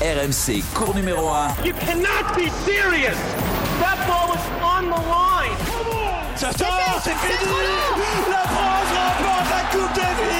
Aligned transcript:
RMC, 0.00 0.62
cours 0.74 0.94
numéro 0.94 1.28
1. 1.28 1.64
You 1.64 1.72
cannot 1.72 2.34
be 2.36 2.48
serious. 2.64 3.18
That 3.80 3.98
ball 4.06 4.28
was 4.28 4.38
on 4.62 4.84
the 4.84 5.00
line. 5.08 5.56
Ça 6.36 6.52
sort, 6.56 7.00
c'est 7.02 7.16
fini 7.16 7.50
La 8.30 8.44
France 8.46 8.90
remporte 8.94 9.50
la 9.50 9.62
Coupe 9.72 9.94
Davis 9.94 10.38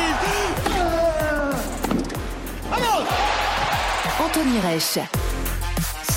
Anthony 4.21 4.61
Reich. 4.61 5.28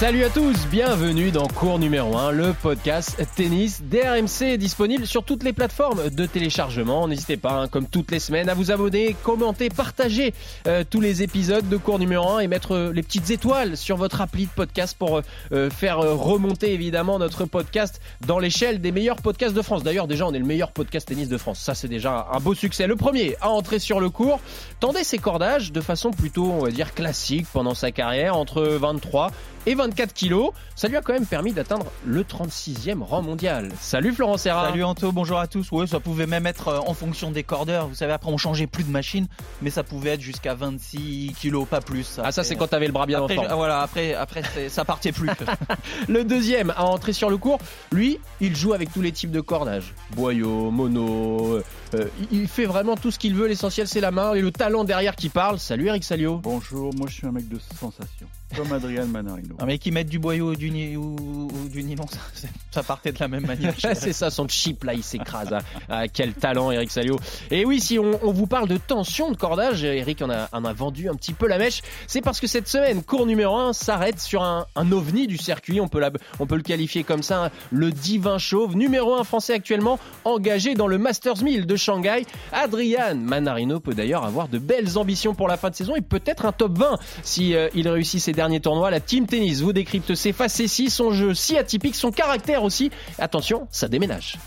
Salut 0.02 0.23
à 0.23 0.29
tous, 0.31 0.65
bienvenue 0.65 1.29
dans 1.29 1.47
Cours 1.47 1.77
numéro 1.77 2.17
1, 2.17 2.31
le 2.31 2.54
podcast 2.54 3.23
tennis 3.36 3.84
DRMC 3.84 4.57
disponible 4.57 5.05
sur 5.05 5.23
toutes 5.23 5.43
les 5.43 5.54
plateformes 5.54 6.09
de 6.09 6.25
téléchargement. 6.25 7.07
N'hésitez 7.07 7.38
pas, 7.38 7.52
hein, 7.52 7.67
comme 7.67 7.85
toutes 7.85 8.09
les 8.09 8.17
semaines, 8.17 8.49
à 8.49 8.55
vous 8.55 8.71
abonner, 8.71 9.16
commenter, 9.21 9.70
partager 9.70 10.34
euh, 10.66 10.84
tous 10.89 11.02
les 11.02 11.21
épisodes 11.21 11.70
de 11.70 11.77
Cours 11.77 11.99
numéro 11.99 12.27
1 12.31 12.39
et 12.39 12.48
mettre 12.48 12.71
euh, 12.71 12.91
les 12.91 13.03
petites 13.03 13.29
étoiles 13.29 13.77
sur 13.77 13.95
votre 13.95 14.21
appli 14.21 14.48
de 14.48 14.52
podcast 14.52 14.98
pour 14.98 15.22
euh, 15.52 15.70
faire 15.70 15.99
remonter 15.99 16.73
évidemment 16.73 17.20
notre 17.20 17.45
podcast 17.45 18.02
dans 18.25 18.39
l'échelle 18.39 18.81
des 18.81 18.91
meilleurs 18.91 19.17
podcasts 19.17 19.53
de 19.53 19.61
France. 19.61 19.83
D'ailleurs, 19.83 20.08
déjà, 20.08 20.25
on 20.25 20.33
est 20.33 20.39
le 20.39 20.45
meilleur 20.45 20.72
podcast 20.72 21.09
tennis 21.09 21.30
de 21.30 21.38
France. 21.38 21.59
Ça, 21.59 21.75
c'est 21.75 21.88
déjà 21.88 22.27
un 22.33 22.39
beau 22.39 22.55
succès. 22.55 22.88
Le 22.88 22.95
premier 22.95 23.36
à 23.39 23.52
entrer 23.52 23.77
sur 23.77 23.99
le 23.99 24.09
cours 24.09 24.39
tendait 24.80 25.03
ses 25.03 25.20
cordages 25.20 25.72
de 25.72 25.80
façon 25.80 26.09
plutôt, 26.09 26.52
on 26.52 26.63
va 26.63 26.72
dire, 26.72 26.95
classique 26.95 27.45
pendant 27.53 27.75
sa 27.75 27.91
carrière, 27.91 28.36
entre 28.36 28.63
23 28.63 29.30
et 29.65 29.75
24 29.75 30.13
kilos. 30.13 30.51
Ça 30.75 30.88
lui 30.88 30.97
a 30.97 31.01
quand 31.01 31.13
même 31.13 31.25
permis 31.25 31.53
d'atteindre 31.53 31.85
le 32.05 32.23
36e 32.23 33.02
rang 33.02 33.21
mondial. 33.21 33.69
Salut 33.79 34.13
Florent 34.13 34.38
Serra. 34.38 34.67
Salut 34.67 34.83
Anto, 34.83 35.11
bonjour 35.11 35.39
à 35.39 35.47
tous. 35.47 35.71
Ouais, 35.71 35.88
ça 35.88 35.99
pouvait 35.99 36.27
même 36.27 36.47
être 36.47 36.69
euh, 36.69 36.79
en 36.79 36.93
fonction 36.93 37.31
des 37.31 37.43
cordeurs. 37.43 37.88
Vous 37.88 37.95
savez, 37.95 38.13
après 38.13 38.31
on 38.31 38.38
changeait 38.38 38.67
plus 38.67 38.83
de 38.83 38.89
machine, 38.89 39.27
mais 39.61 39.69
ça 39.69 39.83
pouvait 39.83 40.11
être 40.11 40.21
jusqu'à 40.21 40.55
26 40.55 41.35
kilos, 41.39 41.67
pas 41.67 41.81
plus. 41.81 42.19
ah 42.23 42.31
ça 42.31 42.43
c'est 42.43 42.55
quand 42.55 42.67
t'avais 42.67 42.88
le 42.88 42.93
bras 42.93 43.05
bien 43.05 43.21
après, 43.21 43.38
en 43.38 43.43
forme. 43.43 43.55
Voilà, 43.55 43.81
après, 43.81 44.13
après 44.13 44.69
ça 44.69 44.85
partait 44.85 45.11
plus. 45.11 45.29
le 46.07 46.23
deuxième 46.23 46.71
à 46.71 46.86
entrer 46.86 47.14
sur 47.14 47.30
le 47.30 47.38
cours, 47.38 47.59
lui, 47.91 48.19
il 48.39 48.55
joue 48.55 48.73
avec 48.73 48.91
tous 48.91 49.02
les 49.02 49.11
types 49.11 49.31
de 49.31 49.41
cordages. 49.41 49.93
Boyau, 50.16 50.71
mono, 50.71 51.61
euh, 51.93 52.08
il 52.31 52.47
fait 52.47 52.66
vraiment 52.66 52.95
tout 52.95 53.11
ce 53.11 53.19
qu'il 53.19 53.36
veut. 53.36 53.47
L'essentiel 53.47 53.88
c'est 53.88 54.02
la 54.02 54.11
main 54.11 54.33
et 54.33 54.41
le 54.41 54.52
talent 54.52 54.83
derrière 54.83 55.16
qui 55.16 55.30
parle. 55.30 55.59
Salut 55.59 55.88
Eric 55.88 56.03
Salio. 56.03 56.38
Bonjour, 56.38 56.93
moi 56.95 57.08
je 57.09 57.14
suis 57.16 57.27
un 57.27 57.31
mec 57.31 57.47
de 57.47 57.59
sensation. 57.80 58.27
Comme 58.55 58.71
Adrian 58.73 59.07
Manarino. 59.07 59.55
Un 59.59 59.66
mec 59.66 59.81
qui 59.81 59.91
met 59.91 60.03
du 60.03 60.19
boyau 60.19 60.52
ou 60.52 60.55
du, 60.55 60.71
ni 60.71 60.95
ou, 60.95 61.16
ou 61.16 61.69
du 61.69 61.83
nylon, 61.83 62.05
ça, 62.07 62.47
ça, 62.71 62.83
partait 62.83 63.11
de 63.11 63.19
la 63.19 63.27
même 63.27 63.45
manière. 63.45 63.73
c'est 63.95 64.13
ça, 64.13 64.30
son 64.30 64.47
chip 64.47 64.83
là, 64.83 64.93
il 64.93 65.03
s'écrase. 65.03 65.53
Hein. 65.53 65.59
Ah, 65.89 66.08
quel 66.08 66.33
talent, 66.33 66.71
Eric 66.71 66.91
Salio. 66.91 67.17
Et 67.49 67.66
oui, 67.66 67.80
si 67.80 67.97
on, 67.99 68.19
on, 68.23 68.31
vous 68.31 68.47
parle 68.47 68.67
de 68.67 68.77
tension 68.77 69.31
de 69.31 69.38
cordage, 69.38 69.83
Eric 69.83 70.21
en 70.21 70.30
a, 70.30 70.49
en 70.52 70.66
a 70.66 70.73
vendu 70.73 71.09
un 71.09 71.16
petit 71.16 71.33
peu 71.33 71.47
la 71.47 71.58
mèche. 71.58 71.81
C'est 72.08 72.21
parce 72.21 72.39
que 72.39 72.47
cette 72.47 72.67
semaine, 72.67 73.03
cours 73.03 73.25
numéro 73.25 73.58
1 73.58 73.73
s'arrête 73.73 74.19
sur 74.19 74.43
un, 74.43 74.65
un, 74.75 74.91
ovni 74.91 75.27
du 75.27 75.38
circuit. 75.38 75.80
On 75.80 75.88
peut, 75.88 75.99
la, 75.99 76.11
on 76.39 76.45
peut 76.45 76.55
le 76.55 76.63
qualifier 76.63 77.03
comme 77.03 77.23
ça, 77.23 77.45
hein. 77.45 77.52
le 77.71 77.91
divin 77.91 78.38
chauve. 78.38 78.75
Numéro 78.75 79.15
1 79.15 79.23
français 79.23 79.53
actuellement, 79.53 79.99
engagé 80.25 80.73
dans 80.73 80.88
le 80.88 80.97
Masters 80.97 81.43
1000 81.43 81.65
de 81.65 81.75
Shanghai. 81.75 82.25
Adrian 82.52 83.15
Manarino 83.15 83.80
peut 83.80 83.93
d'ailleurs 83.93 84.25
avoir 84.25 84.47
de 84.47 84.59
belles 84.59 84.97
ambitions 84.97 85.33
pour 85.33 85.47
la 85.47 85.58
fin 85.58 85.69
de 85.69 85.75
saison 85.75 85.95
et 85.95 86.02
peut-être 86.02 86.45
un 86.45 86.52
top 86.52 86.77
20 86.77 86.97
si 87.23 87.55
euh, 87.55 87.69
il 87.73 87.88
réussit 87.88 88.19
ses 88.19 88.33
dernier 88.42 88.59
tournoi, 88.59 88.89
la 88.89 89.00
Team 89.00 89.28
Tennis 89.28 89.61
vous 89.61 89.72
décrypte 89.72 90.16
ses 90.16 90.34
facéties, 90.34 90.89
son 90.89 91.11
jeu 91.11 91.36
si 91.36 91.59
atypique, 91.59 91.95
son 91.95 92.09
caractère 92.09 92.64
aussi. 92.64 92.89
Attention, 93.20 93.67
ça 93.70 93.88
déménage. 93.88 94.39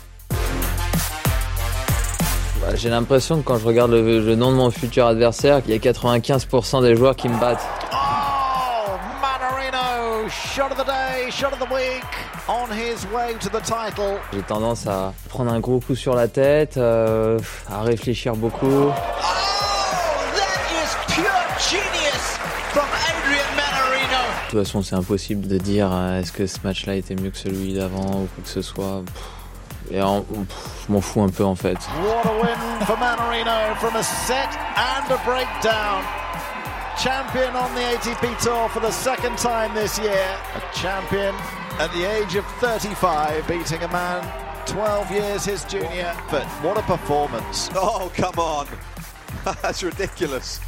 Bah, 2.59 2.75
J'ai 2.75 2.89
l'impression 2.89 3.37
que 3.37 3.43
quand 3.43 3.57
je 3.57 3.65
regarde 3.65 3.91
le, 3.91 4.19
le, 4.19 4.35
nom 4.35 4.51
de 4.51 4.57
mon 4.57 4.69
futur 4.69 5.05
adversaire, 5.05 5.61
il 5.65 5.71
y 5.71 5.73
a 5.73 5.77
95% 5.77 6.81
des 6.81 6.97
joueurs 6.97 7.15
qui 7.15 7.29
me 7.29 7.39
battent. 7.39 7.65
Oh, 7.93 8.97
Manarino, 9.21 10.27
shot 10.27 10.71
of 10.71 10.77
the 10.77 10.85
day, 10.85 11.31
shot 11.31 11.53
of 11.53 11.59
the 11.59 11.73
week, 11.73 12.03
on 12.49 12.67
his 12.75 13.07
way 13.13 13.33
to 13.39 13.47
the 13.47 13.63
title. 13.63 14.19
J'ai 14.33 14.41
tendance 14.41 14.87
à 14.87 15.13
prendre 15.29 15.53
un 15.53 15.61
gros 15.61 15.79
coup 15.79 15.95
sur 15.95 16.15
la 16.15 16.27
tête, 16.27 16.75
euh, 16.75 17.39
à 17.71 17.81
réfléchir 17.81 18.35
beaucoup. 18.35 18.91
Toute 24.55 24.67
façon, 24.67 24.81
c'est 24.81 24.95
impossible 24.95 25.47
de 25.47 25.57
dire 25.57 25.89
euh, 25.91 26.19
est-ce 26.19 26.31
que 26.31 26.47
ce 26.47 26.59
match-là 26.63 26.95
était 26.95 27.15
mieux 27.15 27.29
que 27.29 27.37
celui 27.37 27.73
d'avant 27.73 28.23
ou 28.23 28.27
quoi 28.33 28.43
que 28.43 28.49
ce 28.49 28.61
soit. 28.61 29.03
Et 29.91 30.01
en, 30.01 30.21
pff, 30.21 30.85
je 30.87 30.93
m'en 30.93 31.01
fous 31.01 31.21
un 31.21 31.29
peu 31.29 31.43
en 31.43 31.55
fait. 31.55 31.77
What 32.03 32.25
a 32.25 32.41
win 32.41 32.85
for 32.85 32.97
Manarino 32.97 33.75
from 33.75 33.95
a 33.95 34.03
set 34.03 34.49
and 34.75 35.11
a 35.11 35.17
breakdown. 35.25 36.03
Champion 36.97 37.55
on 37.55 37.73
the 37.75 37.81
ATP 37.81 38.37
Tour 38.41 38.69
for 38.69 38.79
the 38.79 38.91
second 38.91 39.37
time 39.37 39.73
this 39.75 39.99
year. 39.99 40.37
A 40.55 40.61
champion 40.73 41.35
at 41.79 41.91
the 41.91 42.05
age 42.05 42.35
of 42.35 42.45
35, 42.61 43.47
beating 43.47 43.83
a 43.83 43.87
man 43.89 44.23
12 44.65 45.11
years 45.11 45.45
his 45.45 45.63
junior. 45.65 46.15
But 46.31 46.45
what 46.63 46.77
a 46.77 46.81
performance. 46.83 47.69
Oh, 47.75 48.09
come 48.15 48.39
on. 48.39 48.67
That's 49.61 49.83
ridiculous. 49.83 50.59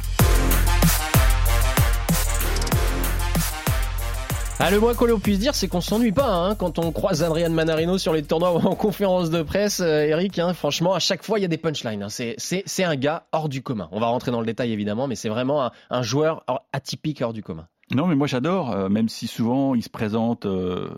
Ah, 4.60 4.72
le 4.72 4.80
moins 4.80 4.92
que 4.92 5.04
l'on 5.04 5.20
puisse 5.20 5.38
dire, 5.38 5.54
c'est 5.54 5.68
qu'on 5.68 5.80
s'ennuie 5.80 6.10
pas 6.10 6.34
hein, 6.34 6.56
quand 6.56 6.80
on 6.80 6.90
croise 6.90 7.22
Adrian 7.22 7.50
Manarino 7.50 7.96
sur 7.96 8.12
les 8.12 8.24
tournois 8.24 8.52
ou 8.52 8.56
en 8.56 8.74
conférence 8.74 9.30
de 9.30 9.42
presse. 9.42 9.78
Euh, 9.78 10.02
Eric, 10.02 10.36
hein, 10.40 10.52
franchement, 10.52 10.94
à 10.94 10.98
chaque 10.98 11.22
fois, 11.22 11.38
il 11.38 11.42
y 11.42 11.44
a 11.44 11.48
des 11.48 11.58
punchlines. 11.58 12.02
Hein. 12.02 12.08
C'est 12.08 12.84
un 12.84 12.96
gars 12.96 13.28
hors 13.30 13.48
du 13.48 13.62
commun. 13.62 13.88
On 13.92 14.00
va 14.00 14.08
rentrer 14.08 14.32
dans 14.32 14.40
le 14.40 14.46
détail 14.46 14.72
évidemment, 14.72 15.06
mais 15.06 15.14
c'est 15.14 15.28
vraiment 15.28 15.70
un, 15.90 16.02
joueur 16.02 16.44
atypique 16.72 17.22
hors 17.22 17.32
du 17.32 17.44
commun. 17.44 17.68
Non, 17.94 18.08
mais 18.08 18.16
moi 18.16 18.26
j'adore, 18.26 18.72
euh, 18.72 18.88
même 18.88 19.08
si 19.08 19.28
souvent 19.28 19.76
il 19.76 19.82
se 19.84 19.90
présente 19.90 20.44
euh, 20.44 20.90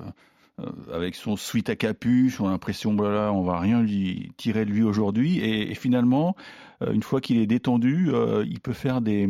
avec 0.91 1.15
son 1.15 1.37
suite 1.37 1.69
à 1.69 1.77
capuche, 1.77 2.41
on 2.41 2.49
a 2.49 2.51
l'impression 2.53 2.97
voilà, 2.97 3.31
on 3.31 3.43
va 3.43 3.61
rien 3.61 3.83
lui 3.83 4.33
tirer 4.39 4.65
de 4.65 4.71
lui 4.71 4.83
aujourd'hui, 4.83 5.39
et, 5.39 5.75
finalement, 5.75 6.35
une 6.81 7.03
fois 7.03 7.21
qu'il 7.21 7.39
est 7.39 7.47
détendu, 7.47 8.11
il 8.45 8.61
peut 8.61 8.73
faire 8.73 9.01
des 9.01 9.29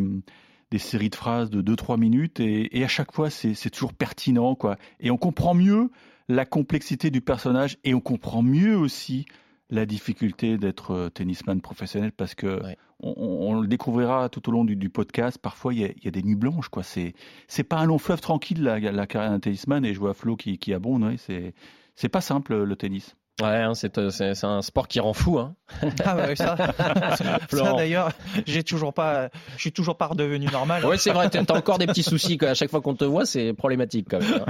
des 0.70 0.78
séries 0.78 1.10
de 1.10 1.16
phrases 1.16 1.50
de 1.50 1.62
2-3 1.62 1.98
minutes 1.98 2.40
et, 2.40 2.78
et, 2.78 2.84
à 2.84 2.88
chaque 2.88 3.12
fois 3.12 3.30
c'est 3.30 3.70
toujours 3.70 3.92
pertinent 3.92 4.54
quoi. 4.54 4.76
Et 5.00 5.10
on 5.10 5.16
comprend 5.16 5.54
mieux 5.54 5.90
la 6.28 6.44
complexité 6.44 7.10
du 7.10 7.20
personnage 7.20 7.78
et 7.84 7.94
on 7.94 8.00
comprend 8.00 8.42
mieux 8.42 8.76
aussi 8.76 9.26
la 9.68 9.86
difficulté 9.86 10.58
d'être 10.58 11.10
tennisman 11.14 11.60
professionnel 11.60 12.12
parce 12.12 12.34
que 12.34 12.62
ouais. 12.62 12.76
on, 13.00 13.14
on, 13.16 13.60
le 13.60 13.68
découvrira 13.68 14.28
tout 14.28 14.48
au 14.48 14.52
long 14.52 14.64
du, 14.64 14.76
du 14.76 14.90
podcast. 14.90 15.38
Parfois 15.38 15.74
il 15.74 15.80
y, 15.80 15.84
a, 15.84 15.88
il 15.88 16.04
y, 16.04 16.08
a, 16.08 16.10
des 16.10 16.22
nuits 16.22 16.34
blanches 16.36 16.68
quoi. 16.68 16.82
C'est 16.82 17.14
c'est 17.48 17.64
pas 17.64 17.78
un 17.78 17.86
long 17.86 17.98
fleuve 17.98 18.20
tranquille 18.20 18.62
la, 18.62 18.78
la 18.78 19.06
carrière 19.06 19.30
d'un 19.30 19.40
tennisman 19.40 19.84
et 19.84 19.94
je 19.94 19.98
vois 19.98 20.14
Flo 20.14 20.36
qui, 20.36 20.58
qui 20.58 20.72
abonde. 20.72 21.04
Ouais, 21.04 21.16
c'est 21.16 21.54
c'est 21.94 22.08
pas 22.08 22.20
simple 22.20 22.62
le 22.62 22.76
tennis. 22.76 23.16
Ouais, 23.40 23.56
hein, 23.56 23.72
c'est 23.74 24.44
un 24.44 24.62
sport 24.62 24.88
qui 24.88 25.00
rend 25.00 25.12
fou. 25.12 25.38
Hein. 25.38 25.54
Ah 26.04 26.16
ouais, 26.16 26.36
ça, 26.36 26.56
ça 27.16 27.72
d'ailleurs, 27.74 28.10
j'ai 28.46 28.64
toujours 28.64 28.92
pas, 28.92 29.28
je 29.56 29.60
suis 29.60 29.72
toujours 29.72 29.96
pas 29.96 30.06
redevenu 30.06 30.46
normal. 30.46 30.84
Oui, 30.84 30.96
c'est 30.98 31.12
vrai, 31.12 31.30
t'as 31.30 31.56
encore 31.56 31.78
des 31.78 31.86
petits 31.86 32.02
soucis. 32.02 32.38
Quoi. 32.38 32.48
À 32.48 32.54
chaque 32.54 32.70
fois 32.70 32.80
qu'on 32.80 32.94
te 32.94 33.04
voit, 33.04 33.24
c'est 33.24 33.52
problématique 33.52 34.08
quand 34.10 34.20
même. 34.20 34.44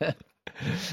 Hein. 0.00 0.08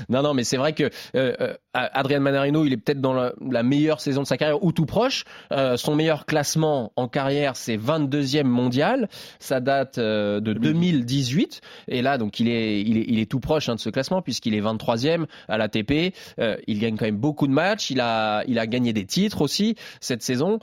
non, 0.09 0.21
non, 0.21 0.33
mais 0.33 0.43
c'est 0.43 0.57
vrai 0.57 0.73
que 0.73 0.89
euh, 1.15 1.53
Adrian 1.73 2.21
Manarino, 2.21 2.65
il 2.65 2.73
est 2.73 2.77
peut-être 2.77 3.01
dans 3.01 3.13
la, 3.13 3.33
la, 3.49 3.63
meilleure 3.63 3.99
saison 3.99 4.21
de 4.21 4.27
sa 4.27 4.37
carrière 4.37 4.63
ou 4.63 4.71
tout 4.71 4.85
proche. 4.85 5.25
Euh, 5.51 5.77
son 5.77 5.95
meilleur 5.95 6.25
classement 6.25 6.93
en 6.95 7.07
carrière, 7.07 7.55
c'est 7.55 7.77
22e 7.77 8.43
mondial. 8.43 9.09
Ça 9.39 9.59
date 9.59 9.97
euh, 9.97 10.39
de 10.39 10.53
2018. 10.53 11.61
Et 11.87 12.01
là, 12.01 12.17
donc, 12.17 12.39
il 12.39 12.47
est, 12.47 12.81
il 12.81 12.97
est, 12.97 13.05
il 13.07 13.19
est 13.19 13.29
tout 13.29 13.39
proche 13.39 13.69
hein, 13.69 13.75
de 13.75 13.79
ce 13.79 13.89
classement 13.89 14.21
puisqu'il 14.21 14.53
est 14.55 14.61
23e 14.61 15.25
à 15.47 15.57
l'ATP. 15.57 16.15
Euh, 16.39 16.57
il 16.67 16.79
gagne 16.79 16.95
quand 16.95 17.05
même 17.05 17.17
beaucoup 17.17 17.47
de 17.47 17.53
matchs. 17.53 17.91
Il 17.91 17.99
a, 17.99 18.43
il 18.47 18.59
a 18.59 18.67
gagné 18.67 18.93
des 18.93 19.05
titres 19.05 19.41
aussi 19.41 19.75
cette 19.99 20.21
saison 20.21 20.59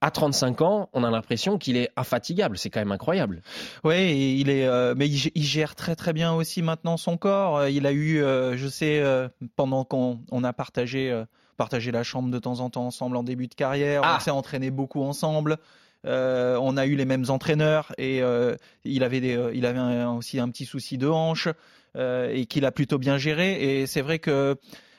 à 0.00 0.10
35 0.10 0.62
ans, 0.62 0.88
on 0.92 1.04
a 1.04 1.10
l'impression 1.10 1.58
qu'il 1.58 1.76
est 1.76 1.90
infatigable. 1.96 2.56
C'est 2.56 2.70
quand 2.70 2.80
même 2.80 2.92
incroyable. 2.92 3.42
Oui, 3.84 4.38
il 4.40 4.48
est, 4.48 4.66
euh, 4.66 4.94
mais 4.96 5.06
il, 5.06 5.30
il, 5.34 5.44
gère 5.44 5.74
très 5.74 5.94
très 5.94 6.12
bien 6.12 6.32
aussi 6.32 6.62
maintenant 6.62 6.96
son 6.96 7.16
corps. 7.16 7.66
Il 7.68 7.86
a 7.86 7.92
eu, 7.92 8.22
euh, 8.22 8.56
je 8.56 8.66
sais, 8.66 9.00
euh, 9.00 9.28
pendant 9.56 9.84
qu'on 9.84 10.20
on 10.30 10.42
a 10.42 10.52
partagé, 10.52 11.24
partagé 11.56 11.90
la 11.92 12.02
chambre 12.02 12.30
de 12.30 12.38
temps 12.38 12.60
en 12.60 12.70
temps 12.70 12.86
ensemble 12.86 13.16
en 13.16 13.22
début 13.22 13.46
de 13.46 13.54
carrière, 13.54 14.00
ah. 14.04 14.16
on 14.16 14.20
s'est 14.20 14.30
entraîné 14.30 14.70
beaucoup 14.70 15.02
ensemble. 15.02 15.58
on 16.04 16.76
a 16.76 16.86
eu 16.86 16.96
les 16.96 17.04
mêmes 17.04 17.26
entraîneurs 17.28 17.92
et 17.98 18.22
il 18.84 19.04
avait, 19.04 19.20
des, 19.20 19.50
il 19.54 19.66
avait 19.66 19.78
un, 19.78 20.12
aussi 20.12 20.40
un 20.40 20.48
petit 20.48 20.64
souci 20.64 20.96
de 20.96 21.08
hanche 21.08 21.48
et 21.96 22.46
qu'il 22.46 22.64
a 22.64 22.72
plutôt 22.72 22.96
bien 22.96 23.18
géré. 23.18 23.80
Et 23.80 23.86
c'est 23.86 24.00
vrai 24.00 24.18
que 24.18 24.56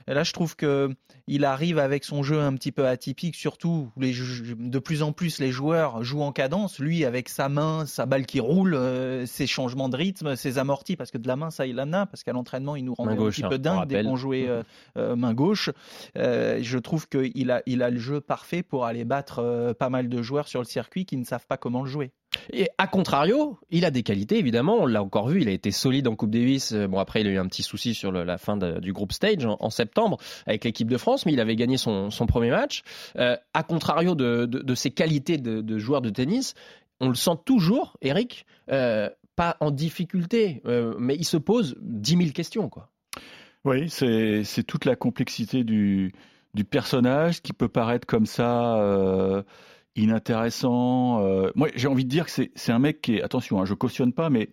là, 0.07 0.24
je 0.24 0.33
trouve 0.33 0.56
que 0.56 0.95
il 1.27 1.45
arrive 1.45 1.80
avec 1.80 2.03
son 2.03 2.24
jeu 2.24 2.39
un 2.39 2.53
petit 2.56 2.71
peu 2.71 2.88
atypique, 2.88 3.36
surtout 3.36 3.92
les, 3.98 4.13
de 4.57 4.80
plus 4.80 5.03
en 5.03 5.12
plus 5.12 5.39
les 5.39 5.51
joueurs 5.51 6.03
jouent 6.03 6.24
en 6.24 6.31
cadence. 6.31 6.80
Lui, 6.80 7.06
avec 7.06 7.30
sa 7.30 7.50
main, 7.50 7.86
sa 7.86 8.06
balle 8.06 8.25
qui 8.25 8.39
roule, 8.39 8.74
euh, 8.74 9.25
ses 9.25 9.48
changements 9.48 9.89
de 9.89 9.95
rythme, 9.95 10.36
ses 10.36 10.57
amortis, 10.57 10.95
parce 10.95 11.12
que 11.12 11.18
de 11.18 11.27
la 11.27 11.36
main, 11.36 11.51
ça, 11.51 11.65
il 11.65 11.80
en 11.80 11.94
a, 11.94 12.06
parce 12.06 12.24
qu'à 12.24 12.33
l'entraînement, 12.33 12.75
il 12.75 12.86
nous 12.86 12.94
rend 12.94 13.07
un 13.07 13.15
petit 13.15 13.44
peu 13.44 13.57
dingue 13.57 13.88
dès 13.88 14.03
qu'on 14.03 14.15
jouait 14.15 14.48
euh, 14.48 14.63
euh, 14.98 15.15
main 15.15 15.33
gauche. 15.33 15.69
Je 16.15 16.77
trouve 16.77 17.07
qu'il 17.07 17.51
a, 17.51 17.62
il 17.65 17.83
a 17.83 17.89
le 17.89 18.00
jeu 18.00 18.21
parfait 18.21 18.63
pour 18.63 18.86
aller 18.86 19.06
battre 19.06 19.74
pas 19.77 19.89
mal 19.89 20.09
de 20.09 20.21
joueurs 20.21 20.47
sur 20.47 20.59
le 20.59 20.65
circuit 20.65 21.06
qui 21.06 21.18
ne 21.18 21.24
savent 21.24 21.47
pas 21.47 21.57
comment 21.57 21.83
le 21.83 21.89
jouer. 21.89 22.12
Et 22.54 22.69
à 22.78 22.88
contrario, 22.88 23.60
il 23.72 23.86
a 23.86 23.92
des 23.92 24.04
qualités 24.04 24.38
évidemment. 24.38 24.78
On 24.80 24.86
l'a 24.86 25.04
encore 25.04 25.28
vu. 25.28 25.42
Il 25.42 25.50
a 25.50 25.51
été 25.51 25.72
solide 25.72 26.07
en 26.07 26.16
Coupe 26.16 26.31
Davis. 26.31 26.74
Bon 26.74 27.00
après, 27.00 27.22
il 27.22 27.28
a 27.28 27.31
eu 27.31 27.38
un 27.38 27.48
petit 27.48 27.63
souci 27.63 27.94
sur 27.94 28.12
la 28.12 28.38
fin 28.38 28.57
du 28.57 28.94
groupe 28.94 29.12
stage 29.12 29.45
en, 29.45 29.69
septembre 29.69 30.18
avec 30.45 30.63
l'équipe 30.63 30.89
de 30.89 30.98
France, 30.98 31.25
mais 31.25 31.33
il 31.33 31.39
avait 31.39 31.56
gagné 31.56 31.78
son, 31.78 32.10
premier 32.28 32.50
match. 32.50 32.83
Euh, 33.18 33.36
à 33.54 33.63
contrario 33.63 34.16
de, 34.16 34.75
ses 34.75 34.92
qualités 34.92 35.38
de, 35.38 35.78
joueur 35.78 36.01
de 36.01 36.10
tennis, 36.10 36.54
on 37.00 37.10
le 37.10 37.16
sent 37.16 37.38
toujours, 37.45 37.98
Eric, 38.01 38.45
euh, 38.72 39.10
pas 39.36 39.57
en 39.60 39.72
difficulté, 39.72 40.62
euh, 40.66 40.94
mais 41.00 41.16
il 41.16 41.25
se 41.25 41.38
pose 41.38 41.75
10 41.81 42.18
000 42.18 42.30
questions, 42.31 42.69
quoi. 42.69 42.89
Oui, 43.63 43.89
c'est 43.89 44.63
toute 44.63 44.86
la 44.86 44.95
complexité 44.95 45.63
du 45.63 46.12
personnage 46.69 47.42
qui 47.42 47.54
peut 47.54 47.69
paraître 47.69 48.07
comme 48.07 48.25
ça. 48.25 49.44
Inintéressant. 49.95 51.19
Euh, 51.25 51.51
moi, 51.55 51.69
j'ai 51.75 51.88
envie 51.88 52.05
de 52.05 52.09
dire 52.09 52.25
que 52.25 52.31
c'est 52.31 52.71
un 52.71 52.79
mec 52.79 53.01
qui 53.01 53.15
est, 53.17 53.21
attention, 53.21 53.59
hein, 53.59 53.65
je 53.65 53.73
cautionne 53.73 54.13
pas, 54.13 54.29
mais 54.29 54.49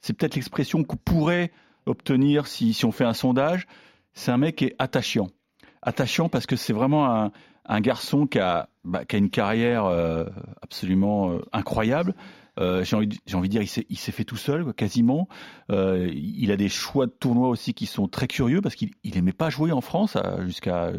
c'est 0.00 0.12
peut-être 0.12 0.36
l'expression 0.36 0.84
qu'on 0.84 0.96
pourrait 0.96 1.50
obtenir 1.86 2.46
si, 2.46 2.72
si, 2.72 2.84
on 2.84 2.92
fait 2.92 3.04
un 3.04 3.14
sondage. 3.14 3.66
C'est 4.14 4.30
un 4.30 4.36
mec 4.36 4.56
qui 4.56 4.66
est 4.66 4.76
attachant. 4.78 5.28
Attachant 5.82 6.28
parce 6.28 6.46
que 6.46 6.56
c'est 6.56 6.72
vraiment 6.72 7.10
un, 7.10 7.32
un, 7.64 7.80
garçon 7.80 8.26
qui 8.26 8.38
a, 8.38 8.68
bah, 8.84 9.04
qui 9.04 9.16
a 9.16 9.18
une 9.18 9.30
carrière 9.30 9.84
euh, 9.84 10.24
absolument 10.62 11.32
euh, 11.32 11.40
incroyable. 11.52 12.14
Euh, 12.58 12.84
j'ai 12.84 12.96
envie, 12.96 13.08
envie, 13.34 13.48
de 13.48 13.58
dire, 13.58 13.84
il 13.88 13.98
s'est 13.98 14.12
fait 14.12 14.24
tout 14.24 14.36
seul, 14.36 14.64
quoi, 14.64 14.72
quasiment. 14.72 15.28
Euh, 15.70 16.10
il 16.14 16.50
a 16.50 16.56
des 16.56 16.68
choix 16.68 17.06
de 17.06 17.12
tournois 17.12 17.48
aussi 17.48 17.74
qui 17.74 17.86
sont 17.86 18.08
très 18.08 18.26
curieux 18.26 18.62
parce 18.62 18.74
qu'il 18.74 18.90
n'aimait 19.04 19.32
pas 19.32 19.50
jouer 19.50 19.72
en 19.72 19.82
France 19.82 20.16
jusqu'à 20.46 20.92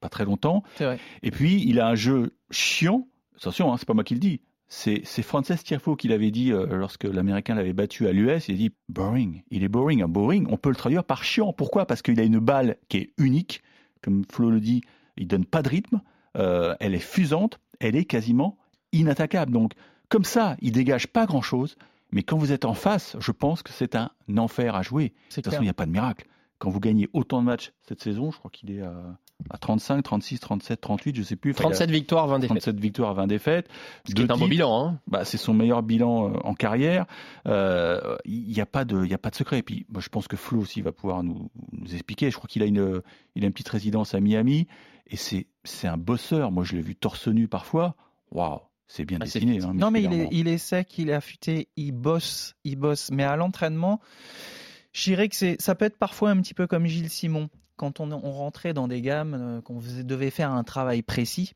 pas 0.00 0.08
très 0.08 0.24
longtemps. 0.24 0.62
Et 1.22 1.30
puis, 1.30 1.62
il 1.66 1.80
a 1.80 1.88
un 1.88 1.94
jeu 1.94 2.36
chiant, 2.50 3.08
attention, 3.36 3.72
hein, 3.72 3.76
c'est 3.78 3.86
pas 3.86 3.94
moi 3.94 4.04
qui 4.04 4.14
le 4.14 4.20
dis. 4.20 4.40
C'est 4.68 5.22
Frances 5.22 5.52
Tiafo 5.62 5.94
qui 5.94 6.08
l'avait 6.08 6.32
dit 6.32 6.52
euh, 6.52 6.66
lorsque 6.76 7.04
l'Américain 7.04 7.54
l'avait 7.54 7.72
battu 7.72 8.08
à 8.08 8.12
l'US. 8.12 8.48
Il 8.48 8.54
a 8.54 8.58
dit 8.58 8.72
boring. 8.88 9.42
Il 9.50 9.62
est 9.62 9.68
boring. 9.68 10.02
Un 10.02 10.08
boring, 10.08 10.46
on 10.50 10.56
peut 10.56 10.70
le 10.70 10.76
traduire 10.76 11.04
par 11.04 11.22
chiant. 11.22 11.52
Pourquoi? 11.52 11.86
Parce 11.86 12.02
qu'il 12.02 12.18
a 12.18 12.24
une 12.24 12.40
balle 12.40 12.76
qui 12.88 12.98
est 12.98 13.12
unique. 13.16 13.62
Comme 14.02 14.24
Flo 14.30 14.50
le 14.50 14.60
dit, 14.60 14.82
il 15.16 15.28
donne 15.28 15.44
pas 15.44 15.62
de 15.62 15.68
rythme. 15.68 16.00
Euh, 16.36 16.74
elle 16.80 16.94
est 16.94 16.98
fusante. 16.98 17.60
Elle 17.78 17.94
est 17.94 18.04
quasiment 18.04 18.58
inattaquable. 18.92 19.52
Donc, 19.52 19.72
comme 20.08 20.24
ça, 20.24 20.56
il 20.60 20.72
dégage 20.72 21.06
pas 21.06 21.26
grand-chose. 21.26 21.76
Mais 22.10 22.22
quand 22.22 22.36
vous 22.36 22.52
êtes 22.52 22.64
en 22.64 22.74
face, 22.74 23.16
je 23.20 23.32
pense 23.32 23.62
que 23.62 23.72
c'est 23.72 23.94
un 23.94 24.10
enfer 24.36 24.74
à 24.74 24.82
jouer. 24.82 25.12
De 25.30 25.34
toute 25.34 25.44
façon, 25.44 25.60
il 25.60 25.64
n'y 25.64 25.70
a 25.70 25.74
pas 25.74 25.86
de 25.86 25.92
miracle. 25.92 26.26
Quand 26.58 26.70
vous 26.70 26.80
gagnez 26.80 27.08
autant 27.12 27.40
de 27.40 27.46
matchs 27.46 27.72
cette 27.86 28.02
saison, 28.02 28.30
je 28.30 28.38
crois 28.38 28.50
qu'il 28.50 28.70
est 28.70 28.80
à 28.80 29.18
à 29.50 29.58
35, 29.58 30.02
36, 30.02 30.40
37, 30.40 30.80
38, 30.80 31.16
je 31.16 31.22
sais 31.22 31.36
plus. 31.36 31.54
37 31.54 31.90
victoires, 31.90 32.26
20 32.26 32.38
défaites. 32.40 32.48
37 32.48 32.80
victoires, 32.80 33.14
20 33.14 33.26
défaites. 33.26 33.68
Ce 34.08 34.14
qui 34.14 34.22
est 34.22 34.30
un 34.30 34.36
beau 34.36 34.48
bilan. 34.48 34.86
Hein. 34.86 35.00
Bah, 35.06 35.24
c'est 35.24 35.36
son 35.36 35.54
meilleur 35.54 35.82
bilan 35.82 36.30
euh, 36.30 36.38
en 36.42 36.54
carrière. 36.54 37.06
Il 37.44 37.52
euh, 37.52 38.16
n'y 38.26 38.60
a 38.60 38.66
pas 38.66 38.84
de, 38.84 39.04
il 39.04 39.12
a 39.14 39.18
pas 39.18 39.30
de 39.30 39.36
secret. 39.36 39.58
Et 39.58 39.62
puis, 39.62 39.86
moi, 39.88 40.00
je 40.00 40.08
pense 40.08 40.26
que 40.28 40.36
Flo 40.36 40.60
aussi 40.60 40.80
va 40.80 40.92
pouvoir 40.92 41.22
nous, 41.22 41.50
nous 41.72 41.94
expliquer. 41.94 42.30
Je 42.30 42.36
crois 42.36 42.48
qu'il 42.48 42.62
a 42.62 42.66
une, 42.66 43.02
il 43.34 43.44
a 43.44 43.46
une 43.46 43.52
petite 43.52 43.68
résidence 43.68 44.14
à 44.14 44.20
Miami 44.20 44.66
et 45.06 45.16
c'est, 45.16 45.46
c'est 45.64 45.86
un 45.86 45.96
bosseur. 45.98 46.50
Moi, 46.50 46.64
je 46.64 46.74
l'ai 46.76 46.82
vu 46.82 46.96
torse 46.96 47.28
nu 47.28 47.48
parfois. 47.48 47.94
Waouh. 48.30 48.60
C'est 48.88 49.04
bien 49.04 49.18
ah, 49.20 49.24
dessiné. 49.24 49.62
Hein, 49.62 49.72
non, 49.74 49.90
mais 49.90 50.02
il 50.02 50.12
est, 50.12 50.28
il 50.30 50.48
est 50.48 50.58
sec, 50.58 50.96
il 50.98 51.10
est 51.10 51.14
affûté, 51.14 51.68
il 51.76 51.90
bosse, 51.90 52.54
il 52.62 52.76
bosse. 52.76 53.10
Mais 53.10 53.24
à 53.24 53.34
l'entraînement, 53.34 54.00
je 54.92 55.02
dirais 55.02 55.28
que 55.28 55.34
c'est, 55.34 55.60
ça 55.60 55.74
peut 55.74 55.84
être 55.84 55.98
parfois 55.98 56.30
un 56.30 56.40
petit 56.40 56.54
peu 56.54 56.68
comme 56.68 56.86
Gilles 56.86 57.10
Simon 57.10 57.50
quand 57.76 58.00
on, 58.00 58.10
on, 58.12 58.32
rentrait 58.32 58.72
dans 58.74 58.88
des 58.88 59.00
gammes, 59.00 59.34
euh, 59.34 59.60
qu'on 59.60 59.80
devait 59.80 60.30
faire 60.30 60.50
un 60.50 60.64
travail 60.64 61.02
précis, 61.02 61.54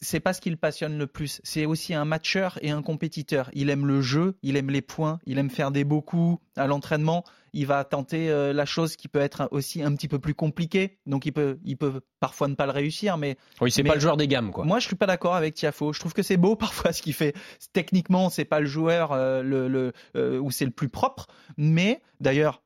c'est 0.00 0.20
pas 0.20 0.32
ce 0.32 0.40
qui 0.40 0.50
le 0.50 0.56
passionne 0.56 0.98
le 0.98 1.06
plus. 1.06 1.40
C'est 1.44 1.66
aussi 1.66 1.94
un 1.94 2.04
matcheur 2.04 2.58
et 2.62 2.70
un 2.70 2.82
compétiteur. 2.82 3.50
Il 3.54 3.70
aime 3.70 3.86
le 3.86 4.02
jeu, 4.02 4.36
il 4.42 4.56
aime 4.56 4.70
les 4.70 4.82
points, 4.82 5.18
il 5.26 5.38
aime 5.38 5.50
faire 5.50 5.70
des 5.70 5.84
beaux 5.84 6.02
coups 6.02 6.38
à 6.56 6.66
l'entraînement. 6.66 7.24
Il 7.52 7.66
va 7.66 7.84
tenter 7.84 8.28
euh, 8.28 8.52
la 8.52 8.66
chose 8.66 8.96
qui 8.96 9.08
peut 9.08 9.20
être 9.20 9.48
aussi 9.50 9.82
un 9.82 9.94
petit 9.94 10.08
peu 10.08 10.18
plus 10.18 10.34
compliquée. 10.34 10.98
Donc 11.06 11.24
il 11.24 11.32
peut, 11.32 11.58
il 11.64 11.76
peut 11.76 12.02
parfois 12.20 12.48
ne 12.48 12.54
pas 12.54 12.66
le 12.66 12.72
réussir, 12.72 13.16
mais 13.16 13.38
oui, 13.60 13.70
c'est 13.70 13.82
pas 13.82 13.94
le 13.94 14.00
joueur 14.00 14.18
des 14.18 14.28
gammes, 14.28 14.50
quoi. 14.50 14.64
Moi, 14.64 14.78
je 14.78 14.86
suis 14.86 14.96
pas 14.96 15.06
d'accord 15.06 15.34
avec 15.34 15.54
Tiafo. 15.54 15.92
Je 15.92 16.00
trouve 16.00 16.12
que 16.12 16.22
c'est 16.22 16.36
beau 16.36 16.56
parfois 16.56 16.92
ce 16.92 17.00
qu'il 17.00 17.14
fait. 17.14 17.34
Techniquement, 17.72 18.28
c'est 18.28 18.44
pas 18.44 18.60
le 18.60 18.66
joueur 18.66 19.12
euh, 19.12 19.42
le, 19.42 19.68
le 19.68 19.92
euh, 20.16 20.38
où 20.38 20.50
c'est 20.50 20.66
le 20.66 20.70
plus 20.70 20.90
propre, 20.90 21.26
mais 21.56 22.02
d'ailleurs, 22.20 22.62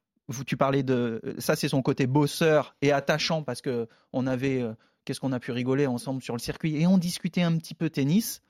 tu 0.46 0.56
parlais 0.56 0.82
de 0.82 1.20
ça, 1.38 1.56
c'est 1.56 1.68
son 1.68 1.82
côté 1.82 2.06
bosseur 2.06 2.74
et 2.82 2.92
attachant 2.92 3.42
parce 3.42 3.60
que 3.60 3.88
on 4.12 4.26
avait 4.26 4.62
euh, 4.62 4.72
qu'est-ce 5.04 5.20
qu'on 5.20 5.32
a 5.32 5.40
pu 5.40 5.52
rigoler 5.52 5.86
ensemble 5.86 6.22
sur 6.22 6.34
le 6.34 6.40
circuit 6.40 6.80
et 6.80 6.86
on 6.86 6.98
discutait 6.98 7.42
un 7.42 7.56
petit 7.56 7.74
peu 7.74 7.90
tennis, 7.90 8.42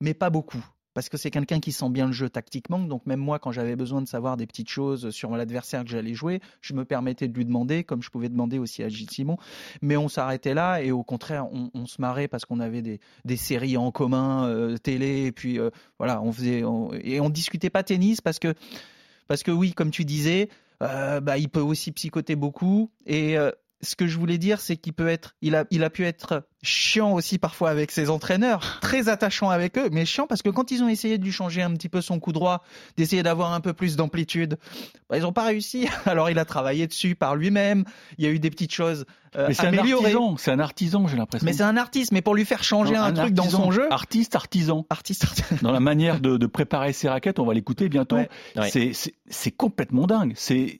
mais 0.00 0.14
pas 0.14 0.30
beaucoup. 0.30 0.64
Parce 0.94 1.08
que 1.08 1.16
c'est 1.16 1.32
quelqu'un 1.32 1.58
qui 1.58 1.72
sent 1.72 1.90
bien 1.90 2.06
le 2.06 2.12
jeu 2.12 2.30
tactiquement. 2.30 2.78
Donc 2.78 3.04
même 3.04 3.18
moi, 3.18 3.40
quand 3.40 3.50
j'avais 3.50 3.74
besoin 3.74 4.00
de 4.00 4.06
savoir 4.06 4.36
des 4.36 4.46
petites 4.46 4.68
choses 4.68 5.10
sur 5.10 5.36
l'adversaire 5.36 5.82
que 5.82 5.90
j'allais 5.90 6.14
jouer, 6.14 6.40
je 6.60 6.72
me 6.72 6.84
permettais 6.84 7.26
de 7.26 7.36
lui 7.36 7.44
demander, 7.44 7.82
comme 7.82 8.00
je 8.00 8.10
pouvais 8.10 8.28
demander 8.28 8.60
aussi 8.60 8.84
à 8.84 8.88
Gilles 8.88 9.10
Simon. 9.10 9.36
Mais 9.82 9.96
on 9.96 10.08
s'arrêtait 10.08 10.54
là 10.54 10.80
et 10.80 10.92
au 10.92 11.02
contraire, 11.02 11.48
on, 11.50 11.86
se 11.86 12.00
marrait 12.00 12.28
parce 12.28 12.44
qu'on 12.44 12.60
avait 12.60 12.80
des, 12.80 13.36
séries 13.36 13.76
en 13.76 13.90
commun, 13.90 14.46
euh, 14.46 14.76
télé, 14.76 15.24
et 15.26 15.32
puis 15.32 15.58
euh, 15.58 15.70
voilà, 15.98 16.22
on 16.22 16.32
faisait 16.32 16.62
et 17.02 17.20
on 17.20 17.28
discutait 17.28 17.70
pas 17.70 17.82
tennis 17.82 18.20
parce 18.20 18.38
que 18.38 18.54
parce 19.26 19.42
que 19.42 19.50
oui, 19.50 19.72
comme 19.72 19.90
tu 19.90 20.04
disais, 20.04 20.48
euh, 20.48 20.63
bah, 21.20 21.38
il 21.38 21.48
peut 21.48 21.60
aussi 21.60 21.92
psychoter 21.92 22.36
beaucoup. 22.36 22.90
Et 23.06 23.38
euh, 23.38 23.50
ce 23.84 23.96
que 23.96 24.06
je 24.06 24.18
voulais 24.18 24.38
dire, 24.38 24.60
c'est 24.60 24.76
qu'il 24.76 24.92
peut 24.92 25.08
être, 25.08 25.34
il 25.42 25.54
a, 25.54 25.64
il 25.70 25.84
a 25.84 25.90
pu 25.90 26.04
être 26.04 26.46
chiant 26.62 27.12
aussi 27.12 27.38
parfois 27.38 27.70
avec 27.70 27.90
ses 27.90 28.10
entraîneurs, 28.10 28.78
très 28.80 29.08
attachant 29.08 29.50
avec 29.50 29.78
eux, 29.78 29.88
mais 29.92 30.04
chiant 30.06 30.26
parce 30.26 30.42
que 30.42 30.48
quand 30.48 30.70
ils 30.70 30.82
ont 30.82 30.88
essayé 30.88 31.18
de 31.18 31.24
lui 31.24 31.32
changer 31.32 31.62
un 31.62 31.72
petit 31.72 31.88
peu 31.88 32.00
son 32.00 32.18
coup 32.18 32.32
droit, 32.32 32.64
d'essayer 32.96 33.22
d'avoir 33.22 33.52
un 33.52 33.60
peu 33.60 33.72
plus 33.72 33.96
d'amplitude, 33.96 34.58
bah, 35.08 35.18
ils 35.18 35.22
n'ont 35.22 35.32
pas 35.32 35.44
réussi. 35.44 35.88
Alors 36.06 36.30
il 36.30 36.38
a 36.38 36.44
travaillé 36.44 36.86
dessus 36.86 37.14
par 37.14 37.36
lui-même. 37.36 37.84
Il 38.18 38.24
y 38.24 38.26
a 38.26 38.30
eu 38.30 38.38
des 38.38 38.50
petites 38.50 38.72
choses 38.72 39.04
euh, 39.36 39.46
mais 39.48 39.54
c'est 39.54 39.66
un 39.66 39.76
artisan, 39.76 40.36
c'est 40.36 40.50
un 40.52 40.60
artisan, 40.60 41.08
j'ai 41.08 41.16
l'impression. 41.16 41.44
Mais 41.44 41.52
c'est 41.52 41.64
un 41.64 41.76
artiste, 41.76 42.12
mais 42.12 42.22
pour 42.22 42.36
lui 42.36 42.44
faire 42.44 42.62
changer 42.62 42.94
un, 42.94 43.12
truc 43.12 43.34
dans 43.34 43.48
son 43.48 43.72
jeu. 43.72 43.92
Artiste, 43.92 44.36
artisan. 44.36 44.86
Artiste, 44.90 45.24
artisan. 45.24 45.56
Dans 45.60 45.72
la 45.72 45.80
manière 45.80 46.20
de, 46.20 46.36
de 46.36 46.46
préparer 46.46 46.92
ses 46.92 47.08
raquettes, 47.08 47.40
on 47.40 47.44
va 47.44 47.54
l'écouter 47.54 47.88
bientôt. 47.88 48.16
Ouais. 48.16 48.70
C'est 49.28 49.50
complètement 49.50 50.06
dingue. 50.06 50.34
C'est 50.36 50.78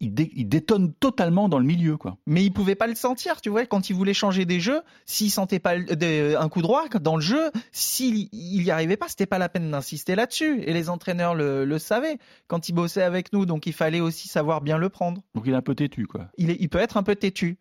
il, 0.00 0.14
détonne 0.48 0.92
totalement 0.92 1.48
dans 1.48 1.58
le 1.58 1.64
milieu, 1.64 1.96
quoi. 1.96 2.16
Mais 2.26 2.44
il 2.44 2.50
pouvait 2.52 2.74
pas 2.74 2.86
le 2.86 2.94
sentir, 2.94 3.40
tu 3.40 3.48
vois, 3.48 3.66
quand 3.66 3.90
il 3.90 3.94
voulait 3.94 4.14
changer 4.14 4.44
des 4.44 4.60
jeux, 4.60 4.82
s'il 5.04 5.30
sentait 5.30 5.58
pas 5.58 5.74
un 5.74 6.48
coup 6.48 6.62
droit 6.62 6.88
dans 7.00 7.16
le 7.16 7.22
jeu, 7.22 7.50
s'il 7.72 8.28
y 8.32 8.70
arrivait 8.70 8.96
pas, 8.96 9.08
c'était 9.08 9.26
pas 9.26 9.38
la 9.38 9.48
peine 9.48 9.70
d'insister 9.70 10.14
là-dessus. 10.14 10.62
Et 10.62 10.72
les 10.72 10.88
entraîneurs 10.88 11.34
le, 11.34 11.64
le, 11.64 11.78
savaient 11.78 12.18
quand 12.46 12.68
il 12.68 12.72
bossait 12.72 13.02
avec 13.02 13.32
nous, 13.32 13.46
donc 13.46 13.66
il 13.66 13.72
fallait 13.72 14.00
aussi 14.00 14.28
savoir 14.28 14.60
bien 14.60 14.78
le 14.78 14.88
prendre. 14.88 15.22
Donc 15.34 15.44
il 15.46 15.52
est 15.52 15.56
un 15.56 15.62
peu 15.62 15.74
têtu, 15.74 16.06
quoi. 16.06 16.28
Il, 16.38 16.50
est, 16.50 16.56
il 16.60 16.68
peut 16.68 16.78
être 16.78 16.96
un 16.96 17.02
peu 17.02 17.16
têtu. 17.16 17.58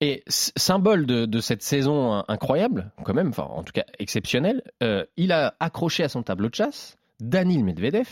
Et 0.00 0.22
symbole 0.26 1.06
de, 1.06 1.24
de, 1.24 1.40
cette 1.40 1.62
saison 1.62 2.24
incroyable, 2.26 2.90
quand 3.04 3.14
même, 3.14 3.28
enfin 3.28 3.44
en 3.44 3.62
tout 3.62 3.72
cas 3.72 3.84
exceptionnelle, 3.98 4.62
euh, 4.82 5.04
il 5.16 5.32
a 5.32 5.54
accroché 5.60 6.02
à 6.02 6.08
son 6.08 6.22
tableau 6.22 6.48
de 6.48 6.54
chasse 6.54 6.96
Danil 7.20 7.64
Medvedev, 7.64 8.08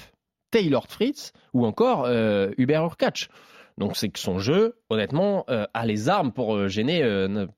Taylor 0.53 0.87
Fritz 0.87 1.33
ou 1.53 1.67
encore 1.67 2.05
euh, 2.05 2.53
Hubert 2.59 2.85
Urkacz. 2.85 3.29
Donc 3.79 3.97
c'est 3.97 4.11
que 4.11 4.21
son 4.21 4.39
jeu, 4.39 4.77
honnêtement, 4.91 5.45
euh, 5.49 5.67
a 5.75 5.87
les 5.87 6.09
armes 6.09 6.31
pour 6.31 6.55
euh, 6.55 6.69
gêner 6.69 7.03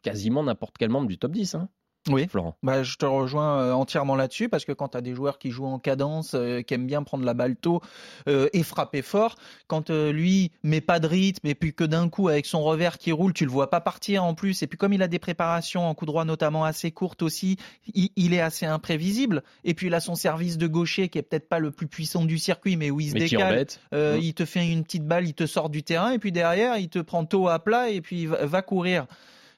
quasiment 0.02 0.44
n'importe 0.44 0.76
quel 0.78 0.88
membre 0.88 1.08
du 1.08 1.18
top 1.18 1.32
10. 1.32 1.56
Hein. 1.56 1.68
Oui, 2.10 2.28
Florent. 2.28 2.54
Bah, 2.62 2.82
je 2.82 2.96
te 2.96 3.06
rejoins 3.06 3.60
euh, 3.60 3.72
entièrement 3.72 4.14
là-dessus 4.14 4.50
parce 4.50 4.66
que 4.66 4.72
quand 4.72 4.88
tu 4.88 4.98
as 4.98 5.00
des 5.00 5.14
joueurs 5.14 5.38
qui 5.38 5.50
jouent 5.50 5.66
en 5.66 5.78
cadence, 5.78 6.34
euh, 6.34 6.60
qui 6.60 6.74
aiment 6.74 6.86
bien 6.86 7.02
prendre 7.02 7.24
la 7.24 7.32
balle 7.32 7.56
tôt 7.56 7.80
euh, 8.28 8.48
et 8.52 8.62
frapper 8.62 9.00
fort, 9.00 9.36
quand 9.68 9.88
euh, 9.88 10.12
lui 10.12 10.52
met 10.62 10.82
pas 10.82 11.00
de 11.00 11.06
rythme 11.06 11.46
et 11.46 11.54
puis 11.54 11.72
que 11.72 11.84
d'un 11.84 12.10
coup 12.10 12.28
avec 12.28 12.44
son 12.44 12.62
revers 12.62 12.98
qui 12.98 13.10
roule, 13.10 13.32
tu 13.32 13.46
le 13.46 13.50
vois 13.50 13.70
pas 13.70 13.80
partir 13.80 14.22
en 14.22 14.34
plus 14.34 14.62
et 14.62 14.66
puis 14.66 14.76
comme 14.76 14.92
il 14.92 15.02
a 15.02 15.08
des 15.08 15.18
préparations 15.18 15.88
en 15.88 15.94
coup 15.94 16.04
droit 16.04 16.26
notamment 16.26 16.64
assez 16.64 16.90
courtes 16.90 17.22
aussi, 17.22 17.56
il, 17.94 18.10
il 18.16 18.34
est 18.34 18.40
assez 18.40 18.66
imprévisible 18.66 19.42
et 19.64 19.72
puis 19.72 19.86
il 19.86 19.94
a 19.94 20.00
son 20.00 20.14
service 20.14 20.58
de 20.58 20.66
gaucher 20.66 21.08
qui 21.08 21.18
est 21.18 21.22
peut-être 21.22 21.48
pas 21.48 21.58
le 21.58 21.70
plus 21.70 21.86
puissant 21.86 22.26
du 22.26 22.38
circuit 22.38 22.76
mais 22.76 22.90
où 22.90 23.00
il 23.00 23.08
se 23.08 23.14
mais 23.14 23.20
décale, 23.20 23.66
euh, 23.94 24.18
il 24.20 24.34
te 24.34 24.44
fait 24.44 24.68
une 24.68 24.84
petite 24.84 25.06
balle, 25.06 25.26
il 25.26 25.34
te 25.34 25.46
sort 25.46 25.70
du 25.70 25.82
terrain 25.82 26.10
et 26.10 26.18
puis 26.18 26.32
derrière 26.32 26.76
il 26.76 26.90
te 26.90 26.98
prend 26.98 27.24
tôt 27.24 27.48
à 27.48 27.58
plat 27.60 27.88
et 27.88 28.02
puis 28.02 28.26
va, 28.26 28.44
va 28.44 28.60
courir. 28.60 29.06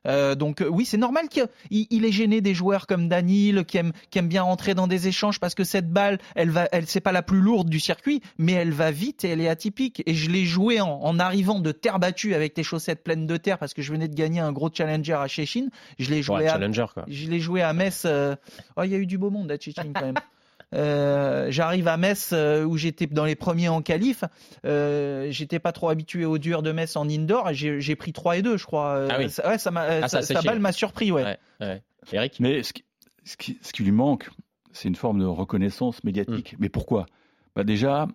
Euh, 0.07 0.35
donc 0.35 0.61
euh, 0.61 0.69
oui, 0.69 0.85
c'est 0.85 0.97
normal 0.97 1.29
qu'il 1.29 1.49
il 1.71 2.05
est 2.05 2.13
gêné 2.13 2.41
des 2.41 2.55
joueurs 2.55 2.87
comme 2.87 3.09
Danil 3.09 3.65
qui 3.65 3.79
aiment, 3.79 3.93
qui 4.11 4.19
aiment 4.19 4.29
bien 4.29 4.43
rentrer 4.43 4.75
dans 4.75 4.87
des 4.87 5.09
échanges 5.09 5.41
parce 5.41 5.55
que 5.55 5.65
cette 5.65 5.91
balle, 5.91 6.19
elle 6.35 6.51
va, 6.51 6.69
elle 6.73 6.87
c'est 6.87 7.01
pas 7.01 7.13
la 7.13 7.23
plus 7.23 7.41
lourde 7.41 7.69
du 7.69 7.81
circuit, 7.81 8.23
mais 8.39 8.53
elle 8.53 8.73
va 8.73 8.91
vite 8.91 9.25
et 9.25 9.29
elle 9.29 9.41
est 9.41 9.49
atypique. 9.49 10.03
Et 10.07 10.15
je 10.15 10.31
l'ai 10.31 10.45
joué 10.45 10.81
en, 10.81 10.89
en, 10.89 11.19
arrivant 11.19 11.61
de 11.61 11.73
terre 11.73 11.99
battue 11.99 12.35
avec 12.35 12.55
tes 12.55 12.63
chaussettes 12.63 13.03
pleines 13.03 13.27
de 13.27 13.37
terre 13.37 13.59
parce 13.59 13.75
que 13.75 13.83
je 13.83 13.93
venais 13.93 14.09
de 14.09 14.15
gagner 14.15 14.41
un 14.41 14.53
gros 14.53 14.71
challenger 14.73 15.15
à 15.15 15.27
Chechine. 15.29 15.71
Je 15.99 16.11
l'ai 16.11 16.23
joué, 16.23 16.39
ouais, 16.39 16.49
à, 16.49 16.53
challenger, 16.53 16.87
quoi. 16.93 17.05
je 17.09 17.29
l'ai 17.29 17.41
joué 17.41 17.63
à 17.63 17.73
Metz. 17.73 18.05
Euh... 18.07 18.37
Oh, 18.77 18.83
il 18.85 18.91
y 18.91 18.95
a 18.95 18.99
eu 18.99 19.07
du 19.07 19.19
beau 19.19 19.31
monde 19.31 19.51
à 19.51 19.59
Chechine 19.59 19.93
quand 19.95 20.07
même. 20.07 20.15
Euh, 20.75 21.47
j'arrive 21.51 21.89
à 21.89 21.97
Metz 21.97 22.31
euh, 22.33 22.65
où 22.65 22.77
j'étais 22.77 23.07
dans 23.07 23.25
les 23.25 23.37
premiers 23.37 23.69
en 23.69 23.83
qualif. 23.83 24.25
Euh, 24.65 25.29
j'étais 25.31 25.59
pas 25.59 25.73
trop 25.73 25.89
habitué 25.89 26.25
au 26.25 26.39
dur 26.39 26.63
de 26.63 26.73
Metz 26.73 26.97
en 26.97 27.09
indoor. 27.09 27.53
J'ai 27.53 27.97
pris 27.97 28.13
3 28.13 28.39
et 28.39 28.43
2, 28.43 28.57
je 28.57 28.65
crois. 28.65 29.07
Ah 29.09 29.17
oui. 29.19 29.31
Ça, 29.31 29.49
ouais, 29.49 29.59
ça 29.59 29.71
m'a, 29.71 29.83
ah, 29.83 30.09
ça, 30.09 30.43
balle 30.43 30.59
m'a 30.59 30.73
surpris, 30.73 31.13
ouais. 31.13 31.25
ouais, 31.25 31.39
ouais. 31.61 31.83
Eric? 32.13 32.41
Mais 32.41 32.63
ce 32.63 32.73
qui, 32.73 32.85
ce, 33.25 33.37
qui, 33.37 33.59
ce 33.63 33.73
qui, 33.73 33.83
lui 33.83 33.93
manque, 33.93 34.29
c'est 34.73 34.89
une 34.89 34.97
forme 34.97 35.21
de 35.21 35.27
reconnaissance 35.27 36.03
médiatique. 36.05 36.57
Mais 36.59 36.69
pourquoi? 36.69 37.07
Bah 37.55 37.65
Déjà, 37.65 38.09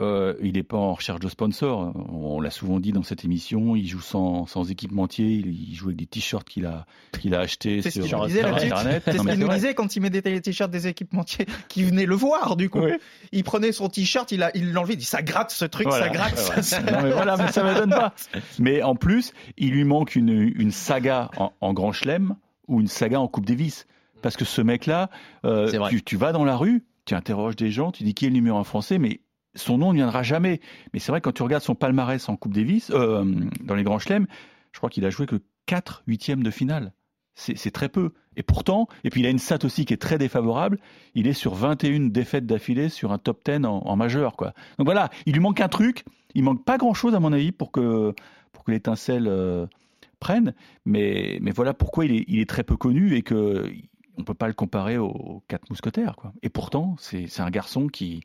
euh, 0.00 0.34
il 0.42 0.54
n'est 0.54 0.62
pas 0.62 0.76
en 0.76 0.94
recherche 0.94 1.20
de 1.20 1.28
sponsor. 1.28 1.92
On 2.12 2.40
l'a 2.40 2.50
souvent 2.50 2.80
dit 2.80 2.92
dans 2.92 3.02
cette 3.02 3.24
émission. 3.24 3.76
Il 3.76 3.86
joue 3.86 4.00
sans, 4.00 4.46
sans 4.46 4.70
équipementier. 4.70 5.26
Il, 5.26 5.74
joue 5.74 5.86
avec 5.86 5.98
des 5.98 6.06
t-shirts 6.06 6.48
qu'il 6.48 6.66
a, 6.66 6.86
qu'il 7.20 7.34
a 7.34 7.40
achetés 7.40 7.82
sur, 7.82 7.92
ce 7.92 8.14
Internet. 8.44 9.02
C'est 9.04 9.18
ce 9.18 9.22
qu'il 9.22 9.38
nous 9.38 9.48
disait 9.48 9.74
quand 9.74 9.96
il 9.96 10.00
mettait 10.02 10.22
des 10.22 10.40
t-shirts 10.40 10.70
des 10.70 10.86
équipementiers 10.86 11.46
qui 11.68 11.84
venaient 11.84 12.06
le 12.06 12.14
voir, 12.14 12.56
du 12.56 12.70
coup. 12.70 12.82
Il 13.32 13.44
prenait 13.44 13.72
son 13.72 13.88
t-shirt, 13.88 14.30
il, 14.32 14.48
il 14.54 14.72
l'enlevait, 14.72 14.94
il 14.94 14.98
dit 14.98 15.04
ça 15.04 15.22
gratte 15.22 15.50
ce 15.50 15.64
truc, 15.64 15.90
ça 15.90 16.08
gratte. 16.08 16.38
Ça, 16.38 16.80
non, 16.80 17.02
mais 17.02 17.12
voilà, 17.12 17.36
mais 17.36 17.52
ça 17.52 17.62
ne 17.62 17.72
m'étonne 17.72 17.90
pas. 17.90 18.14
Mais 18.58 18.82
en 18.82 18.94
plus, 18.94 19.32
il 19.56 19.70
lui 19.70 19.84
manque 19.84 20.16
une, 20.16 20.52
une 20.56 20.70
saga 20.70 21.30
en, 21.36 21.52
en 21.60 21.72
Grand 21.72 21.92
Chelem 21.92 22.34
ou 22.66 22.80
une 22.80 22.88
saga 22.88 23.20
en 23.20 23.28
Coupe 23.28 23.46
Davis. 23.46 23.86
Parce 24.22 24.36
que 24.36 24.44
ce 24.44 24.60
mec-là, 24.60 25.10
euh, 25.44 25.88
tu, 25.88 26.02
tu 26.02 26.16
vas 26.16 26.32
dans 26.32 26.44
la 26.44 26.56
rue, 26.56 26.84
tu 27.04 27.14
interroges 27.14 27.56
des 27.56 27.70
gens, 27.70 27.92
tu 27.92 28.02
dis 28.02 28.14
qui 28.14 28.26
est 28.26 28.28
le 28.28 28.34
numéro 28.34 28.58
un 28.58 28.64
français, 28.64 28.98
mais 28.98 29.20
son 29.58 29.78
nom 29.78 29.92
ne 29.92 29.96
viendra 29.96 30.22
jamais. 30.22 30.60
Mais 30.92 30.98
c'est 30.98 31.12
vrai, 31.12 31.20
quand 31.20 31.32
tu 31.32 31.42
regardes 31.42 31.62
son 31.62 31.74
palmarès 31.74 32.28
en 32.28 32.36
Coupe 32.36 32.54
Davis, 32.54 32.90
euh, 32.90 33.24
dans 33.62 33.74
les 33.74 33.82
grands 33.82 33.98
chelems, 33.98 34.26
je 34.72 34.78
crois 34.78 34.90
qu'il 34.90 35.04
a 35.04 35.10
joué 35.10 35.26
que 35.26 35.40
4 35.66 36.02
huitièmes 36.06 36.42
de 36.42 36.50
finale. 36.50 36.92
C'est 37.34 37.70
très 37.70 37.88
peu. 37.88 38.14
Et 38.36 38.42
pourtant, 38.42 38.88
et 39.04 39.10
puis 39.10 39.20
il 39.20 39.26
a 39.26 39.30
une 39.30 39.38
stat 39.38 39.58
aussi 39.62 39.84
qui 39.84 39.94
est 39.94 39.98
très 39.98 40.18
défavorable, 40.18 40.80
il 41.14 41.28
est 41.28 41.32
sur 41.32 41.54
21 41.54 42.08
défaites 42.08 42.46
d'affilée 42.46 42.88
sur 42.88 43.12
un 43.12 43.18
top 43.18 43.44
10 43.44 43.64
en, 43.64 43.94
majeur. 43.94 44.34
Quoi. 44.34 44.54
Donc 44.76 44.86
voilà, 44.86 45.08
il 45.24 45.34
lui 45.34 45.40
manque 45.40 45.60
un 45.60 45.68
truc, 45.68 46.04
il 46.34 46.42
manque 46.42 46.64
pas 46.64 46.78
grand-chose 46.78 47.14
à 47.14 47.20
mon 47.20 47.32
avis 47.32 47.52
pour 47.52 47.70
que, 47.70 48.12
pour 48.52 48.64
que 48.64 48.72
l'étincelle 48.72 49.28
euh, 49.28 49.66
prenne, 50.18 50.52
mais, 50.84 51.38
mais 51.40 51.52
voilà 51.52 51.74
pourquoi 51.74 52.06
il 52.06 52.40
est, 52.40 52.48
très 52.48 52.64
peu 52.64 52.76
connu 52.76 53.14
et 53.14 53.22
que 53.22 53.70
on 54.16 54.24
peut 54.24 54.34
pas 54.34 54.48
le 54.48 54.54
comparer 54.54 54.98
aux 54.98 55.44
quatre 55.46 55.70
mousquetaires. 55.70 56.16
Quoi. 56.16 56.32
Et 56.42 56.48
pourtant, 56.48 56.96
c'est 56.98 57.40
un 57.40 57.50
garçon 57.50 57.86
qui, 57.86 58.24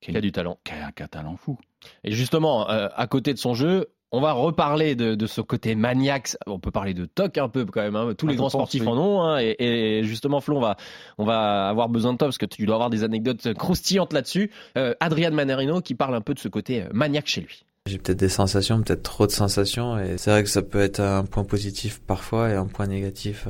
qui 0.00 0.16
a 0.16 0.20
du 0.20 0.32
talent. 0.32 0.58
Qui 0.64 0.72
a 0.72 0.86
un 0.86 1.08
talent 1.08 1.36
fou. 1.36 1.58
Et 2.04 2.12
justement, 2.12 2.68
euh, 2.70 2.88
à 2.94 3.06
côté 3.06 3.32
de 3.34 3.38
son 3.38 3.54
jeu, 3.54 3.88
on 4.10 4.20
va 4.20 4.32
reparler 4.32 4.94
de, 4.94 5.26
ce 5.26 5.40
côté 5.40 5.74
maniaque. 5.74 6.36
On 6.46 6.58
peut 6.58 6.70
parler 6.70 6.94
de 6.94 7.04
toc 7.04 7.36
un 7.36 7.48
peu 7.48 7.66
quand 7.66 7.82
même. 7.82 7.96
Hein. 7.96 8.14
Tous 8.16 8.26
les 8.26 8.36
grands 8.36 8.48
sportifs 8.48 8.86
en 8.86 8.96
ont. 8.96 9.22
Hein. 9.22 9.38
Et, 9.40 10.02
justement, 10.04 10.40
Flo, 10.40 10.56
on 10.56 10.60
va, 10.60 10.76
on 11.18 11.24
va 11.24 11.68
avoir 11.68 11.88
besoin 11.88 12.12
de 12.14 12.18
toi 12.18 12.28
parce 12.28 12.38
que 12.38 12.46
tu 12.46 12.64
dois 12.64 12.76
avoir 12.76 12.90
des 12.90 13.04
anecdotes 13.04 13.52
croustillantes 13.54 14.12
là-dessus. 14.12 14.50
Euh, 14.78 14.94
Adrian 15.00 15.32
Manarino 15.32 15.80
qui 15.82 15.94
parle 15.94 16.14
un 16.14 16.22
peu 16.22 16.32
de 16.32 16.38
ce 16.38 16.48
côté 16.48 16.82
euh, 16.82 16.88
maniaque 16.92 17.26
chez 17.26 17.42
lui. 17.42 17.64
J'ai 17.88 17.96
peut-être 17.96 18.18
des 18.18 18.28
sensations, 18.28 18.82
peut-être 18.82 19.02
trop 19.02 19.26
de 19.26 19.32
sensations, 19.32 19.98
et 19.98 20.18
c'est 20.18 20.30
vrai 20.30 20.44
que 20.44 20.50
ça 20.50 20.60
peut 20.60 20.80
être 20.80 21.00
un 21.00 21.24
point 21.24 21.44
positif 21.44 22.00
parfois 22.06 22.50
et 22.50 22.54
un 22.54 22.66
point 22.66 22.86
négatif 22.86 23.48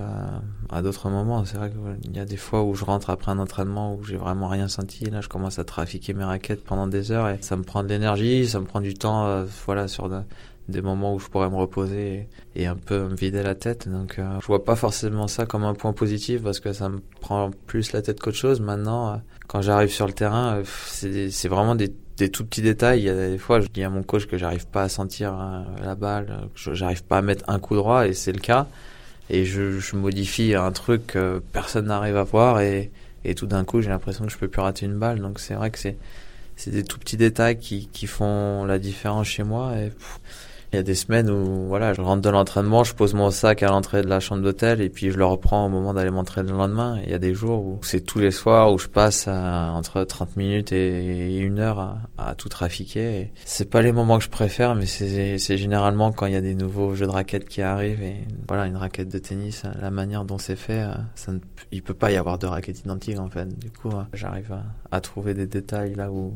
à, 0.71 0.81
d'autres 0.83 1.11
moments. 1.11 1.45
C'est 1.45 1.57
vrai 1.57 1.71
qu'il 1.71 2.17
y 2.17 2.21
a 2.21 2.25
des 2.25 2.37
fois 2.37 2.63
où 2.63 2.75
je 2.75 2.85
rentre 2.85 3.11
après 3.11 3.33
un 3.33 3.39
entraînement 3.41 3.95
où 3.95 4.05
j'ai 4.05 4.17
vraiment 4.17 4.47
rien 4.47 4.69
senti, 4.69 5.07
là 5.07 5.21
je 5.21 5.29
commence 5.29 5.59
à 5.59 5.65
trafiquer 5.65 6.15
mes 6.15 6.23
raquettes 6.23 6.65
pendant 6.65 6.87
des 6.87 7.11
heures 7.11 7.29
et 7.29 7.39
ça 7.41 7.57
me 7.57 7.65
prend 7.65 7.83
de 7.83 7.89
l'énergie, 7.89 8.47
ça 8.47 8.61
me 8.61 8.65
prend 8.65 8.81
du 8.81 8.95
temps, 8.95 9.27
euh, 9.27 9.45
voilà, 9.67 9.89
sur 9.89 10.09
des 10.69 10.83
moments 10.83 11.15
où 11.15 11.19
je 11.19 11.27
pourrais 11.27 11.51
me 11.51 11.57
reposer 11.57 12.29
et, 12.55 12.67
un 12.67 12.77
peu 12.77 13.09
me 13.09 13.17
vider 13.17 13.43
la 13.43 13.57
tête. 13.57 13.89
Donc 13.89 14.19
euh, 14.19 14.39
je 14.41 14.47
vois 14.47 14.65
pas 14.65 14.77
forcément 14.77 15.27
ça 15.27 15.47
comme 15.47 15.65
un 15.65 15.75
point 15.75 15.93
positif 15.93 16.43
parce 16.43 16.61
que 16.61 16.73
ça 16.73 16.89
me 16.89 17.01
prend 17.21 17.51
plus 17.67 17.93
la 17.93 18.03
tête 18.03 18.21
qu'autre 18.21 18.37
chose. 18.37 18.61
Maintenant, 18.61 19.15
euh, 19.15 19.17
quand 19.49 19.63
j'arrive 19.63 19.91
sur 19.91 20.07
le 20.07 20.13
terrain, 20.13 20.63
c'est 20.65 21.49
vraiment 21.49 21.75
des 21.75 21.93
des 22.19 22.31
tout 22.31 22.45
petits 22.45 22.63
détails. 22.63 23.01
Il 23.01 23.05
y 23.05 23.11
a 23.11 23.29
des 23.29 23.39
fois, 23.39 23.61
je 23.61 23.69
dis 23.69 23.83
à 23.83 23.91
mon 23.91 24.03
coach 24.03 24.27
que 24.27 24.37
j'arrive 24.37 24.67
pas 24.67 24.83
à 24.83 24.89
sentir 24.89 25.35
euh, 25.35 25.63
la 25.85 25.95
balle, 25.95 26.49
que 26.55 26.75
j'arrive 26.75 27.05
pas 27.05 27.19
à 27.19 27.23
mettre 27.23 27.45
un 27.49 27.59
coup 27.59 27.77
droit, 27.77 28.07
et 28.07 28.15
c'est 28.15 28.33
le 28.33 28.41
cas. 28.41 28.67
Et 29.31 29.45
je, 29.45 29.79
je, 29.79 29.97
modifie 29.97 30.55
un 30.55 30.73
truc 30.73 31.09
que 31.09 31.43
personne 31.53 31.87
n'arrive 31.87 32.17
à 32.17 32.25
voir, 32.25 32.61
et, 32.61 32.91
et 33.25 33.35
tout 33.35 33.47
d'un 33.47 33.65
coup, 33.65 33.83
j'ai 33.83 33.91
l'impression 33.91 34.25
que 34.25 34.33
je 34.33 34.39
peux 34.39 34.49
plus 34.49 34.63
rater 34.63 34.87
une 34.87 34.99
balle. 34.99 35.21
Donc 35.21 35.39
c'est 35.39 35.55
vrai 35.55 35.71
que 35.71 35.79
c'est 35.79 35.97
c'est 36.59 36.73
des 36.73 36.83
tout 36.83 36.99
petits 36.99 37.17
détails 37.17 37.57
qui, 37.57 37.89
qui 37.93 38.09
font 38.09 38.65
la 38.65 38.81
différence 38.81 39.29
chez 39.29 39.45
moi. 39.45 39.77
Et 39.77 39.93
il 40.73 40.77
y 40.77 40.79
a 40.79 40.83
des 40.83 40.95
semaines 40.95 41.31
où 41.31 41.67
voilà, 41.67 41.95
je 41.95 42.01
rentre 42.01 42.21
de 42.21 42.29
l'entraînement, 42.29 42.85
je 42.85 42.95
pose 42.95 43.15
mon 43.15 43.31
sac 43.31 43.63
à 43.63 43.69
l'entrée 43.69 44.03
de 44.03 44.09
la 44.09 44.21
chambre 44.21 44.43
d'hôtel 44.43 44.81
et 44.81 44.91
puis 44.91 45.11
je 45.11 45.17
le 45.17 45.25
reprends 45.25 45.67
au 45.67 45.69
moment 45.69 45.95
d'aller 45.95 46.11
m'entraîner 46.11 46.51
le 46.51 46.57
lendemain. 46.57 47.01
Il 47.05 47.11
y 47.11 47.15
a 47.15 47.19
des 47.19 47.35
jours 47.35 47.65
où 47.65 47.79
c'est 47.83 48.03
tous 48.03 48.19
les 48.19 48.31
soirs 48.31 48.73
où 48.73 48.79
je 48.79 48.89
passe 48.89 49.29
entre 49.29 50.05
30 50.05 50.37
minutes 50.37 50.73
et 50.73 51.39
une 51.39 51.59
heure 51.59 51.99
à, 52.19 52.35
tout 52.35 52.49
trafiquer. 52.49 53.33
C'est 53.45 53.71
pas 53.71 53.81
les 53.81 53.93
moments 53.93 54.19
que 54.19 54.25
je 54.25 54.29
préfère, 54.29 54.75
mais 54.75 54.87
c'est 54.87 55.57
généralement 55.57 56.13
quand 56.13 56.27
il 56.27 56.35
y 56.35 56.37
a 56.37 56.43
des 56.43 56.55
nouveaux 56.55 56.95
jeux 56.95 57.07
de 57.07 57.13
raquettes 57.13 57.49
qui 57.49 57.63
arrivent 57.63 58.03
et 58.03 58.27
voilà, 58.47 58.67
une 58.67 58.77
raquette 58.77 59.09
de 59.09 59.19
tennis, 59.19 59.63
la 59.81 59.91
manière 59.91 60.25
dont 60.25 60.39
c'est 60.39 60.57
fait, 60.57 60.85
ça 61.15 61.33
ne, 61.33 61.39
il 61.73 61.83
peut 61.83 61.95
pas 61.95 62.11
y 62.11 62.17
avoir 62.17 62.39
deux 62.39 62.47
raquettes 62.47 62.81
identiques 62.81 63.19
en 63.19 63.31
fait. 63.31 63.49
Du 63.59 63.71
coup, 63.71 63.91
j'arrive 64.13 64.53
à, 64.53 64.65
à 64.91 65.01
trouver 65.01 65.35
des 65.35 65.47
détails 65.47 65.95
là 65.95 66.11
où 66.11 66.35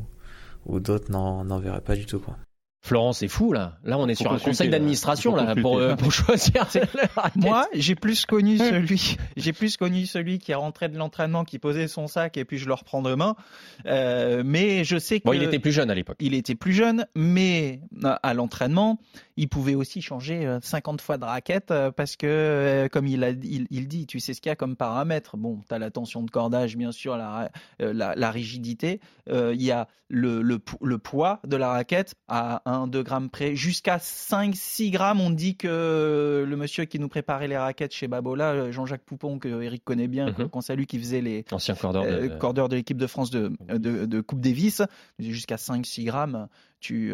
où 0.65 0.79
d'autres 0.79 1.11
n'en 1.11 1.59
verraient 1.59 1.81
pas 1.81 1.95
du 1.95 2.05
tout 2.05 2.19
quoi. 2.19 2.37
Florence, 2.85 3.19
c'est 3.19 3.29
fou 3.29 3.53
là. 3.53 3.77
Là, 3.85 3.97
on 3.97 4.09
est 4.09 4.15
sur 4.15 4.33
un 4.33 4.39
conseil 4.39 4.67
d'administration 4.67 5.35
là 5.35 5.55
pour, 5.55 5.77
euh, 5.77 5.95
pour 5.95 6.11
choisir. 6.11 6.67
Moi, 7.35 7.65
j'ai 7.73 7.95
plus 7.95 8.25
connu 8.25 8.57
celui, 8.57 9.15
j'ai 9.37 9.53
plus 9.53 9.77
connu 9.77 10.05
celui 10.05 10.37
qui 10.37 10.51
est 10.51 10.55
rentré 10.55 10.89
de 10.89 10.97
l'entraînement, 10.97 11.45
qui 11.45 11.59
posait 11.59 11.87
son 11.87 12.07
sac 12.07 12.35
et 12.35 12.43
puis 12.43 12.57
je 12.57 12.67
le 12.67 12.73
reprends 12.73 13.01
demain. 13.01 13.37
Euh, 13.85 14.43
mais 14.45 14.83
je 14.83 14.97
sais 14.97 15.21
que. 15.21 15.25
Bon, 15.25 15.31
il 15.31 15.43
était 15.43 15.59
plus 15.59 15.71
jeune 15.71 15.89
à 15.89 15.95
l'époque. 15.95 16.17
Il 16.19 16.33
était 16.33 16.55
plus 16.55 16.73
jeune, 16.73 17.07
mais 17.15 17.79
à 18.21 18.33
l'entraînement, 18.33 18.99
il 19.37 19.49
pouvait 19.49 19.75
aussi 19.75 20.01
changer 20.01 20.57
50 20.61 20.99
euh, 20.99 21.03
fois 21.03 21.17
de 21.17 21.25
raquette 21.25 21.71
euh, 21.71 21.91
parce 21.91 22.15
que, 22.15 22.27
euh, 22.27 22.87
comme 22.87 23.07
il, 23.07 23.23
a, 23.23 23.29
il, 23.29 23.67
il 23.69 23.87
dit, 23.87 24.05
tu 24.05 24.19
sais 24.19 24.33
ce 24.33 24.41
qu'il 24.41 24.49
y 24.49 24.53
a 24.53 24.55
comme 24.55 24.75
paramètres. 24.75 25.37
Bon, 25.37 25.59
tu 25.67 25.73
as 25.73 25.79
la 25.79 25.89
tension 25.89 26.21
de 26.21 26.29
cordage, 26.29 26.77
bien 26.77 26.91
sûr, 26.91 27.17
la, 27.17 27.49
la, 27.79 28.13
la 28.15 28.31
rigidité. 28.31 28.99
il 29.27 29.61
y 29.61 29.71
a 29.71 29.87
le, 30.09 30.41
le, 30.41 30.59
le, 30.81 30.97
poids 30.99 31.39
de 31.45 31.55
la 31.57 31.69
raquette 31.69 32.15
à 32.27 32.61
1-2 32.73 33.03
grammes 33.03 33.29
près. 33.29 33.55
Jusqu'à 33.55 33.97
5-6 33.97 34.91
grammes, 34.91 35.21
on 35.21 35.29
dit 35.29 35.55
que 35.55 36.45
le 36.47 36.55
monsieur 36.55 36.85
qui 36.85 36.99
nous 36.99 37.09
préparait 37.09 37.47
les 37.47 37.57
raquettes 37.57 37.93
chez 37.93 38.07
Babola, 38.07 38.71
Jean-Jacques 38.71 39.03
Poupon, 39.03 39.39
que 39.39 39.61
Eric 39.61 39.83
connaît 39.83 40.07
bien, 40.07 40.31
mm 40.31 40.49
qu'on 40.49 40.61
salue, 40.61 40.83
qui 40.83 40.99
faisait 40.99 41.21
les 41.21 41.45
anciens 41.51 41.75
cordeurs 41.75 42.03
de, 42.03 42.27
cordeurs 42.27 42.69
de 42.69 42.75
l'équipe 42.75 42.97
de 42.97 43.07
France 43.07 43.29
de, 43.29 43.53
de, 43.69 44.05
de 44.05 44.21
Coupe 44.21 44.41
Davis, 44.41 44.81
jusqu'à 45.19 45.55
5-6 45.55 46.05
grammes, 46.05 46.47
tu, 46.79 47.13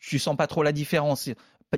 tu 0.00 0.18
sens 0.18 0.36
pas 0.36 0.46
trop 0.46 0.62
la 0.62 0.72
différence 0.72 1.30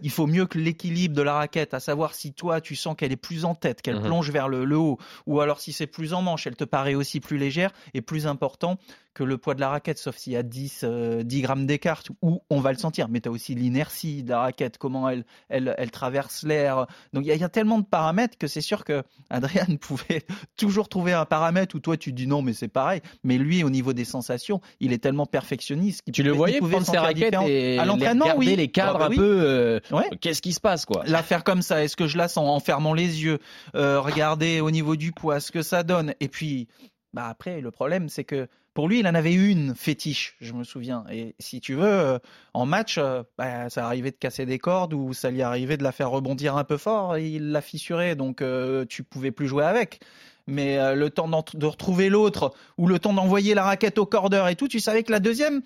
il 0.02 0.10
faut 0.10 0.26
mieux 0.26 0.46
que 0.46 0.58
l'équilibre 0.58 1.14
de 1.14 1.22
la 1.22 1.34
raquette, 1.34 1.74
à 1.74 1.80
savoir 1.80 2.14
si 2.14 2.32
toi 2.32 2.60
tu 2.60 2.76
sens 2.76 2.96
qu'elle 2.96 3.12
est 3.12 3.16
plus 3.16 3.44
en 3.44 3.54
tête, 3.54 3.82
qu'elle 3.82 3.96
mhm. 3.96 4.04
plonge 4.04 4.30
vers 4.30 4.48
le, 4.48 4.64
le, 4.64 4.76
haut, 4.76 4.98
ou 5.26 5.40
alors 5.40 5.60
si 5.60 5.72
c'est 5.72 5.86
plus 5.86 6.12
en 6.12 6.22
manche, 6.22 6.46
elle 6.46 6.56
te 6.56 6.64
paraît 6.64 6.94
aussi 6.94 7.20
plus 7.20 7.38
légère 7.38 7.70
et 7.94 8.02
plus 8.02 8.26
important 8.26 8.78
que 9.16 9.24
le 9.24 9.38
poids 9.38 9.54
de 9.54 9.60
la 9.60 9.70
raquette, 9.70 9.98
sauf 9.98 10.14
s'il 10.18 10.34
y 10.34 10.36
a 10.36 10.42
10, 10.42 10.84
10 10.84 10.84
euh, 10.84 11.22
grammes 11.40 11.64
d'écart, 11.64 12.02
où 12.20 12.42
on 12.50 12.60
va 12.60 12.70
le 12.70 12.76
sentir. 12.76 13.08
Mais 13.08 13.22
tu 13.22 13.30
as 13.30 13.32
aussi 13.32 13.54
l'inertie 13.54 14.22
de 14.22 14.28
la 14.28 14.40
raquette, 14.40 14.76
comment 14.76 15.08
elle, 15.08 15.24
elle, 15.48 15.74
elle 15.78 15.90
traverse 15.90 16.42
l'air. 16.42 16.86
Donc 17.14 17.24
il 17.24 17.34
y, 17.34 17.38
y, 17.38 17.42
a 17.42 17.48
tellement 17.48 17.78
de 17.78 17.86
paramètres 17.86 18.36
que 18.36 18.46
c'est 18.46 18.60
sûr 18.60 18.84
que 18.84 19.02
Adrien 19.30 19.64
pouvait 19.80 20.26
toujours 20.58 20.90
trouver 20.90 21.14
un 21.14 21.24
paramètre 21.24 21.74
où 21.74 21.80
toi 21.80 21.96
tu 21.96 22.12
dis 22.12 22.26
non, 22.26 22.42
mais 22.42 22.52
c'est 22.52 22.68
pareil. 22.68 23.00
Mais 23.24 23.38
lui, 23.38 23.64
au 23.64 23.70
niveau 23.70 23.94
des 23.94 24.04
sensations, 24.04 24.60
il 24.80 24.92
est 24.92 24.98
tellement 24.98 25.24
perfectionniste 25.24 26.02
Tu 26.12 26.22
le 26.22 26.32
voyais 26.32 26.58
prendre 26.58 26.84
ses 26.84 26.98
raquettes 26.98 27.34
et 27.46 27.78
à 27.78 27.86
l'entraînement, 27.86 28.36
oui. 28.36 28.54
les 28.54 28.68
cadres 28.68 29.00
ah 29.00 29.08
bah 29.08 29.14
un 29.14 29.16
peu. 29.16 29.40
Euh, 29.40 29.80
qu'est-ce 30.20 30.42
qui 30.42 30.52
se 30.52 30.60
passe 30.60 30.84
quoi? 30.84 31.04
La 31.06 31.22
faire 31.22 31.42
comme 31.42 31.62
ça, 31.62 31.82
est-ce 31.82 31.96
que 31.96 32.06
je 32.06 32.18
la 32.18 32.28
sens 32.28 32.46
en 32.46 32.60
fermant 32.60 32.92
les 32.92 33.24
yeux, 33.24 33.38
euh, 33.74 33.98
regarder 33.98 34.60
au 34.60 34.70
niveau 34.70 34.94
du 34.94 35.12
poids, 35.12 35.40
ce 35.40 35.52
que 35.52 35.62
ça 35.62 35.84
donne? 35.84 36.12
Et 36.20 36.28
puis, 36.28 36.68
bah 37.14 37.28
après, 37.28 37.62
le 37.62 37.70
problème, 37.70 38.10
c'est 38.10 38.24
que 38.24 38.46
pour 38.76 38.88
lui, 38.88 38.98
il 38.98 39.08
en 39.08 39.14
avait 39.14 39.32
une 39.32 39.74
fétiche, 39.74 40.36
je 40.38 40.52
me 40.52 40.62
souviens. 40.62 41.06
Et 41.10 41.34
si 41.38 41.62
tu 41.62 41.72
veux, 41.72 41.84
euh, 41.86 42.18
en 42.52 42.66
match, 42.66 42.98
euh, 42.98 43.22
bah, 43.38 43.70
ça 43.70 43.86
arrivait 43.86 44.10
de 44.10 44.16
casser 44.16 44.44
des 44.44 44.58
cordes 44.58 44.92
ou 44.92 45.14
ça 45.14 45.30
lui 45.30 45.40
arrivait 45.40 45.78
de 45.78 45.82
la 45.82 45.92
faire 45.92 46.10
rebondir 46.10 46.58
un 46.58 46.64
peu 46.64 46.76
fort. 46.76 47.16
Et 47.16 47.26
il 47.26 47.52
l'a 47.52 47.62
fissuré, 47.62 48.16
donc 48.16 48.42
euh, 48.42 48.84
tu 48.84 49.02
pouvais 49.02 49.30
plus 49.30 49.48
jouer 49.48 49.64
avec. 49.64 50.00
Mais 50.46 50.94
le 50.94 51.08
temps 51.08 51.26
de 51.26 51.66
retrouver 51.66 52.10
l'autre 52.10 52.52
ou 52.76 52.86
le 52.86 52.98
temps 52.98 53.14
d'envoyer 53.14 53.54
la 53.54 53.64
raquette 53.64 53.96
au 53.96 54.04
cordeur 54.04 54.46
et 54.46 54.56
tout, 54.56 54.68
tu 54.68 54.78
savais 54.78 55.02
que 55.02 55.10
la 55.10 55.20
deuxième, 55.20 55.62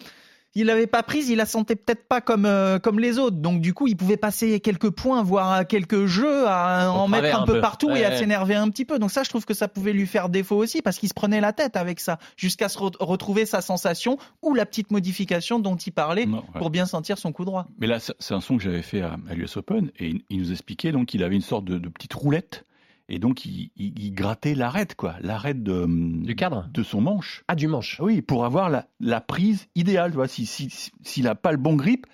il 0.54 0.66
l'avait 0.66 0.86
pas 0.86 1.02
prise, 1.02 1.28
il 1.28 1.36
la 1.36 1.46
sentait 1.46 1.76
peut-être 1.76 2.06
pas 2.08 2.20
comme 2.20 2.44
euh, 2.44 2.78
comme 2.78 2.98
les 2.98 3.18
autres. 3.18 3.36
Donc 3.36 3.60
du 3.60 3.72
coup, 3.72 3.86
il 3.86 3.96
pouvait 3.96 4.16
passer 4.16 4.60
quelques 4.60 4.90
points, 4.90 5.22
voire 5.22 5.66
quelques 5.66 6.06
jeux, 6.06 6.46
à 6.46 6.90
en 6.90 7.08
mettre 7.08 7.40
un, 7.40 7.44
peu, 7.44 7.60
partout 7.60 7.90
et 7.90 8.04
à 8.04 8.16
s'énerver 8.16 8.54
un 8.54 8.68
petit 8.68 8.84
peu. 8.84 8.98
Donc 8.98 9.10
ça, 9.10 9.22
je 9.22 9.30
trouve 9.30 9.44
que 9.44 9.54
ça 9.54 9.68
pouvait 9.68 9.92
lui 9.92 10.06
faire 10.06 10.28
défaut 10.28 10.56
aussi 10.56 10.82
parce 10.82 10.98
qu'il 10.98 11.08
se 11.08 11.14
prenait 11.14 11.40
la 11.40 11.52
tête 11.52 11.76
avec 11.76 12.00
ça, 12.00 12.18
jusqu'à 12.36 12.68
se 12.68 12.78
retrouver 12.78 13.46
sa 13.46 13.60
sensation 13.60 14.18
ou 14.42 14.54
la 14.54 14.66
petite 14.66 14.90
modification 14.90 15.58
dont 15.58 15.76
il 15.76 15.92
parlait 15.92 16.26
pour 16.54 16.70
bien 16.70 16.86
sentir 16.86 17.18
son 17.18 17.32
coup 17.32 17.44
droit. 17.44 17.66
Mais 17.78 17.86
là, 17.86 17.98
c'est 18.00 18.34
un 18.34 18.40
son 18.40 18.56
que 18.56 18.62
j'avais 18.62 18.82
fait 18.82 19.02
à, 19.02 19.16
l'US 19.34 19.56
Open 19.56 19.90
et 19.98 20.14
il 20.28 20.38
nous 20.38 20.50
expliquait 20.50 20.92
donc 20.92 21.06
qu'il 21.06 21.22
avait 21.22 21.36
une 21.36 21.40
sorte 21.40 21.64
de, 21.64 21.78
de 21.78 21.88
petite 21.88 22.14
roulette 22.14 22.64
et 23.10 23.18
donc, 23.18 23.44
il, 23.44 23.70
il, 23.76 24.12
grattait 24.14 24.54
l'arête, 24.54 24.94
quoi, 24.94 25.16
l'arête 25.20 25.62
de 25.62 25.84
du 25.88 26.34
cadre, 26.36 26.68
de 26.72 26.82
son 26.82 27.00
manche. 27.00 27.42
Ah, 27.48 27.54
du 27.56 27.66
manche. 27.68 27.98
Oui, 28.00 28.22
pour 28.22 28.44
avoir 28.44 28.70
la, 28.70 28.86
la 29.00 29.20
prise 29.20 29.66
idéale. 29.74 30.10
Tu 30.12 30.16
vois, 30.16 30.28
s'il 30.28 30.46
si, 30.46 30.70
si, 31.02 31.22
n'a 31.22 31.34
pas 31.34 31.50
le 31.52 31.58
bon 31.58 31.74
grip, 31.74 32.06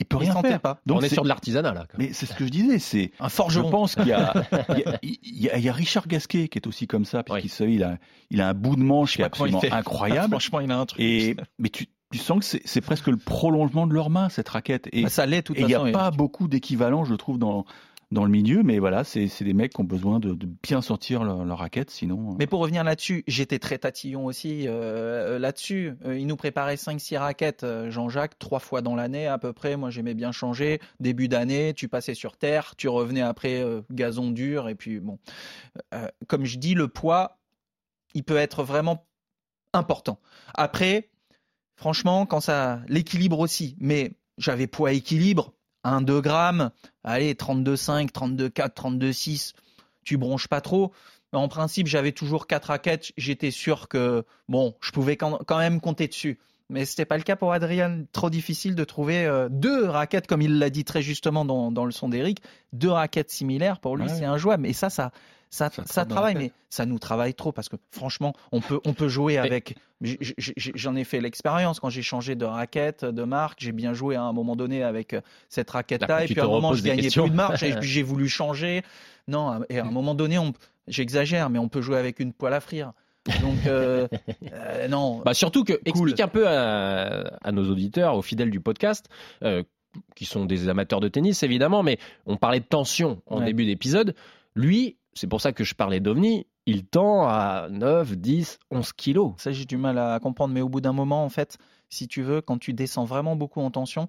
il 0.00 0.06
peut 0.06 0.16
Il 0.20 0.30
rien 0.30 0.40
faire. 0.42 0.60
pas. 0.60 0.80
Donc 0.86 0.98
on 0.98 1.02
est 1.02 1.08
sur 1.08 1.22
de 1.24 1.28
l'artisanat 1.28 1.72
là. 1.74 1.84
quand 1.90 1.98
même. 1.98 2.06
Mais 2.08 2.12
c'est 2.12 2.26
ce 2.26 2.34
que 2.34 2.44
je 2.44 2.50
disais, 2.50 2.78
c'est 2.78 3.10
Un 3.20 3.28
je 3.28 3.34
forgeron. 3.34 3.70
pense 3.70 3.94
qu'il 3.96 4.06
y 4.06 4.12
a, 4.12 4.32
il 4.70 4.78
y 4.78 4.84
a, 4.84 4.98
il 5.02 5.18
y 5.42 5.50
a- 5.50 5.58
il 5.58 5.64
y 5.64 5.68
a 5.68 5.72
Richard 5.72 6.06
Gasquet 6.08 6.48
qui 6.48 6.58
est 6.58 6.66
aussi 6.66 6.86
comme 6.86 7.04
ça, 7.04 7.22
Oui. 7.28 7.40
puisqu'il 7.40 7.70
il 7.70 7.82
a, 7.84 7.98
il 8.30 8.40
a 8.40 8.48
un 8.48 8.54
bout 8.54 8.76
de 8.76 8.82
manche 8.82 9.16
qui 9.16 9.22
est 9.22 9.24
absolument 9.24 9.60
fait. 9.60 9.72
incroyable. 9.72 10.30
Franchement, 10.30 10.60
il 10.60 10.70
a 10.70 10.78
un 10.78 10.86
truc. 10.86 11.00
Et 11.00 11.36
mais 11.58 11.68
tu, 11.68 11.86
tu 12.12 12.18
sens 12.18 12.38
que 12.48 12.58
c'est 12.64 12.80
presque 12.80 13.08
le 13.08 13.16
prolongement 13.16 13.86
de 13.86 13.92
leurs 13.92 14.08
mains 14.08 14.28
cette 14.28 14.48
raquette. 14.48 14.88
Et 14.92 15.02
Bah, 15.02 15.08
ça 15.10 15.26
l'est, 15.26 15.38
de 15.38 15.42
toute 15.42 15.58
et 15.58 15.62
il 15.62 15.66
n'y 15.66 15.74
a 15.74 15.80
pas 15.90 16.10
beaucoup 16.10 16.48
d'équivalents, 16.48 17.04
je 17.04 17.14
trouve, 17.14 17.38
dans 17.38 17.64
dans 18.10 18.24
le 18.24 18.30
milieu. 18.30 18.62
Mais 18.62 18.78
voilà, 18.78 19.04
c'est 19.04 19.28
des 19.40 19.54
mecs 19.54 19.72
qui 19.74 19.80
ont 19.80 19.84
besoin 19.84 20.20
de, 20.20 20.34
bien 20.62 20.80
sentir 20.82 21.24
leur, 21.24 21.58
raquette, 21.58 21.90
sinon. 21.90 22.32
euh, 22.32 22.34
Mais 22.38 22.46
pour 22.46 22.60
revenir 22.60 22.84
là-dessus, 22.84 23.24
j'étais 23.26 23.58
très 23.58 23.78
tatillon 23.78 24.26
aussi 24.26 24.64
euh, 24.66 25.38
là-dessus. 25.38 25.94
Euh, 26.04 26.18
il 26.18 26.26
nous 26.26 26.36
préparait 26.36 26.76
5-6 26.76 27.18
raquettes, 27.18 27.66
Jean-Jacques, 27.88 28.38
trois 28.38 28.60
fois 28.60 28.82
dans 28.82 28.94
l'année 28.94 29.26
à 29.26 29.38
peu 29.38 29.52
près. 29.52 29.76
Moi, 29.76 29.90
j'aimais 29.90 30.14
bien 30.14 30.32
changer. 30.32 30.80
Début 31.00 31.28
d'année, 31.28 31.74
tu 31.74 31.88
passais 31.88 32.14
sur 32.14 32.36
terre, 32.36 32.74
tu 32.76 32.88
revenais 32.88 33.22
après 33.22 33.64
gazon 33.90 34.30
dur. 34.30 34.68
Et 34.68 34.74
puis, 34.74 35.00
bon, 35.00 35.18
comme 36.26 36.44
je 36.44 36.58
dis, 36.58 36.74
le 36.74 36.88
poids, 36.88 37.38
il 38.14 38.24
peut 38.24 38.36
être 38.36 38.62
vraiment 38.62 39.06
important. 39.72 40.20
Après, 40.54 41.10
franchement, 41.76 42.26
quand 42.26 42.40
ça. 42.40 42.80
L'équilibre 42.88 43.38
aussi. 43.38 43.76
Mais 43.80 44.12
j'avais 44.38 44.66
poids 44.66 44.92
équilibre, 44.92 45.52
1-2 45.84 46.20
grammes, 46.20 46.70
allez, 47.04 47.34
32,5, 47.34 48.10
32,4, 48.10 48.74
32,6. 48.74 49.52
Tu 50.04 50.16
bronches 50.16 50.48
pas 50.48 50.60
trop. 50.60 50.92
Mais 51.32 51.38
en 51.38 51.48
principe, 51.48 51.86
j'avais 51.86 52.12
toujours 52.12 52.46
quatre 52.46 52.66
raquettes. 52.66 53.12
J'étais 53.18 53.50
sûr 53.50 53.88
que, 53.88 54.24
bon, 54.48 54.74
je 54.80 54.90
pouvais 54.92 55.16
quand 55.16 55.58
même 55.58 55.80
compter 55.80 56.08
dessus. 56.08 56.38
Mais 56.70 56.84
c'était 56.84 57.04
pas 57.06 57.16
le 57.16 57.22
cas 57.22 57.36
pour 57.36 57.52
Adrien. 57.52 58.04
Trop 58.12 58.28
difficile 58.30 58.74
de 58.74 58.84
trouver 58.84 59.24
euh, 59.26 59.48
deux 59.50 59.86
raquettes, 59.86 60.26
comme 60.26 60.42
il 60.42 60.58
l'a 60.58 60.68
dit 60.70 60.84
très 60.84 61.00
justement 61.02 61.44
dans, 61.46 61.70
dans 61.72 61.84
le 61.86 61.92
son 61.92 62.08
d'Eric. 62.10 62.42
Deux 62.72 62.90
raquettes 62.90 63.30
similaires, 63.30 63.80
pour 63.80 63.96
lui, 63.96 64.04
Ouais. 64.04 64.08
c'est 64.10 64.24
injouable. 64.26 64.66
Et 64.66 64.72
ça, 64.74 64.90
ça, 64.90 65.10
ça, 65.50 65.70
Ça 65.86 66.04
travaille, 66.04 66.34
mais 66.34 66.52
ça 66.68 66.86
nous 66.86 66.98
travaille 66.98 67.34
trop 67.34 67.52
parce 67.52 67.68
que 67.68 67.76
franchement, 67.90 68.34
on 68.52 68.60
peut, 68.60 68.80
on 68.84 68.92
peut 68.94 69.08
jouer 69.08 69.38
avec. 69.38 69.76
J'en 70.74 70.94
ai 70.94 71.04
fait 71.04 71.20
l'expérience 71.20 71.80
quand 71.80 71.90
j'ai 71.90 72.02
changé 72.02 72.34
de 72.36 72.44
raquette, 72.44 73.04
de 73.04 73.24
marque. 73.24 73.58
J'ai 73.60 73.72
bien 73.72 73.94
joué 73.94 74.14
à 74.16 74.22
un 74.22 74.32
moment 74.32 74.54
donné 74.56 74.82
avec 74.82 75.14
euh, 75.14 75.20
cette 75.48 75.68
Là, 75.70 75.78
raquette-là. 75.78 76.24
Et 76.24 76.26
puis 76.26 76.40
à 76.40 76.44
un 76.44 76.48
moment, 76.48 76.72
je 76.74 76.82
gagnais 76.82 77.02
questions. 77.02 77.28
plus 77.28 77.36
de. 77.36 77.64
Et 77.66 77.74
puis 77.80 77.88
j'ai 77.88 78.02
voulu 78.02 78.28
changer. 78.28 78.82
Non, 79.26 79.60
et 79.68 79.78
à 79.78 79.84
un 79.84 79.90
moment 79.90 80.14
donné, 80.14 80.38
on, 80.38 80.52
j'exagère, 80.86 81.50
mais 81.50 81.58
on 81.58 81.68
peut 81.68 81.82
jouer 81.82 81.98
avec 81.98 82.20
une 82.20 82.32
poêle 82.32 82.54
à 82.54 82.60
frire. 82.60 82.92
Donc, 83.42 83.66
euh, 83.66 84.08
euh, 84.52 84.88
non. 84.88 85.20
Bah 85.24 85.34
surtout 85.34 85.64
que 85.64 85.74
explique 85.84 86.20
un 86.20 86.28
peu 86.28 86.46
à, 86.48 87.36
à 87.42 87.52
nos 87.52 87.70
auditeurs, 87.70 88.16
aux 88.16 88.22
fidèles 88.22 88.50
du 88.50 88.60
podcast, 88.60 89.06
euh, 89.42 89.62
qui 90.14 90.24
sont 90.24 90.46
des 90.46 90.68
amateurs 90.68 91.00
de 91.00 91.08
tennis 91.08 91.42
évidemment, 91.42 91.82
mais 91.82 91.98
on 92.26 92.36
parlait 92.36 92.60
de 92.60 92.64
tension 92.64 93.20
en 93.26 93.40
Ouais. 93.40 93.46
début 93.46 93.66
d'épisode. 93.66 94.14
Lui, 94.54 94.96
c'est 95.18 95.26
pour 95.26 95.40
ça 95.40 95.52
que 95.52 95.64
je 95.64 95.74
parlais 95.74 96.00
d'OVNI, 96.00 96.46
il 96.66 96.84
tend 96.84 97.26
à 97.26 97.68
9, 97.70 98.16
10, 98.16 98.58
11 98.70 98.92
kilos. 98.92 99.32
Ça, 99.38 99.52
j'ai 99.52 99.64
du 99.64 99.76
mal 99.76 99.98
à 99.98 100.18
comprendre, 100.20 100.54
mais 100.54 100.60
au 100.60 100.68
bout 100.68 100.80
d'un 100.80 100.92
moment, 100.92 101.24
en 101.24 101.28
fait, 101.28 101.58
si 101.88 102.08
tu 102.08 102.22
veux, 102.22 102.40
quand 102.40 102.58
tu 102.58 102.72
descends 102.74 103.04
vraiment 103.04 103.36
beaucoup 103.36 103.60
en 103.60 103.70
tension, 103.70 104.08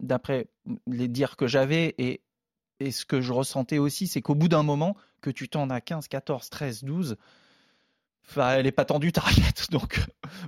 d'après 0.00 0.48
les 0.86 1.08
dires 1.08 1.36
que 1.36 1.46
j'avais 1.46 1.94
et, 1.98 2.22
et 2.80 2.90
ce 2.90 3.04
que 3.04 3.20
je 3.20 3.32
ressentais 3.32 3.78
aussi, 3.78 4.06
c'est 4.06 4.22
qu'au 4.22 4.34
bout 4.34 4.48
d'un 4.48 4.62
moment, 4.62 4.96
que 5.20 5.30
tu 5.30 5.48
tendes 5.48 5.70
à 5.72 5.80
15, 5.80 6.08
14, 6.08 6.48
13, 6.48 6.84
12, 6.84 7.16
enfin, 8.28 8.52
elle 8.52 8.64
n'est 8.64 8.72
pas 8.72 8.84
tendue 8.84 9.12
ta 9.12 9.20
raquette. 9.20 9.66
Donc, 9.70 10.00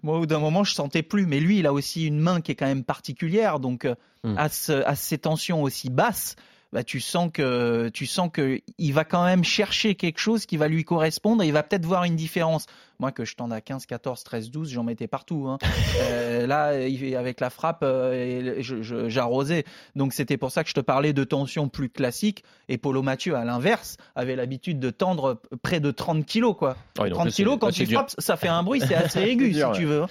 moi, 0.03 0.17
au 0.17 0.21
bout 0.21 0.27
d'un 0.27 0.39
moment, 0.39 0.65
je 0.65 0.73
sentais 0.75 1.03
plus. 1.03 1.27
Mais 1.27 1.41
lui, 1.41 1.59
il 1.59 1.67
a 1.67 1.73
aussi 1.73 2.07
une 2.07 2.19
main 2.19 2.41
qui 2.41 2.53
est 2.53 2.55
quand 2.55 2.67
même 2.67 2.85
particulière. 2.85 3.61
Donc, 3.61 3.87
Hmm. 4.25 4.39
à, 4.39 4.49
ce- 4.49 4.85
à 4.87 4.95
ces 4.95 5.19
tensions 5.19 5.65
aussi 5.65 5.91
basses, 5.91 6.37
bah, 6.73 6.85
tu 6.85 7.01
sens 7.01 7.31
que 7.33 7.91
tu 7.91 8.07
sens 8.07 8.31
que 8.33 8.61
il 8.79 8.93
va 8.93 9.05
quand 9.05 9.25
même 9.25 9.45
chercher 9.45 9.95
quelque 9.95 10.19
chose 10.19 10.47
qui 10.47 10.57
va 10.57 10.69
lui 10.69 10.85
correspondre 10.85 11.43
et 11.43 11.47
il 11.47 11.53
va 11.53 11.63
peut-être 11.63 11.87
voir 11.87 12.05
une 12.05 12.17
différence. 12.17 12.67
Moi, 12.99 13.13
que 13.13 13.25
je 13.25 13.35
tende 13.35 13.53
à 13.53 13.61
15, 13.61 13.87
14, 13.87 14.23
13, 14.25 14.51
12, 14.51 14.71
j'en 14.71 14.85
mettais 14.85 15.07
partout. 15.09 15.47
hein. 15.49 15.59
Euh, 16.01 16.47
là, 16.47 16.73
avec 17.19 17.41
la 17.41 17.51
frappe, 17.51 17.83
euh, 17.83 18.61
j'arrosais. 19.09 19.65
Donc, 19.97 20.13
c'était 20.15 20.37
pour 20.37 20.51
ça 20.51 20.63
que 20.65 20.71
je 20.71 20.75
te 20.75 20.81
parlais 20.81 21.13
de 21.13 21.23
tension 21.25 21.69
plus 21.69 21.91
classique. 21.91 22.45
Et 22.69 22.79
Polo 22.79 23.03
Mathieu, 23.03 23.35
à 23.37 23.45
l'inverse, 23.45 23.97
avait 24.15 24.37
l'habitude 24.37 24.79
de 24.81 24.91
tendre 24.91 25.41
près 25.63 25.81
de 25.81 25.91
30 25.91 26.25
kilos. 26.25 26.57
Quoi. 26.57 26.77
Oh, 26.99 27.03
donc 27.05 27.13
30 27.13 27.25
là, 27.27 27.31
c'est- 27.31 27.37
kilos, 27.37 27.59
quand 27.61 27.71
tu 27.71 27.85
dur. 27.85 27.99
frappes, 28.01 28.13
ça 28.19 28.37
fait 28.37 28.49
un 28.49 28.63
bruit, 28.63 28.81
c'est 28.81 28.95
assez 28.95 29.21
aigu, 29.21 29.51
dur, 29.51 29.75
si 29.75 29.81
tu 29.81 29.87
veux. 29.87 30.05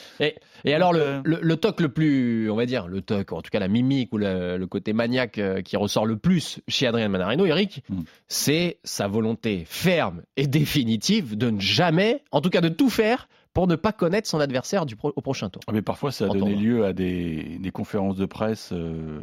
Et 0.63 0.73
alors, 0.73 0.93
le, 0.93 0.99
euh, 1.01 1.21
le, 1.23 1.39
le 1.41 1.57
toc 1.57 1.81
le 1.81 1.89
plus, 1.89 2.49
on 2.51 2.55
va 2.55 2.65
dire, 2.67 2.87
le 2.87 3.01
toc, 3.01 3.31
en 3.33 3.41
tout 3.41 3.49
cas 3.49 3.59
la 3.59 3.67
mimique 3.67 4.13
ou 4.13 4.17
le, 4.17 4.57
le 4.57 4.67
côté 4.67 4.93
maniaque 4.93 5.39
qui 5.65 5.75
ressort 5.77 6.05
le 6.05 6.17
plus 6.17 6.59
chez 6.67 6.85
Adrien 6.87 7.09
Manarino, 7.09 7.45
Eric, 7.45 7.83
Mm. 7.89 8.01
c'est 8.27 8.79
sa 8.83 9.07
volonté 9.07 9.63
ferme 9.67 10.21
et 10.37 10.45
définitive 10.47 11.35
de 11.35 11.49
ne 11.49 11.59
jamais, 11.59 12.23
en 12.31 12.41
tout 12.41 12.49
cas 12.51 12.61
de 12.61 12.69
tout 12.81 12.89
faire 12.89 13.27
pour 13.53 13.67
ne 13.67 13.75
pas 13.75 13.91
connaître 13.91 14.27
son 14.29 14.39
adversaire 14.39 14.85
du 14.85 14.95
pro- 14.95 15.13
au 15.15 15.21
prochain 15.21 15.49
tour. 15.49 15.61
Ah, 15.67 15.71
Mais 15.73 15.81
parfois, 15.81 16.11
ça 16.11 16.25
a 16.25 16.27
donné 16.29 16.55
lieu 16.55 16.85
à 16.85 16.93
des, 16.93 17.57
des 17.59 17.71
conférences 17.71 18.15
de 18.15 18.25
presse 18.25 18.69
euh, 18.73 19.19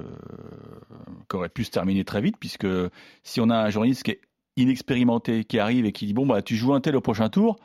qui 1.28 1.36
auraient 1.36 1.48
pu 1.48 1.64
se 1.64 1.70
terminer 1.70 2.04
très 2.04 2.20
vite, 2.20 2.36
puisque 2.38 2.66
si 3.22 3.40
on 3.40 3.48
a 3.50 3.56
un 3.56 3.70
journaliste 3.70 4.02
qui 4.02 4.10
est 4.12 4.20
inexpérimenté, 4.56 5.44
qui 5.44 5.58
arrive 5.58 5.86
et 5.86 5.92
qui 5.92 6.06
dit 6.06 6.12
Bon, 6.14 6.26
bah, 6.26 6.42
tu 6.42 6.56
joues 6.56 6.74
un 6.74 6.80
tel 6.80 6.94
au 6.96 7.00
prochain 7.00 7.28
tour, 7.28 7.56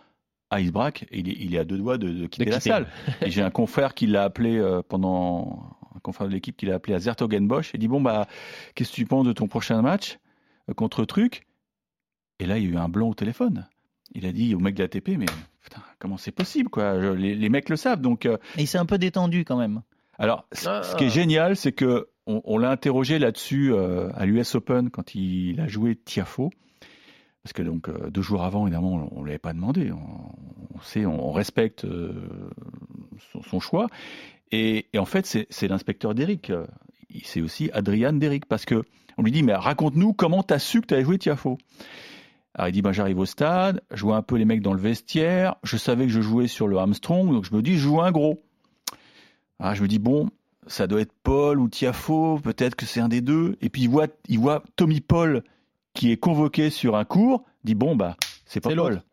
ah, 0.49 0.61
il 0.61 0.67
se 0.67 0.71
braque, 0.71 1.03
et 1.11 1.19
il 1.19 1.29
est, 1.29 1.35
il 1.39 1.55
est 1.55 1.59
à 1.59 1.63
deux 1.65 1.77
doigts 1.77 1.97
de, 1.97 2.09
de 2.09 2.27
quitter 2.27 2.45
la 2.45 2.57
quitter. 2.57 2.69
salle. 2.69 2.87
et 3.21 3.29
j'ai 3.31 3.41
un 3.41 3.49
confrère 3.51 3.93
qui 3.93 4.07
l'a 4.07 4.23
appelé 4.23 4.57
euh, 4.57 4.81
pendant. 4.87 5.77
Un 5.95 5.99
confrère 5.99 6.27
de 6.27 6.33
l'équipe 6.33 6.57
qui 6.57 6.65
l'a 6.65 6.75
appelé 6.75 6.95
à 6.95 6.99
Zertogenbosch 6.99 7.73
et 7.75 7.77
dit 7.77 7.87
Bon, 7.87 8.01
bah, 8.01 8.27
qu'est-ce 8.75 8.89
que 8.91 8.95
tu 8.95 9.05
penses 9.05 9.25
de 9.25 9.33
ton 9.33 9.47
prochain 9.47 9.81
match 9.81 10.17
euh, 10.69 10.73
contre 10.73 11.05
Truc? 11.05 11.43
Et 12.39 12.45
là, 12.45 12.57
il 12.57 12.65
y 12.65 12.67
a 12.67 12.71
eu 12.71 12.77
un 12.77 12.89
blanc 12.89 13.09
au 13.09 13.13
téléphone. 13.13 13.67
Il 14.13 14.25
a 14.25 14.31
dit 14.31 14.53
au 14.55 14.59
mec 14.59 14.75
de 14.75 14.83
l'ATP 14.83 15.09
Mais 15.17 15.25
putain, 15.63 15.81
comment 15.99 16.17
c'est 16.17 16.31
possible, 16.31 16.69
quoi? 16.69 16.99
Je- 17.01 17.07
les, 17.13 17.35
les 17.35 17.49
mecs 17.49 17.69
le 17.69 17.75
savent, 17.75 18.01
donc. 18.01 18.25
euh, 18.25 18.37
Et 18.57 18.61
il 18.61 18.67
s'est 18.67 18.77
un 18.77 18.85
peu 18.85 18.97
détendu 18.97 19.43
quand 19.45 19.57
même. 19.57 19.81
alors, 20.19 20.45
c- 20.51 20.67
Ah. 20.69 20.83
ce 20.83 20.95
qui 20.95 21.05
est 21.05 21.09
génial, 21.09 21.55
c'est 21.55 21.71
que 21.71 22.07
on, 22.27 22.41
on 22.45 22.57
l'a 22.57 22.69
interrogé 22.71 23.19
là-dessus 23.19 23.73
euh, 23.73 24.09
à 24.15 24.25
l'US 24.25 24.55
Open 24.55 24.89
quand 24.89 25.13
il 25.15 25.59
a 25.59 25.67
joué 25.67 25.95
Tiafo. 25.95 26.51
Parce 27.43 27.51
que 27.53 27.61
donc 27.61 27.89
euh, 27.89 28.09
deux 28.09 28.21
jours 28.21 28.43
avant, 28.43 28.65
évidemment, 28.67 29.09
on 29.11 29.21
ne 29.21 29.25
l'avait 29.25 29.37
pas 29.39 29.51
demandé. 29.53 29.91
On, 29.91 30.77
on 30.77 30.79
sait, 30.81 31.05
on, 31.05 31.31
respecte 31.33 31.83
euh, 31.83 32.13
son, 33.33 33.41
son 33.43 33.59
choix. 33.59 33.87
Et, 34.51 34.85
et 34.93 34.99
en 34.99 35.05
fait, 35.05 35.25
c'est 35.49 35.67
l'inspecteur 35.67 36.13
d'Eric. 36.15 36.49
Euh, 36.51 36.65
C'est 37.25 37.41
aussi 37.41 37.69
Adrian 37.73 38.13
d'Eric. 38.13 38.45
Parce 38.45 38.63
que 38.65 38.83
on 39.17 39.23
lui 39.23 39.31
dit, 39.31 39.43
mais 39.43 39.53
raconte-nous 39.55 40.13
comment 40.13 40.41
tu 40.43 40.53
as 40.53 40.59
su 40.59 40.79
que 40.81 40.87
tu 40.87 40.93
avais 40.93 41.03
joué 41.03 41.17
Tiafo? 41.17 41.57
Alors 42.55 42.69
il 42.69 42.71
dit, 42.71 42.81
ben, 42.81 42.91
j'arrive 42.91 43.19
au 43.19 43.25
stade, 43.25 43.81
je 43.91 44.03
vois 44.03 44.15
un 44.15 44.21
peu 44.21 44.35
les 44.35 44.45
mecs 44.45 44.61
dans 44.61 44.73
le 44.73 44.79
vestiaire, 44.79 45.55
je 45.63 45.77
savais 45.77 46.05
que 46.05 46.11
je 46.11 46.21
jouais 46.21 46.47
sur 46.47 46.67
le 46.67 46.77
Armstrong, 46.77 47.31
donc 47.31 47.45
je 47.45 47.55
me 47.55 47.61
dis, 47.61 47.73
je 47.73 47.79
joue 47.79 48.01
un 48.01 48.11
gros. 48.11 48.43
Ah, 49.59 49.73
je 49.73 49.81
me 49.81 49.87
dis, 49.87 49.99
bon, 49.99 50.29
ça 50.67 50.87
doit 50.87 51.01
être 51.01 51.13
Paul 51.23 51.59
ou 51.59 51.67
Tiafo, 51.67 52.39
peut-être 52.39 52.75
que 52.75 52.85
c'est 52.85 52.99
un 52.99 53.07
des 53.07 53.21
deux. 53.21 53.57
Et 53.61 53.69
puis 53.69 53.83
il 53.83 53.89
voit, 53.89 54.07
il 54.27 54.39
voit 54.39 54.63
Tommy 54.75 55.01
Paul 55.01 55.43
qui 55.93 56.11
est 56.11 56.17
convoqué 56.17 56.69
sur 56.69 56.95
un 56.95 57.05
cours, 57.05 57.43
il 57.63 57.67
dit, 57.67 57.75
bon, 57.75 57.95
bah, 57.95 58.17
c'est 58.45 58.59
pas 58.59 58.75
Paul. 58.75 59.03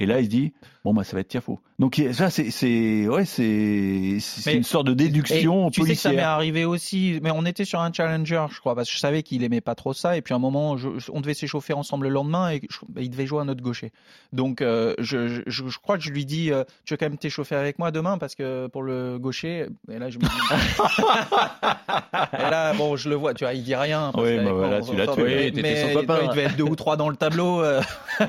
Et 0.00 0.06
là, 0.06 0.20
il 0.20 0.24
se 0.26 0.30
dit, 0.30 0.52
bon, 0.84 0.94
bah, 0.94 1.04
ça 1.04 1.14
va 1.14 1.20
être 1.20 1.28
Tiafo. 1.28 1.60
Donc 1.78 2.00
ça, 2.12 2.30
c'est, 2.30 2.50
c'est, 2.50 3.08
ouais, 3.08 3.24
c'est, 3.24 4.18
c'est 4.20 4.54
une 4.54 4.62
sorte 4.62 4.86
de 4.86 4.94
déduction 4.94 5.70
tu 5.70 5.82
sais 5.82 5.94
que 5.94 5.98
ça 5.98 6.10
m'est 6.10 6.14
policière. 6.16 6.28
arrivé 6.30 6.64
aussi, 6.64 7.18
mais 7.22 7.30
on 7.32 7.44
était 7.44 7.64
sur 7.64 7.80
un 7.80 7.92
challenger, 7.92 8.44
je 8.52 8.60
crois, 8.60 8.74
parce 8.76 8.88
que 8.88 8.94
je 8.94 9.00
savais 9.00 9.22
qu'il 9.22 9.42
aimait 9.42 9.60
pas 9.60 9.74
trop 9.74 9.92
ça. 9.92 10.16
Et 10.16 10.22
puis 10.22 10.32
à 10.32 10.36
un 10.36 10.40
moment, 10.40 10.76
je- 10.76 10.88
on 11.12 11.20
devait 11.20 11.34
s'échauffer 11.34 11.72
ensemble 11.72 12.06
le 12.06 12.12
lendemain 12.12 12.50
et 12.50 12.60
je- 12.70 13.00
il 13.00 13.10
devait 13.10 13.26
jouer 13.26 13.40
un 13.40 13.48
autre 13.48 13.62
gaucher. 13.62 13.90
Donc 14.32 14.62
euh, 14.62 14.94
je, 14.98 15.42
je, 15.46 15.78
crois 15.78 15.98
que 15.98 16.04
je 16.04 16.10
lui 16.10 16.24
dis, 16.24 16.52
euh, 16.52 16.64
tu 16.84 16.94
veux 16.94 16.98
quand 16.98 17.06
même 17.06 17.18
t'échauffer 17.18 17.56
avec 17.56 17.78
moi 17.78 17.90
demain? 17.90 18.18
Parce 18.18 18.34
que 18.34 18.66
pour 18.68 18.82
le 18.82 19.18
gaucher. 19.18 19.66
Et 19.90 19.98
là, 19.98 20.08
je 20.10 20.18
me 20.18 20.22
dis. 20.22 20.28
et 22.38 22.50
là, 22.50 22.72
bon, 22.74 22.96
je 22.96 23.08
le 23.08 23.14
vois, 23.16 23.34
tu 23.34 23.44
vois, 23.44 23.54
il 23.54 23.62
dit 23.62 23.74
rien. 23.74 24.10
parce 24.12 24.24
Oui, 24.24 24.36
bah 24.36 24.52
voilà, 24.52 24.80
tu 24.80 24.94
l'as 24.96 25.06
tué. 25.08 25.52
mais- 25.54 25.92
son 25.92 26.00
copain. 26.00 26.18
Il 26.22 26.28
devait 26.28 26.42
être 26.44 26.56
deux 26.56 26.64
ou 26.64 26.76
trois 26.76 26.96
dans 26.96 27.08
le 27.08 27.16
tableau. 27.16 27.60
euh. 27.62 27.80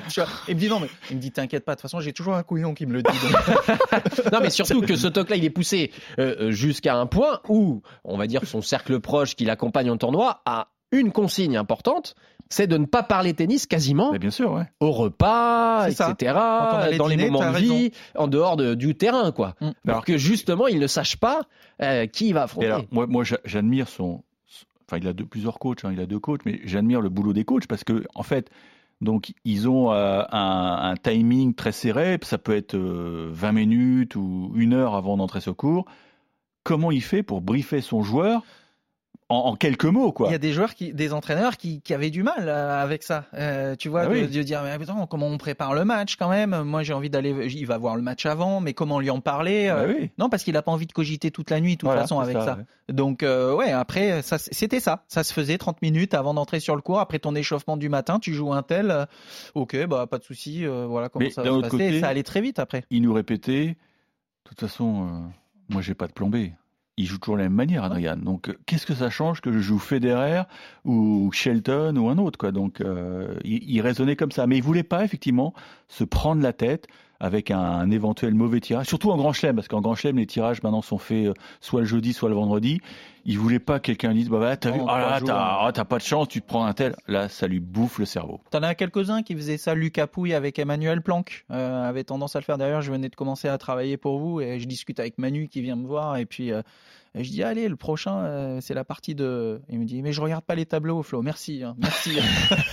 Il 0.47 0.55
me 0.55 0.59
dit 0.59 0.69
non, 0.69 0.79
mais 0.79 0.87
il 1.09 1.17
me 1.17 1.21
dit 1.21 1.31
t'inquiète 1.31 1.65
pas. 1.65 1.73
De 1.73 1.77
toute 1.77 1.81
façon, 1.83 1.99
j'ai 1.99 2.13
toujours 2.13 2.35
un 2.35 2.42
couillon 2.43 2.73
qui 2.73 2.85
me 2.85 2.93
le 2.93 3.01
dit. 3.03 3.09
donc. 3.11 4.31
Non, 4.31 4.39
mais 4.41 4.49
surtout 4.49 4.81
que 4.81 4.95
ce 4.95 5.07
toc-là, 5.07 5.35
il 5.35 5.43
est 5.45 5.49
poussé 5.49 5.91
euh, 6.19 6.35
euh, 6.39 6.51
jusqu'à 6.51 6.95
un 6.95 7.05
point 7.05 7.39
où, 7.49 7.81
on 8.03 8.17
va 8.17 8.27
dire, 8.27 8.41
son 8.45 8.61
cercle 8.61 8.99
proche 8.99 9.35
qui 9.35 9.45
l'accompagne 9.45 9.89
en 9.89 9.97
tournoi 9.97 10.41
a 10.45 10.67
une 10.91 11.11
consigne 11.11 11.57
importante, 11.57 12.15
c'est 12.49 12.67
de 12.67 12.77
ne 12.77 12.85
pas 12.85 13.01
parler 13.01 13.33
tennis 13.33 13.65
quasiment 13.65 14.11
Mais 14.11 14.19
bien 14.19 14.29
sûr, 14.29 14.51
ouais. 14.53 14.65
au 14.79 14.91
repas, 14.91 15.87
etc., 15.87 16.13
Quand 16.35 16.69
on 16.73 16.77
allait 16.77 16.97
dans 16.97 17.07
les 17.07 17.17
moments 17.17 17.39
de 17.39 17.55
raison. 17.55 17.75
vie, 17.75 17.91
en 18.15 18.27
dehors 18.27 18.57
de- 18.57 18.75
du 18.75 18.93
terrain, 18.95 19.31
quoi. 19.31 19.55
Mm. 19.61 19.71
Alors 19.87 20.05
que 20.05 20.17
justement, 20.17 20.67
il 20.67 20.79
ne 20.79 20.85
sache 20.87 21.17
pas 21.17 21.41
euh, 21.81 22.05
qui 22.05 22.27
il 22.27 22.33
va 22.33 22.43
affronter. 22.43 22.67
alors, 22.67 22.83
moi, 22.91 23.07
moi 23.07 23.23
j'a- 23.23 23.39
j'admire 23.45 23.87
son. 23.87 24.23
Enfin, 24.87 24.97
il 25.01 25.07
a 25.07 25.13
deux, 25.13 25.25
plusieurs 25.25 25.57
coachs, 25.59 25.83
hein, 25.85 25.91
il 25.93 25.99
a 25.99 26.05
deux 26.05 26.19
coachs, 26.19 26.41
mais 26.45 26.59
j'admire 26.65 27.01
le 27.01 27.09
boulot 27.09 27.33
des 27.33 27.45
coachs 27.45 27.65
parce 27.67 27.83
que, 27.83 28.03
en 28.13 28.21
fait, 28.23 28.49
donc, 29.03 29.33
ils 29.43 29.67
ont 29.69 29.91
euh, 29.91 30.23
un, 30.31 30.95
timing 31.01 31.53
très 31.53 31.71
serré. 31.71 32.17
Ça 32.23 32.37
peut 32.37 32.55
être 32.55 32.75
euh, 32.75 33.29
20 33.31 33.51
minutes 33.51 34.15
ou 34.15 34.51
une 34.55 34.73
heure 34.73 34.95
avant 34.95 35.17
d'entrer 35.17 35.41
sur 35.41 35.55
cours. 35.55 35.85
Comment 36.63 36.91
il 36.91 37.03
fait 37.03 37.23
pour 37.23 37.41
briefer 37.41 37.81
son 37.81 38.03
joueur 38.03 38.43
en, 39.29 39.55
quelques 39.55 39.85
mots, 39.85 40.11
quoi. 40.11 40.27
Il 40.27 40.31
y 40.31 40.35
a 40.35 40.39
des 40.39 40.53
joueurs, 40.53 40.75
qui, 40.75 40.93
des 40.93 41.11
entraîneurs 41.13 41.57
qui, 41.57 41.81
qui 41.81 41.93
avaient 41.93 42.09
du 42.09 42.23
mal 42.23 42.47
euh, 42.49 42.81
avec 42.81 43.03
ça. 43.03 43.25
Euh, 43.33 43.75
tu 43.75 43.89
vois, 43.89 44.01
Ah 44.01 44.05
de, 44.07 44.11
oui. 44.13 44.27
de 44.27 44.43
dire 44.43 44.61
mais 44.63 44.71
attends, 44.71 45.07
comment 45.07 45.27
on 45.27 45.37
prépare 45.37 45.73
le 45.73 45.85
match 45.85 46.15
quand 46.17 46.29
même? 46.29 46.61
Moi, 46.63 46.83
j'ai 46.83 46.93
envie 46.93 47.09
d'aller. 47.09 47.47
Il 47.53 47.65
va 47.65 47.77
voir 47.77 47.95
le 47.95 48.01
match 48.01 48.25
avant, 48.25 48.59
mais 48.59 48.73
comment 48.73 48.99
lui 48.99 49.09
en 49.09 49.21
parler 49.21 49.67
Euh, 49.69 49.93
oui. 49.99 50.11
Non, 50.17 50.29
parce 50.29 50.43
qu'il 50.43 50.55
a 50.57 50.61
pas 50.61 50.71
envie 50.71 50.85
de 50.87 50.93
cogiter 50.93 51.31
toute 51.31 51.49
la 51.49 51.59
nuit, 51.59 51.73
de 51.75 51.79
toute 51.79 51.87
Voilà, 51.87 52.01
façon, 52.01 52.19
avec 52.19 52.37
ça. 52.37 52.57
ouais. 52.57 52.93
Donc, 52.93 53.23
euh, 53.23 53.55
ouais, 53.55 53.71
après, 53.71 54.21
ça, 54.21 54.37
c'était 54.37 54.79
ça. 54.79 55.03
Ça 55.07 55.23
se 55.23 55.33
faisait 55.33 55.57
30 55.57 55.81
minutes 55.81 56.13
avant 56.13 56.33
d'entrer 56.33 56.59
sur 56.59 56.75
le 56.75 56.81
cours. 56.81 56.99
Après 56.99 57.19
ton 57.19 57.33
échauffement 57.35 57.77
du 57.77 57.89
matin, 57.89 58.19
tu 58.19 58.33
joues 58.33 58.53
un 58.53 58.61
tel. 58.63 59.07
ok, 59.55 59.85
bah, 59.87 60.05
pas 60.07 60.17
de 60.19 60.23
souci. 60.23 60.65
voilà 60.65 61.09
comment 61.09 61.25
Mais 61.25 61.31
ça 61.31 61.41
va 61.43 61.49
se 61.49 61.55
passer. 61.61 61.69
côté- 61.69 61.99
ça 62.01 62.07
allait 62.09 62.23
très 62.23 62.41
vite 62.41 62.59
après. 62.59 62.83
Il 62.91 63.01
nous 63.01 63.13
répétait, 63.13 63.65
de 63.67 63.75
toute 64.43 64.59
façon, 64.59 65.23
moi 65.69 65.81
j'ai 65.81 65.93
pas 65.95 66.07
de 66.07 66.13
plombée. 66.13 66.53
Il 66.97 67.05
joue 67.05 67.17
toujours 67.17 67.37
la 67.37 67.43
même 67.43 67.53
manière, 67.53 67.83
Adrian. 67.83 68.17
Donc 68.17 68.49
euh, 68.49 68.57
qu'est-ce 68.65 68.85
que 68.85 68.93
ça 68.93 69.09
change 69.09 69.41
que 69.41 69.51
je 69.51 69.59
joue 69.59 69.79
Federer 69.79 70.43
ou 70.85 71.31
Shelton 71.31 71.95
ou 71.97 72.09
un 72.09 72.17
autre, 72.17 72.37
quoi? 72.37 72.51
Donc 72.51 72.81
euh, 72.81 73.35
il, 73.43 73.63
il 73.69 73.81
raisonnait 73.81 74.15
comme 74.15 74.31
ça, 74.31 74.45
mais 74.45 74.57
il 74.57 74.63
voulait 74.63 74.83
pas 74.83 75.03
effectivement 75.03 75.53
se 75.87 76.03
prendre 76.03 76.41
la 76.41 76.53
tête 76.53 76.87
avec 77.23 77.51
un, 77.51 77.57
un 77.57 77.89
éventuel 77.89 78.33
mauvais 78.33 78.59
tirage, 78.59 78.87
surtout 78.87 79.09
en 79.09 79.15
grand 79.15 79.31
chelem, 79.31 79.55
parce 79.55 79.69
qu'en 79.69 79.79
grand 79.79 79.95
chelem 79.95 80.17
les 80.17 80.25
tirages 80.25 80.61
maintenant 80.61 80.81
sont 80.81 80.97
faits 80.97 81.27
euh, 81.27 81.33
soit 81.61 81.79
le 81.79 81.87
jeudi, 81.87 82.11
soit 82.11 82.27
le 82.27 82.35
vendredi. 82.35 82.81
Il 83.23 83.39
voulait 83.39 83.59
pas 83.59 83.79
que 83.79 83.85
quelqu'un 83.85 84.13
dise 84.13 84.27
bah, 84.27 84.39
bah 84.39 84.57
t'as 84.57 84.71
vu, 84.71 84.81
oh 84.81 84.87
t'as 84.87 85.19
hein. 85.19 85.65
oh, 85.65 85.71
t'as 85.71 85.85
pas 85.85 85.99
de 85.99 86.03
chance, 86.03 86.27
tu 86.27 86.41
te 86.41 86.47
prends 86.47 86.65
un 86.65 86.73
tel. 86.73 86.97
Là, 87.07 87.29
ça 87.29 87.47
lui 87.47 87.61
bouffe 87.61 87.97
le 87.97 88.03
cerveau. 88.03 88.41
T'en 88.51 88.61
as 88.61 88.75
quelques-uns 88.75 89.23
qui 89.23 89.35
faisaient 89.35 89.55
ça, 89.55 89.73
Lucas 89.73 90.07
Pouille 90.07 90.33
avec 90.33 90.59
Emmanuel 90.59 91.01
Planck, 91.01 91.45
euh, 91.49 91.87
avait 91.87 92.03
tendance 92.03 92.35
à 92.35 92.39
le 92.39 92.43
faire. 92.43 92.57
D'ailleurs, 92.57 92.81
je 92.81 92.91
venais 92.91 93.07
de 93.07 93.15
commencer 93.15 93.47
à 93.47 93.57
travailler 93.57 93.95
pour 93.95 94.19
vous 94.19 94.41
et 94.41 94.59
je 94.59 94.67
discute 94.67 94.99
avec 94.99 95.17
Manu 95.17 95.47
qui 95.47 95.61
vient 95.61 95.77
me 95.77 95.87
voir 95.87 96.17
et 96.17 96.25
puis 96.25 96.51
euh, 96.51 96.61
et 97.15 97.23
je 97.23 97.29
dis 97.31 97.43
allez, 97.43 97.67
le 97.67 97.75
prochain 97.75 98.17
euh, 98.25 98.59
c'est 98.61 98.73
la 98.73 98.83
partie 98.83 99.15
de. 99.15 99.61
Il 99.69 99.79
me 99.79 99.85
dit 99.85 100.01
mais 100.01 100.11
je 100.13 100.21
regarde 100.21 100.43
pas 100.43 100.55
les 100.55 100.65
tableaux, 100.65 101.01
Flo. 101.03 101.21
Merci, 101.21 101.63
hein, 101.63 101.75
merci. 101.79 102.11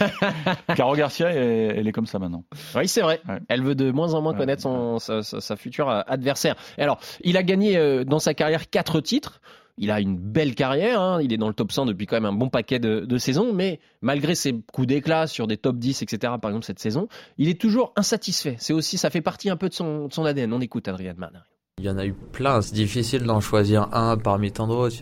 Caro 0.77 0.95
Garcia, 0.95 1.31
elle, 1.31 1.79
elle 1.79 1.89
est 1.89 1.93
comme 1.93 2.07
ça 2.07 2.19
maintenant. 2.19 2.45
Oui, 2.75 2.89
c'est 2.89 3.03
vrai. 3.03 3.21
Ouais. 3.29 3.39
Elle 3.49 3.63
veut 3.63 3.75
de 3.75 3.91
moins 3.91 4.15
en 4.15 4.23
moins 4.23 4.33
Ouais. 4.33 4.39
connaître 4.39 4.63
son, 4.63 4.99
sa, 4.99 5.23
sa- 5.23 5.41
sa 5.41 5.57
future 5.57 5.89
euh, 5.91 6.01
adversaire. 6.07 6.57
Et 6.79 6.83
alors, 6.83 7.01
il 7.23 7.37
a 7.37 7.43
gagné 7.43 7.77
euh, 7.77 8.05
dans 8.05 8.19
sa 8.19 8.35
carrière 8.35 8.71
quatre 8.71 9.01
titres. 9.01 9.41
Il 9.83 9.91
a 9.91 9.99
une 10.01 10.19
belle 10.19 10.55
carrière. 10.55 11.01
hein. 11.01 11.23
Il 11.23 11.33
est 11.33 11.39
dans 11.39 11.49
le 11.49 11.55
top 11.55 11.73
100 11.73 11.87
depuis 11.87 12.07
quand 12.07 12.17
même 12.17 12.27
un 12.27 12.33
bon 12.35 12.51
paquet 12.51 12.79
de, 12.79 13.01
de 13.01 13.19
saisons. 13.19 13.53
Mais 13.55 13.81
malgré 14.03 14.35
ses 14.35 14.53
coups 14.73 14.87
d'éclat 14.87 15.27
sur 15.27 15.47
des 15.47 15.57
top 15.57 15.79
10, 15.79 16.03
etc., 16.03 16.35
par 16.41 16.51
exemple 16.51 16.67
cette 16.67 16.79
saison, 16.81 17.09
il 17.39 17.49
est 17.49 17.59
toujours 17.59 17.93
insatisfait. 17.97 18.57
C'est 18.59 18.75
aussi, 18.75 18.99
ça 18.99 19.09
fait 19.09 19.23
partie 19.23 19.49
un 19.49 19.57
peu 19.57 19.69
de 19.71 19.75
son, 19.75 20.09
de 20.09 20.13
son 20.13 20.25
ADN. 20.27 20.53
On 20.53 20.61
écoute 20.61 20.87
Adrien 20.89 21.15
Mann. 21.17 21.43
Il 21.81 21.87
y 21.87 21.89
en 21.89 21.97
a 21.97 22.05
eu 22.05 22.13
plein, 22.13 22.61
c'est 22.61 22.75
difficile 22.75 23.23
d'en 23.23 23.41
choisir 23.41 23.89
un 23.95 24.19
parmi 24.19 24.53
tant 24.53 24.67
d'autres. 24.67 24.95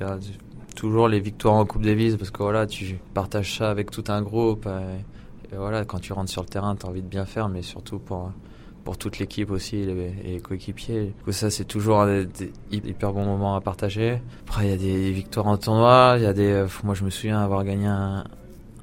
Toujours 0.76 1.08
les 1.08 1.18
victoires 1.18 1.54
en 1.54 1.66
Coupe 1.66 1.82
Davis 1.82 2.14
parce 2.14 2.30
que 2.30 2.40
voilà, 2.40 2.68
tu 2.68 3.00
partages 3.14 3.58
ça 3.58 3.68
avec 3.68 3.90
tout 3.90 4.04
un 4.06 4.22
groupe. 4.22 4.66
Et, 4.66 5.54
et 5.54 5.56
voilà, 5.56 5.84
quand 5.84 5.98
tu 5.98 6.12
rentres 6.12 6.30
sur 6.30 6.42
le 6.42 6.48
terrain, 6.48 6.76
tu 6.76 6.86
as 6.86 6.88
envie 6.88 7.02
de 7.02 7.08
bien 7.08 7.24
faire, 7.24 7.48
mais 7.48 7.62
surtout 7.62 7.98
pour, 7.98 8.30
pour 8.84 8.96
toute 8.96 9.18
l'équipe 9.18 9.50
aussi 9.50 9.84
les, 9.84 10.12
les 10.22 10.40
coéquipiers. 10.40 11.12
Du 11.26 11.32
ça, 11.32 11.50
c'est 11.50 11.64
toujours 11.64 12.06
des, 12.06 12.26
des 12.26 12.52
hyper 12.70 13.12
bons 13.12 13.24
moments 13.24 13.56
à 13.56 13.60
partager. 13.60 14.22
Après, 14.46 14.66
il 14.66 14.70
y 14.70 14.74
a 14.74 14.76
des 14.76 15.10
victoires 15.10 15.48
en 15.48 15.56
tournoi. 15.56 16.14
Il 16.18 16.22
y 16.22 16.26
a 16.26 16.32
des, 16.32 16.52
euh, 16.52 16.68
moi, 16.84 16.94
je 16.94 17.02
me 17.02 17.10
souviens 17.10 17.40
avoir 17.40 17.64
gagné 17.64 17.86
un, 17.86 18.22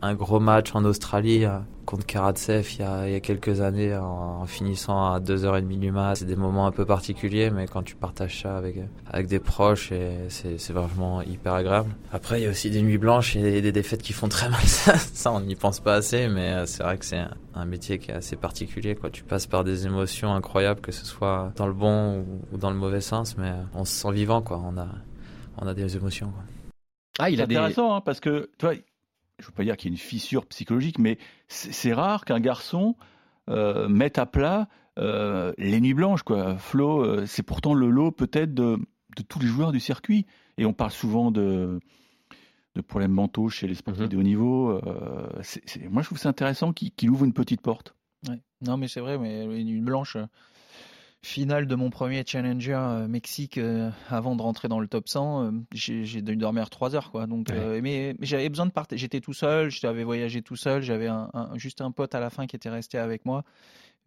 un 0.05 0.13
gros 0.15 0.39
match 0.39 0.73
en 0.75 0.85
Australie 0.85 1.45
euh, 1.45 1.57
contre 1.85 2.05
Karatsev 2.05 2.67
il 2.73 2.79
y 2.79 2.83
a, 2.83 3.07
il 3.07 3.13
y 3.13 3.15
a 3.15 3.19
quelques 3.19 3.61
années 3.61 3.95
en, 3.95 4.41
en 4.41 4.45
finissant 4.45 5.11
à 5.13 5.19
2h30 5.19 5.79
du 5.79 5.91
mat. 5.91 6.15
C'est 6.15 6.25
des 6.25 6.35
moments 6.35 6.67
un 6.67 6.71
peu 6.71 6.85
particuliers, 6.85 7.49
mais 7.49 7.67
quand 7.67 7.83
tu 7.83 7.95
partages 7.95 8.41
ça 8.41 8.57
avec, 8.57 8.77
avec 9.07 9.27
des 9.27 9.39
proches, 9.39 9.91
et 9.91 10.15
c'est, 10.29 10.57
c'est 10.57 10.73
vraiment 10.73 11.21
hyper 11.21 11.53
agréable. 11.53 11.89
Après, 12.11 12.39
il 12.39 12.43
y 12.43 12.47
a 12.47 12.49
aussi 12.49 12.69
des 12.69 12.81
nuits 12.81 12.97
blanches 12.97 13.35
et 13.35 13.61
des 13.61 13.71
défaites 13.71 14.01
qui 14.01 14.13
font 14.13 14.27
très 14.29 14.49
mal. 14.49 14.61
Ça, 14.61 14.97
ça 14.97 15.31
on 15.31 15.41
n'y 15.41 15.55
pense 15.55 15.79
pas 15.79 15.95
assez, 15.95 16.27
mais 16.27 16.51
euh, 16.53 16.65
c'est 16.65 16.83
vrai 16.83 16.97
que 16.97 17.05
c'est 17.05 17.17
un, 17.19 17.35
un 17.53 17.65
métier 17.65 17.99
qui 17.99 18.11
est 18.11 18.15
assez 18.15 18.35
particulier. 18.35 18.95
Quoi. 18.95 19.09
Tu 19.09 19.23
passes 19.23 19.47
par 19.47 19.63
des 19.63 19.85
émotions 19.85 20.33
incroyables, 20.33 20.81
que 20.81 20.91
ce 20.91 21.05
soit 21.05 21.51
dans 21.55 21.67
le 21.67 21.73
bon 21.73 22.19
ou, 22.19 22.41
ou 22.53 22.57
dans 22.57 22.69
le 22.69 22.77
mauvais 22.77 23.01
sens, 23.01 23.37
mais 23.37 23.49
euh, 23.49 23.63
on 23.73 23.85
se 23.85 23.93
sent 23.93 24.11
vivant. 24.11 24.41
Quoi. 24.41 24.61
On, 24.63 24.77
a, 24.77 24.87
on 25.57 25.67
a 25.67 25.73
des 25.73 25.95
émotions. 25.95 26.27
Quoi. 26.31 26.43
Ah, 27.19 27.29
il 27.29 27.37
C'est 27.37 27.43
a 27.43 27.47
des. 27.47 27.55
intéressant 27.55 27.95
hein, 27.95 28.01
parce 28.01 28.19
que, 28.19 28.49
tu 28.57 28.65
je 29.39 29.45
veux 29.45 29.51
pas 29.51 29.63
dire 29.63 29.77
qu'il 29.77 29.89
y 29.89 29.91
a 29.91 29.93
une 29.93 29.99
fissure 29.99 30.45
psychologique, 30.45 30.99
mais 30.99 31.17
c'est 31.47 31.93
rare 31.93 32.25
qu'un 32.25 32.39
garçon 32.39 32.95
euh, 33.49 33.87
mette 33.87 34.17
à 34.17 34.25
plat 34.25 34.67
euh, 34.97 35.53
les 35.57 35.81
nuits 35.81 35.93
blanches. 35.93 36.23
Quoi. 36.23 36.57
Flo, 36.57 37.03
euh, 37.03 37.25
c'est 37.25 37.43
pourtant 37.43 37.73
le 37.73 37.89
lot 37.89 38.11
peut-être 38.11 38.53
de, 38.53 38.77
de 39.17 39.23
tous 39.23 39.39
les 39.39 39.47
joueurs 39.47 39.71
du 39.71 39.79
circuit. 39.79 40.25
Et 40.57 40.65
on 40.65 40.73
parle 40.73 40.91
souvent 40.91 41.31
de, 41.31 41.79
de 42.75 42.81
problèmes 42.81 43.11
mentaux 43.11 43.49
chez 43.49 43.67
les 43.67 43.75
sportifs 43.75 44.03
Mhm. 44.03 44.09
de 44.09 44.17
haut 44.17 44.23
niveau. 44.23 44.81
moi, 45.89 46.01
je 46.01 46.05
trouve 46.05 46.17
c'est 46.17 46.29
intéressant 46.29 46.71
qu'il 46.71 47.09
ouvre 47.09 47.25
une 47.25 47.33
petite 47.33 47.61
porte. 47.61 47.93
Ouais. 48.29 48.39
Non, 48.61 48.77
mais 48.77 48.87
c'est 48.87 49.01
vrai, 49.01 49.17
mais 49.17 49.43
une 49.43 49.83
blanche 49.83 50.15
euh, 50.15 50.25
finale 51.25 51.65
de 51.65 51.75
mon 51.75 51.89
premier 51.89 52.23
challenger 52.25 52.73
euh, 52.75 53.07
Mexique 53.07 53.57
euh, 53.57 53.89
avant 54.09 54.35
de 54.35 54.41
rentrer 54.41 54.67
dans 54.67 54.79
le 54.79 54.87
top 54.87 55.09
100, 55.09 55.43
euh, 55.45 55.51
j'ai 55.73 56.21
dû 56.21 56.35
dormir 56.37 56.69
3 56.69 56.95
heures 56.95 57.11
quoi. 57.11 57.25
Donc, 57.27 57.49
Ouais. 57.49 57.55
euh, 57.57 57.79
mais, 57.81 58.15
mais 58.19 58.25
j'avais 58.25 58.47
besoin 58.47 58.67
de 58.67 58.71
partir. 58.71 58.97
J'étais 58.97 59.19
tout 59.21 59.33
seul, 59.33 59.71
j'avais 59.71 60.03
voyagé 60.03 60.41
tout 60.41 60.55
seul, 60.55 60.81
j'avais 60.83 61.07
un, 61.07 61.29
un- 61.33 61.57
juste 61.57 61.81
un 61.81 61.91
pote 61.91 62.13
à 62.15 62.19
la 62.19 62.29
fin 62.29 62.45
qui 62.45 62.55
était 62.55 62.69
resté 62.69 62.97
avec 62.97 63.25
moi. 63.25 63.43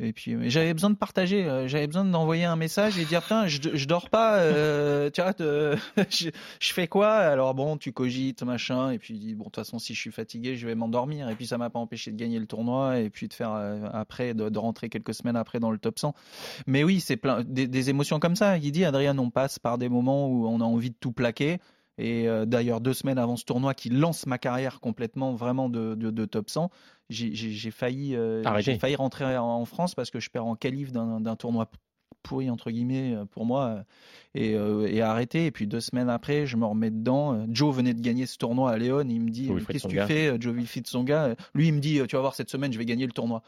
Et 0.00 0.12
puis 0.12 0.36
j'avais 0.48 0.74
besoin 0.74 0.90
de 0.90 0.96
partager, 0.96 1.44
euh, 1.44 1.66
j'avais 1.66 1.88
besoin 1.88 2.04
d'envoyer 2.04 2.44
un 2.44 2.54
message 2.54 2.96
et 2.98 3.04
dire 3.04 3.20
putain, 3.20 3.48
je, 3.48 3.58
je 3.74 3.84
dors 3.86 4.10
pas, 4.10 4.38
euh, 4.38 5.10
tu 5.10 5.20
vois, 5.20 5.32
je, 6.10 6.30
fais 6.60 6.86
quoi? 6.86 7.14
Alors 7.14 7.52
bon, 7.54 7.76
tu 7.76 7.92
cogites 7.92 8.44
machin 8.44 8.92
et 8.92 8.98
puis 8.98 9.18
dis 9.18 9.34
bon 9.34 9.44
de 9.46 9.50
toute 9.50 9.56
façon 9.56 9.80
si 9.80 9.94
je 9.94 10.00
suis 10.00 10.12
fatigué, 10.12 10.54
je 10.54 10.68
vais 10.68 10.76
m'endormir 10.76 11.28
et 11.28 11.34
puis 11.34 11.48
ça 11.48 11.58
m'a 11.58 11.68
pas 11.68 11.80
empêché 11.80 12.12
de 12.12 12.16
gagner 12.16 12.38
le 12.38 12.46
tournoi 12.46 13.00
et 13.00 13.10
puis 13.10 13.26
de 13.26 13.34
faire 13.34 13.52
euh, 13.52 13.88
après 13.92 14.34
de, 14.34 14.48
de 14.48 14.58
rentrer 14.60 14.88
quelques 14.88 15.14
semaines 15.14 15.36
après 15.36 15.58
dans 15.58 15.72
le 15.72 15.78
top 15.78 15.98
100. 15.98 16.14
Mais 16.68 16.84
oui, 16.84 17.00
c'est 17.00 17.16
plein 17.16 17.42
des, 17.42 17.66
des 17.66 17.90
émotions 17.90 18.20
comme 18.20 18.36
ça. 18.36 18.56
Il 18.56 18.70
dit 18.70 18.84
Adrien, 18.84 19.18
on 19.18 19.30
passe 19.30 19.58
par 19.58 19.78
des 19.78 19.88
moments 19.88 20.28
où 20.28 20.46
on 20.46 20.60
a 20.60 20.64
envie 20.64 20.90
de 20.90 20.96
tout 21.00 21.10
plaquer. 21.10 21.58
Et 21.98 22.28
euh, 22.28 22.46
d'ailleurs, 22.46 22.80
deux 22.80 22.94
semaines 22.94 23.18
avant 23.18 23.36
ce 23.36 23.44
tournoi 23.44 23.74
qui 23.74 23.90
lance 23.90 24.26
ma 24.26 24.38
carrière 24.38 24.80
complètement 24.80 25.34
vraiment 25.34 25.68
de, 25.68 25.94
de, 25.94 26.10
de 26.10 26.24
top 26.24 26.48
100, 26.48 26.70
j'ai- 27.10 27.70
failli, 27.70 28.14
euh, 28.14 28.42
failli 28.78 28.94
rentrer 28.96 29.36
en, 29.36 29.64
France 29.64 29.94
parce 29.94 30.10
que 30.10 30.20
je 30.20 30.30
perds 30.30 30.46
en 30.46 30.54
qualif 30.56 30.92
d'un 30.92 31.36
tournoi 31.36 31.70
pourri 32.22 32.50
entre 32.50 32.70
guillemets 32.70 33.14
euh, 33.14 33.24
pour 33.24 33.46
moi 33.46 33.84
et, 34.34 34.54
euh, 34.54 34.86
et 34.86 35.00
arrêter. 35.02 35.46
Et 35.46 35.50
puis 35.50 35.66
deux 35.66 35.80
semaines 35.80 36.08
après, 36.08 36.46
je 36.46 36.56
me 36.56 36.64
remets 36.66 36.90
dedans. 36.90 37.46
Joe 37.50 37.74
venait 37.74 37.94
de 37.94 38.00
gagner 38.00 38.26
ce 38.26 38.38
tournoi 38.38 38.70
à 38.70 38.78
Léon. 38.78 39.06
Il 39.08 39.20
me 39.20 39.30
dit 39.30 39.48
Qu'est-ce 39.72 39.84
que 39.84 39.88
tu 39.88 39.96
fais, 40.06 40.40
Joe 40.40 40.54
Wilfried 40.54 40.86
Tsonga 40.86 41.24
Euh, 41.24 41.34
Lui, 41.54 41.68
il 41.68 41.74
me 41.74 41.80
dit 41.80 42.00
Tu 42.08 42.14
vas 42.16 42.20
voir, 42.22 42.34
cette 42.34 42.50
semaine, 42.50 42.72
je 42.72 42.78
vais 42.78 42.84
gagner 42.84 43.06
le 43.06 43.12
tournoi. 43.12 43.42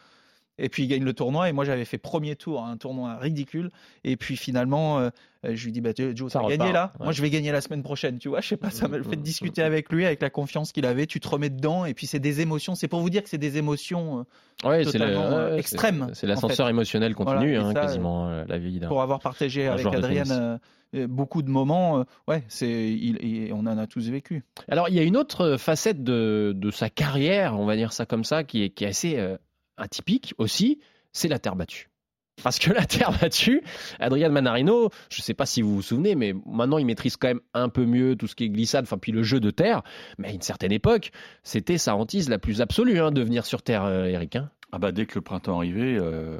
Et 0.60 0.68
puis 0.68 0.84
il 0.84 0.88
gagne 0.88 1.02
le 1.04 1.12
tournoi 1.12 1.48
et 1.48 1.52
moi 1.52 1.64
j'avais 1.64 1.84
fait 1.84 1.98
premier 1.98 2.36
tour, 2.36 2.62
un 2.64 2.76
tournoi 2.76 3.16
ridicule. 3.16 3.70
Et 4.04 4.16
puis 4.16 4.36
finalement, 4.36 4.98
euh, 5.00 5.08
euh, 5.46 5.52
je 5.54 5.64
lui 5.64 5.72
dis 5.72 5.80
bah 5.80 5.90
Joe, 5.96 6.30
Ça 6.30 6.40
t'as 6.40 6.48
gagné 6.56 6.72
là. 6.72 6.92
ouais. 7.00 7.04
Moi 7.06 7.12
je 7.12 7.22
vais 7.22 7.30
gagner 7.30 7.50
la 7.50 7.60
semaine 7.60 7.82
prochaine, 7.82 8.18
tu 8.18 8.28
vois. 8.28 8.40
Je 8.40 8.48
sais 8.48 8.56
pas, 8.56 8.70
ça 8.70 8.86
m'a 8.88 9.02
fait 9.02 9.16
discuter 9.16 9.62
avec 9.62 9.90
lui, 9.90 10.04
avec 10.06 10.20
la 10.22 10.30
confiance 10.30 10.72
qu'il 10.72 10.84
avait. 10.86 11.06
Tu 11.06 11.18
te 11.18 11.28
remets 11.28 11.50
dedans 11.50 11.84
et 11.86 11.94
puis 11.94 12.06
c'est 12.06 12.18
des 12.20 12.40
émotions. 12.40 12.74
C'est 12.74 12.88
pour 12.88 13.00
vous 13.00 13.10
dire 13.10 13.22
que 13.22 13.28
c'est 13.28 13.38
des 13.38 13.56
émotions 13.56 14.20
euh, 14.64 14.68
Ouais, 14.68 14.84
c'est 14.84 14.92
totalement, 14.92 15.28
le- 15.30 15.54
ouais, 15.56 15.62
l'ascenseur 16.22 16.68
émotionnel 16.68 17.14
continu, 17.14 17.54
Voilà, 17.56 17.68
hein, 17.68 17.72
ça, 17.72 17.80
quasiment 17.80 18.30
la 18.46 18.58
vie 18.58 18.80
pour 18.86 19.00
avoir 19.02 19.20
partagé 19.20 19.66
avec 19.66 19.80
joueur 19.80 19.94
de 19.94 19.98
Adrien 19.98 20.24
tennis. 20.24 20.38
euh, 20.94 21.06
beaucoup 21.08 21.40
de 21.42 21.48
moments. 21.48 22.04
ouais, 22.28 22.42
c'est 22.48 22.98
on 23.52 23.60
en 23.60 23.78
a 23.78 23.86
tous 23.86 24.08
vécu. 24.10 24.42
Alors, 24.68 24.88
il 24.88 24.94
y 24.94 24.98
a 24.98 25.02
une 25.02 25.16
autre 25.16 25.56
facette 25.56 26.02
de, 26.04 26.52
de 26.54 26.70
sa 26.70 26.90
carrière, 26.90 27.58
on 27.58 27.64
va 27.64 27.76
dire 27.76 27.92
ça 27.92 28.04
comme 28.06 28.24
ça, 28.24 28.44
qui 28.44 28.64
est, 28.64 28.70
qui 28.70 28.84
est 28.84 28.88
assez 28.88 29.16
euh, 29.16 29.36
atypique 29.80 30.34
aussi, 30.38 30.78
c'est 31.12 31.28
la 31.28 31.38
terre 31.38 31.56
battue. 31.56 31.88
Parce 32.42 32.58
que 32.58 32.72
la 32.72 32.86
terre 32.86 33.10
battue, 33.20 33.60
Adrian 33.98 34.30
Manarino, 34.30 34.88
je 35.10 35.20
ne 35.20 35.22
sais 35.22 35.34
pas 35.34 35.44
si 35.44 35.60
vous 35.60 35.74
vous 35.74 35.82
souvenez, 35.82 36.14
mais 36.14 36.32
maintenant 36.46 36.78
il 36.78 36.86
maîtrise 36.86 37.16
quand 37.18 37.28
même 37.28 37.40
un 37.52 37.68
peu 37.68 37.84
mieux 37.84 38.16
tout 38.16 38.26
ce 38.26 38.34
qui 38.34 38.44
est 38.44 38.48
glissade, 38.48 38.84
enfin 38.84 38.96
puis 38.96 39.12
le 39.12 39.22
jeu 39.22 39.40
de 39.40 39.50
terre. 39.50 39.82
Mais 40.18 40.28
à 40.28 40.32
une 40.32 40.40
certaine 40.40 40.72
époque, 40.72 41.10
c'était 41.42 41.76
sa 41.76 41.94
hantise 41.96 42.30
la 42.30 42.38
plus 42.38 42.62
absolue 42.62 42.98
hein, 43.00 43.10
de 43.10 43.20
venir 43.22 43.44
sur 43.44 43.60
terre, 43.62 43.84
euh, 43.84 44.04
Eric. 44.06 44.36
hein. 44.36 44.50
Ah 44.72 44.78
bah, 44.78 44.92
dès 44.92 45.04
que 45.04 45.16
le 45.16 45.20
printemps 45.20 45.56
arrivait, 45.58 45.98
euh, 46.00 46.38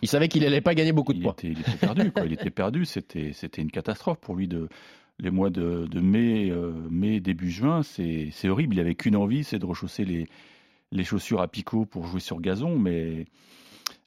Il 0.00 0.08
savait 0.08 0.28
qu'il 0.28 0.42
n'allait 0.42 0.62
pas 0.62 0.74
gagner 0.74 0.92
beaucoup 0.92 1.12
de 1.12 1.18
il, 1.18 1.22
points. 1.22 1.32
était, 1.34 1.48
il 1.48 1.60
était 1.60 1.76
perdu. 1.76 2.10
Quoi. 2.10 2.24
Il 2.24 2.32
était 2.32 2.50
perdu. 2.50 2.86
C'était, 2.86 3.32
c'était 3.34 3.60
une 3.60 3.70
catastrophe 3.70 4.18
pour 4.18 4.34
lui. 4.34 4.48
De, 4.48 4.68
les 5.20 5.30
mois 5.30 5.50
de, 5.50 5.86
de 5.86 6.00
mai, 6.00 6.50
euh, 6.50 6.72
mai, 6.90 7.20
début 7.20 7.50
juin, 7.50 7.82
c'est, 7.82 8.30
c'est 8.32 8.48
horrible. 8.48 8.74
Il 8.76 8.80
avait 8.80 8.94
qu'une 8.94 9.14
envie, 9.14 9.44
c'est 9.44 9.58
de 9.58 9.66
rechausser 9.66 10.06
les, 10.06 10.26
les 10.94 11.04
chaussures 11.04 11.42
à 11.42 11.48
picot 11.48 11.84
pour 11.84 12.06
jouer 12.06 12.20
sur 12.20 12.40
gazon. 12.40 12.78
Mais 12.78 13.26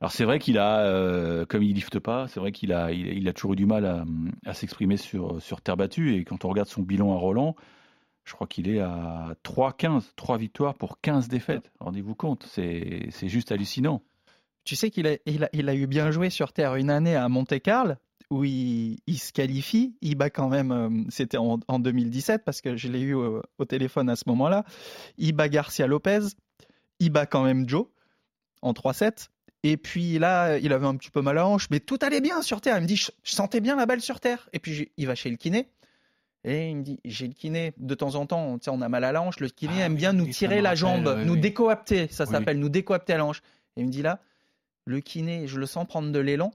alors 0.01 0.11
c'est 0.11 0.23
vrai 0.23 0.39
qu'il 0.39 0.57
a, 0.57 0.79
euh, 0.79 1.45
comme 1.45 1.61
il 1.61 1.75
lifte 1.75 1.99
pas, 1.99 2.27
c'est 2.27 2.39
vrai 2.39 2.51
qu'il 2.51 2.73
a, 2.73 2.91
il, 2.91 3.27
a 3.27 3.33
toujours 3.33 3.53
eu 3.53 3.57
du 3.57 3.65
mal 3.65 4.05
à, 4.45 4.53
s'exprimer 4.53 4.97
sur, 4.97 5.41
sur 5.41 5.61
terre 5.61 5.77
battue. 5.77 6.15
Et 6.15 6.23
quand 6.23 6.45
on 6.45 6.49
regarde 6.49 6.69
son 6.69 6.81
bilan 6.81 7.13
à 7.13 7.17
Roland, 7.17 7.55
je 8.23 8.33
crois 8.33 8.47
qu'il 8.47 8.69
est 8.69 8.79
à 8.79 9.35
3-15, 9.43 10.13
3 10.15 10.37
victoires 10.37 10.75
pour 10.75 10.99
15 11.01 11.27
défaites. 11.27 11.71
Rendez-vous 11.79 12.15
compte, 12.15 12.45
c'est, 12.49 13.09
juste 13.23 13.51
hallucinant. 13.51 14.01
Tu 14.63 14.75
sais 14.75 14.89
qu'il 14.89 15.07
a, 15.07 15.17
il 15.25 15.45
a, 15.45 15.49
il 15.53 15.69
a 15.69 15.75
eu 15.75 15.87
bien 15.87 16.11
joué 16.11 16.29
sur 16.29 16.51
terre 16.51 16.75
une 16.75 16.89
année 16.89 17.15
à 17.15 17.29
Monte-Carlo 17.29 17.93
où 18.29 18.43
il, 18.43 18.99
se 19.17 19.31
qualifie. 19.31 19.95
Il 20.01 20.15
bat 20.15 20.29
quand 20.29 20.49
même, 20.49 20.71
euh, 20.71 20.89
c'était 21.09 21.37
en, 21.37 21.59
en, 21.67 21.79
2017 21.79 22.43
parce 22.43 22.59
que 22.59 22.75
je 22.75 22.89
l'ai 22.89 22.99
eu 22.99 23.13
au, 23.13 23.41
au, 23.57 23.65
téléphone 23.65 24.09
à 24.09 24.15
ce 24.15 24.23
moment-là. 24.27 24.65
Il 25.17 25.33
bat 25.33 25.47
Garcia 25.47 25.87
Lopez. 25.87 26.19
Il 26.99 27.09
bat 27.11 27.25
quand 27.25 27.43
même 27.43 27.67
Joe 27.67 27.87
en 28.61 28.73
3-7. 28.73 29.29
Et 29.63 29.77
puis 29.77 30.19
là, 30.19 30.57
il 30.57 30.71
avait 30.71 30.85
un 30.85 30.95
petit 30.95 31.09
peu 31.09 31.21
mal 31.21 31.37
à 31.37 31.41
la 31.41 31.47
hanche, 31.47 31.69
mais 31.69 31.79
tout 31.79 31.97
allait 32.01 32.21
bien 32.21 32.41
sur 32.41 32.61
terre. 32.61 32.77
Il 32.77 32.83
me 32.83 32.87
dit, 32.87 32.95
je, 32.95 33.11
je 33.23 33.35
sentais 33.35 33.59
bien 33.59 33.75
la 33.75 33.85
balle 33.85 34.01
sur 34.01 34.19
terre. 34.19 34.49
Et 34.53 34.59
puis 34.59 34.91
il 34.97 35.07
va 35.07 35.15
chez 35.15 35.29
le 35.29 35.35
kiné. 35.35 35.69
Et 36.43 36.69
il 36.69 36.77
me 36.77 36.83
dit, 36.83 36.99
j'ai 37.03 37.27
le 37.27 37.33
kiné 37.33 37.73
de 37.77 37.93
temps 37.95 38.15
en 38.15 38.25
temps, 38.25 38.57
on 38.67 38.81
a 38.81 38.89
mal 38.89 39.03
à 39.03 39.11
la 39.11 39.21
hanche. 39.21 39.39
Le 39.39 39.49
kiné 39.49 39.81
ah, 39.81 39.85
aime 39.85 39.95
bien 39.95 40.13
nous 40.13 40.27
tirer 40.27 40.61
la 40.61 40.75
jambe, 40.75 41.21
nous 41.25 41.33
oui. 41.33 41.39
décoapter. 41.39 42.07
Ça 42.09 42.25
s'appelle 42.25 42.59
nous 42.59 42.69
décoapter 42.69 43.13
à 43.13 43.17
la 43.17 43.25
hanche. 43.25 43.41
Et 43.75 43.81
il 43.81 43.87
me 43.87 43.91
dit 43.91 44.01
là, 44.01 44.21
le 44.85 45.01
kiné, 45.01 45.47
je 45.47 45.59
le 45.59 45.65
sens 45.65 45.85
prendre 45.85 46.11
de 46.11 46.19
l'élan. 46.19 46.51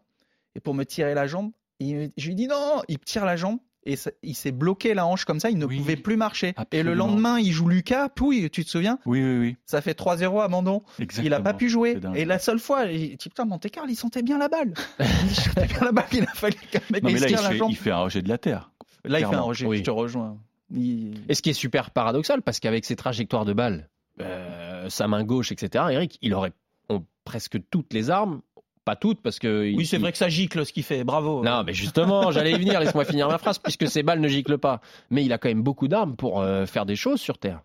Et 0.54 0.60
pour 0.60 0.74
me 0.74 0.84
tirer 0.84 1.14
la 1.14 1.26
jambe, 1.26 1.52
il, 1.78 2.10
je 2.16 2.28
lui 2.28 2.34
dis 2.34 2.46
non, 2.46 2.82
il 2.88 2.98
tire 2.98 3.26
la 3.26 3.36
jambe 3.36 3.58
et 3.84 3.96
ça, 3.96 4.10
il 4.22 4.34
s'est 4.34 4.52
bloqué 4.52 4.94
la 4.94 5.06
hanche 5.06 5.24
comme 5.24 5.40
ça, 5.40 5.50
il 5.50 5.58
ne 5.58 5.66
oui, 5.66 5.78
pouvait 5.78 5.96
plus 5.96 6.16
marcher. 6.16 6.54
Absolument. 6.56 6.68
Et 6.72 6.82
le 6.82 6.94
lendemain, 6.96 7.38
il 7.38 7.50
joue 7.50 7.68
Lucas, 7.68 8.08
puis 8.08 8.48
tu 8.50 8.64
te 8.64 8.70
souviens 8.70 8.98
Oui, 9.06 9.22
oui, 9.22 9.38
oui. 9.38 9.56
Ça 9.66 9.80
fait 9.80 9.98
3-0 9.98 10.40
abandon. 10.40 10.82
Exactement. 11.00 11.26
Il 11.26 11.30
n'a 11.30 11.40
pas 11.40 11.54
pu 11.54 11.68
jouer. 11.68 11.98
Et 12.14 12.24
la 12.24 12.38
seule 12.38 12.60
fois, 12.60 12.86
il 12.86 13.16
dit 13.16 13.28
putain, 13.28 13.44
Monte-Carlo, 13.44 13.90
il 13.90 13.96
sentait 13.96 14.22
bien 14.22 14.38
la 14.38 14.48
balle. 14.48 14.74
il 15.00 15.34
sentait 15.34 15.66
bien 15.66 15.80
la 15.80 15.92
balle, 15.92 16.06
il 16.12 16.22
a 16.22 16.34
fallu 16.34 16.56
qu'un 16.70 16.80
mec 16.90 17.02
non, 17.02 17.10
mais 17.10 17.18
là, 17.18 17.28
il 17.28 17.32
la 17.32 17.38
fait, 17.38 17.56
jambe. 17.56 17.70
il 17.70 17.76
fait 17.76 17.90
un 17.90 17.98
rejet 17.98 18.22
de 18.22 18.28
la 18.28 18.38
terre. 18.38 18.70
Là, 19.04 19.18
il 19.18 19.26
fait 19.26 19.34
un 19.34 19.40
rejet, 19.40 19.66
oui. 19.66 19.78
je 19.78 19.82
te 19.82 19.90
rejoins. 19.90 20.38
Il... 20.70 21.14
Et 21.28 21.34
ce 21.34 21.42
qui 21.42 21.50
est 21.50 21.54
super 21.54 21.90
paradoxal, 21.90 22.40
parce 22.42 22.60
qu'avec 22.60 22.84
ses 22.84 22.94
trajectoires 22.94 23.44
de 23.44 23.52
balles, 23.52 23.88
euh, 24.20 24.88
sa 24.88 25.08
main 25.08 25.24
gauche, 25.24 25.50
etc., 25.50 25.86
Eric, 25.90 26.18
il 26.22 26.34
aurait 26.34 26.52
on, 26.88 27.04
presque 27.24 27.58
toutes 27.70 27.92
les 27.92 28.10
armes 28.10 28.42
pas 28.84 28.96
toutes 28.96 29.20
parce 29.20 29.38
que 29.38 29.72
oui 29.74 29.86
c'est 29.86 29.96
il... 29.96 30.02
vrai 30.02 30.12
que 30.12 30.18
ça 30.18 30.28
gicle 30.28 30.64
ce 30.66 30.72
qu'il 30.72 30.82
fait 30.82 31.04
bravo 31.04 31.42
non 31.44 31.62
mais 31.64 31.74
justement 31.74 32.30
j'allais 32.32 32.52
y 32.52 32.58
venir 32.58 32.80
laisse-moi 32.80 33.04
finir 33.04 33.28
ma 33.28 33.38
phrase 33.38 33.58
puisque 33.58 33.88
ces 33.88 34.02
balles 34.02 34.20
ne 34.20 34.28
giclent 34.28 34.58
pas 34.58 34.80
mais 35.10 35.24
il 35.24 35.32
a 35.32 35.38
quand 35.38 35.48
même 35.48 35.62
beaucoup 35.62 35.88
d'armes 35.88 36.16
pour 36.16 36.40
euh, 36.40 36.66
faire 36.66 36.86
des 36.86 36.96
choses 36.96 37.20
sur 37.20 37.38
terre 37.38 37.62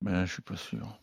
ben 0.00 0.24
je 0.24 0.32
suis 0.32 0.42
pas 0.42 0.56
sûr 0.56 0.98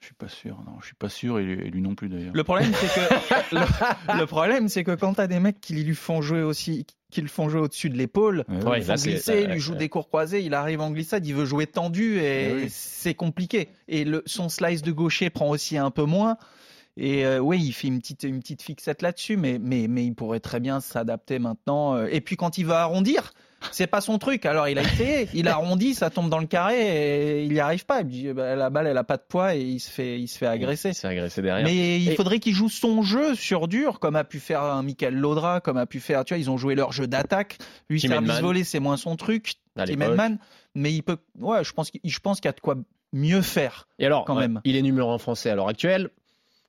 je 0.00 0.06
suis 0.06 0.14
pas 0.14 0.28
sûr 0.28 0.56
non 0.66 0.78
je 0.80 0.86
suis 0.86 0.94
pas 0.94 1.08
sûr 1.08 1.38
et 1.38 1.44
lui 1.44 1.82
non 1.82 1.94
plus 1.94 2.08
d'ailleurs 2.08 2.32
le 2.34 2.44
problème 2.44 2.72
c'est 2.74 2.86
que 2.86 3.54
le, 3.54 4.20
le, 4.20 4.26
problème 4.26 4.68
c'est 4.68 4.84
que 4.84 4.94
quand 4.94 5.14
t'as 5.14 5.26
des 5.26 5.40
mecs 5.40 5.60
qui 5.60 5.74
lui 5.74 5.94
font 5.94 6.22
jouer 6.22 6.42
aussi 6.42 6.86
qui 7.10 7.22
le 7.22 7.28
font 7.28 7.48
jouer 7.48 7.60
au-dessus 7.60 7.88
de 7.88 7.96
l'épaule, 7.96 8.44
ouais, 8.48 8.64
ouais, 8.64 8.80
glisser, 8.80 9.42
il 9.44 9.52
lui 9.52 9.60
joue 9.60 9.74
des 9.74 9.88
cours 9.88 10.08
croisés, 10.08 10.42
il 10.42 10.54
arrive 10.54 10.80
en 10.80 10.90
glissade, 10.90 11.26
il 11.26 11.34
veut 11.34 11.46
jouer 11.46 11.66
tendu 11.66 12.18
et 12.18 12.52
oui. 12.52 12.66
c'est 12.70 13.14
compliqué. 13.14 13.68
Et 13.88 14.04
le, 14.04 14.22
son 14.26 14.48
slice 14.48 14.82
de 14.82 14.92
gaucher 14.92 15.30
prend 15.30 15.48
aussi 15.48 15.78
un 15.78 15.90
peu 15.90 16.04
moins. 16.04 16.36
Et 17.00 17.24
euh, 17.24 17.38
oui, 17.38 17.62
il 17.64 17.72
fait 17.72 17.86
une 17.86 18.00
petite, 18.00 18.24
une 18.24 18.40
petite 18.40 18.60
fixette 18.60 19.02
là-dessus, 19.02 19.36
mais, 19.36 19.58
mais, 19.60 19.86
mais 19.88 20.04
il 20.04 20.14
pourrait 20.14 20.40
très 20.40 20.58
bien 20.58 20.80
s'adapter 20.80 21.38
maintenant. 21.38 21.94
euh, 21.94 22.08
Et 22.10 22.20
puis 22.20 22.36
quand 22.36 22.58
il 22.58 22.66
va 22.66 22.80
arrondir, 22.82 23.32
c'est 23.70 23.86
pas 23.86 24.00
son 24.00 24.18
truc. 24.18 24.44
Alors 24.46 24.66
il 24.66 24.78
a 24.78 24.82
essayé, 24.82 25.28
il 25.32 25.46
arrondit, 25.48 25.94
ça 25.94 26.10
tombe 26.10 26.28
dans 26.28 26.40
le 26.40 26.46
carré 26.46 27.38
et 27.38 27.44
il 27.44 27.52
n'y 27.52 27.60
arrive 27.60 27.86
pas. 27.86 28.02
Bah, 28.02 28.56
la 28.56 28.68
balle, 28.70 28.88
elle 28.88 28.98
a 28.98 29.04
pas 29.04 29.16
de 29.16 29.22
poids 29.28 29.54
et 29.54 29.60
il 29.60 29.78
se 29.78 29.90
fait, 29.90 30.18
il 30.18 30.26
se 30.26 30.38
fait 30.38 30.46
agresser. 30.46 30.88
Il 30.88 30.94
se 30.94 31.02
fait 31.02 31.08
agresser 31.08 31.40
derrière. 31.40 31.64
Mais 31.64 32.00
il 32.00 32.16
faudrait 32.16 32.40
qu'il 32.40 32.54
joue 32.54 32.68
son 32.68 33.02
jeu 33.02 33.36
sur 33.36 33.68
dur, 33.68 34.00
comme 34.00 34.16
a 34.16 34.24
pu 34.24 34.40
faire 34.40 34.62
un 34.64 34.82
Michael 34.82 35.14
Laudra, 35.14 35.60
comme 35.60 35.76
a 35.76 35.86
pu 35.86 36.00
faire. 36.00 36.24
Tu 36.24 36.34
vois, 36.34 36.40
ils 36.40 36.50
ont 36.50 36.56
joué 36.56 36.74
leur 36.74 36.90
jeu 36.90 37.06
d'attaque. 37.06 37.58
Lui, 37.88 38.00
service 38.00 38.40
volé, 38.40 38.64
c'est 38.64 38.80
moins 38.80 38.96
son 38.96 39.14
truc. 39.14 39.54
Tim 39.76 40.00
Edman, 40.00 40.38
mais 40.74 40.92
il 40.92 41.02
peut. 41.02 41.18
Ouais, 41.38 41.62
je 41.62 41.72
pense 41.72 41.92
qu'il, 41.92 42.00
je 42.02 42.18
pense 42.18 42.40
qu'il 42.40 42.48
y 42.48 42.50
a 42.50 42.52
de 42.54 42.60
quoi 42.60 42.74
mieux 43.12 43.42
faire. 43.42 43.86
Et 44.00 44.06
alors, 44.06 44.24
quand 44.24 44.34
ouais, 44.34 44.48
même. 44.48 44.60
il 44.64 44.74
est 44.76 44.82
numéro 44.82 45.12
un 45.12 45.18
français 45.18 45.50
à 45.50 45.54
l'heure 45.54 45.68
actuelle. 45.68 46.10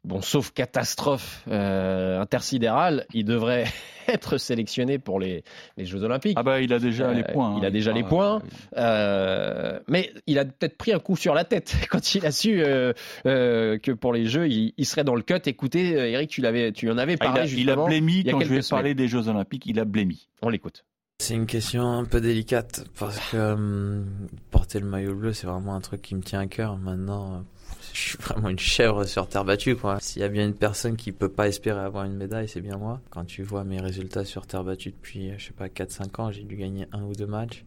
Bon, 0.05 0.21
sauf 0.21 0.51
catastrophe 0.51 1.43
euh, 1.49 2.21
intersidérale, 2.21 3.05
il 3.13 3.25
devrait 3.25 3.65
être 4.07 4.37
sélectionné 4.37 4.97
pour 4.97 5.19
les, 5.19 5.43
les 5.75 5.85
Jeux 5.85 6.03
Olympiques. 6.03 6.37
Ah 6.39 6.43
bah 6.43 6.61
il 6.61 6.71
a 6.71 6.79
déjà 6.79 7.09
euh, 7.09 7.13
les 7.13 7.23
points. 7.23 7.57
Il 7.57 7.65
a 7.65 7.69
déjà 7.69 7.91
ah, 7.91 7.93
les 7.93 8.03
points, 8.03 8.41
euh, 8.77 9.77
mais 9.89 10.13
il 10.25 10.39
a 10.39 10.45
peut-être 10.45 10.77
pris 10.77 10.93
un 10.93 10.99
coup 10.99 11.17
sur 11.17 11.33
la 11.33 11.43
tête 11.43 11.75
quand 11.89 12.15
il 12.15 12.25
a 12.25 12.31
su 12.31 12.61
euh, 12.63 12.93
que 13.25 13.91
pour 13.91 14.13
les 14.13 14.25
Jeux 14.25 14.47
il, 14.47 14.73
il, 14.77 14.85
serait 14.85 15.03
dans 15.03 15.15
le 15.15 15.21
cut. 15.21 15.41
Écoutez, 15.45 15.91
Eric, 15.91 16.29
tu 16.29 16.39
l'avais, 16.41 16.71
tu 16.71 16.89
en 16.89 16.97
avais 16.97 17.17
parlé 17.17 17.41
ah, 17.41 17.43
il 17.43 17.43
a, 17.43 17.47
justement. 17.47 17.73
Il 17.73 17.79
a 17.79 17.85
blémi 17.87 18.23
il 18.25 18.31
quand 18.31 18.39
je 18.39 18.45
vais 18.45 18.61
semaines. 18.61 18.79
parler 18.79 18.95
des 18.95 19.09
Jeux 19.09 19.27
Olympiques. 19.27 19.65
Il 19.65 19.79
a 19.79 19.85
blémi. 19.85 20.29
On 20.41 20.49
l'écoute. 20.49 20.85
C'est 21.21 21.35
une 21.35 21.47
question 21.47 21.83
un 21.83 22.05
peu 22.05 22.21
délicate 22.21 22.85
parce 22.97 23.19
que 23.19 23.35
euh, 23.35 24.03
porter 24.51 24.79
le 24.79 24.85
maillot 24.85 25.15
bleu, 25.15 25.33
c'est 25.33 25.47
vraiment 25.47 25.75
un 25.75 25.81
truc 25.81 26.01
qui 26.01 26.15
me 26.15 26.21
tient 26.21 26.39
à 26.39 26.47
cœur. 26.47 26.77
Maintenant, 26.77 27.43
je 27.93 27.99
suis 27.99 28.17
vraiment 28.17 28.49
une 28.49 28.59
chèvre 28.59 29.05
sur 29.05 29.27
terre 29.27 29.45
battue, 29.45 29.75
quoi. 29.75 29.99
S'il 29.99 30.21
y 30.21 30.25
a 30.25 30.29
bien 30.29 30.45
une 30.45 30.53
personne 30.53 30.95
qui 30.95 31.11
peut 31.11 31.29
pas 31.29 31.47
espérer 31.47 31.79
avoir 31.79 32.05
une 32.05 32.15
médaille, 32.15 32.47
c'est 32.47 32.61
bien 32.61 32.77
moi. 32.77 33.01
Quand 33.09 33.25
tu 33.25 33.43
vois 33.43 33.63
mes 33.63 33.79
résultats 33.79 34.25
sur 34.25 34.47
terre 34.47 34.63
battue 34.63 34.91
depuis, 34.91 35.31
je 35.37 35.45
sais 35.47 35.53
pas, 35.53 35.67
4-5 35.67 36.21
ans, 36.21 36.31
j'ai 36.31 36.43
dû 36.43 36.55
gagner 36.55 36.87
un 36.91 37.03
ou 37.03 37.13
deux 37.13 37.27
matchs. 37.27 37.65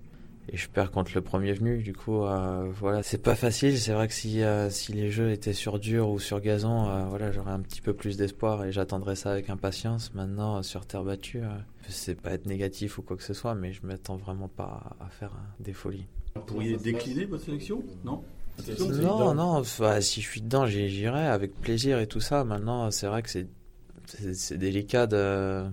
Et 0.48 0.56
je 0.56 0.68
perds 0.68 0.90
contre 0.90 1.12
le 1.14 1.20
premier 1.20 1.52
venu, 1.52 1.78
du 1.78 1.92
coup, 1.92 2.24
euh, 2.24 2.68
voilà, 2.74 3.02
c'est 3.04 3.22
pas 3.22 3.36
facile. 3.36 3.78
C'est 3.78 3.92
vrai 3.92 4.08
que 4.08 4.14
si, 4.14 4.42
euh, 4.42 4.70
si 4.70 4.92
les 4.92 5.10
jeux 5.10 5.30
étaient 5.30 5.52
sur 5.52 5.78
dur 5.78 6.08
ou 6.08 6.18
sur 6.18 6.40
gazon, 6.40 6.88
euh, 6.88 7.04
voilà, 7.04 7.30
j'aurais 7.30 7.52
un 7.52 7.60
petit 7.60 7.80
peu 7.80 7.94
plus 7.94 8.16
d'espoir 8.16 8.64
et 8.64 8.72
j'attendrais 8.72 9.14
ça 9.14 9.30
avec 9.30 9.50
impatience. 9.50 10.12
Maintenant, 10.14 10.62
sur 10.64 10.84
terre 10.84 11.04
battue, 11.04 11.42
c'est 11.88 12.20
pas 12.20 12.32
être 12.32 12.46
négatif 12.46 12.98
ou 12.98 13.02
quoi 13.02 13.16
que 13.16 13.22
ce 13.22 13.34
soit, 13.34 13.54
mais 13.54 13.72
je 13.72 13.86
m'attends 13.86 14.16
vraiment 14.16 14.48
pas 14.48 14.96
à, 15.00 15.04
à 15.04 15.08
faire 15.08 15.32
des 15.60 15.72
folies. 15.72 16.06
Vous 16.34 16.42
pourriez 16.42 16.76
décliner 16.76 17.24
votre 17.24 17.44
sélection? 17.44 17.84
Non? 18.04 18.24
Non, 19.02 19.34
non, 19.34 19.62
bah, 19.78 20.00
si 20.00 20.20
je 20.20 20.28
suis 20.28 20.40
dedans, 20.40 20.66
j'irai 20.66 21.26
avec 21.26 21.54
plaisir 21.60 21.98
et 21.98 22.06
tout 22.06 22.20
ça. 22.20 22.44
Maintenant, 22.44 22.90
c'est 22.90 23.06
vrai 23.06 23.22
que 23.22 23.30
c'est, 23.30 23.48
délicat 24.58 25.06
de, 25.06 25.64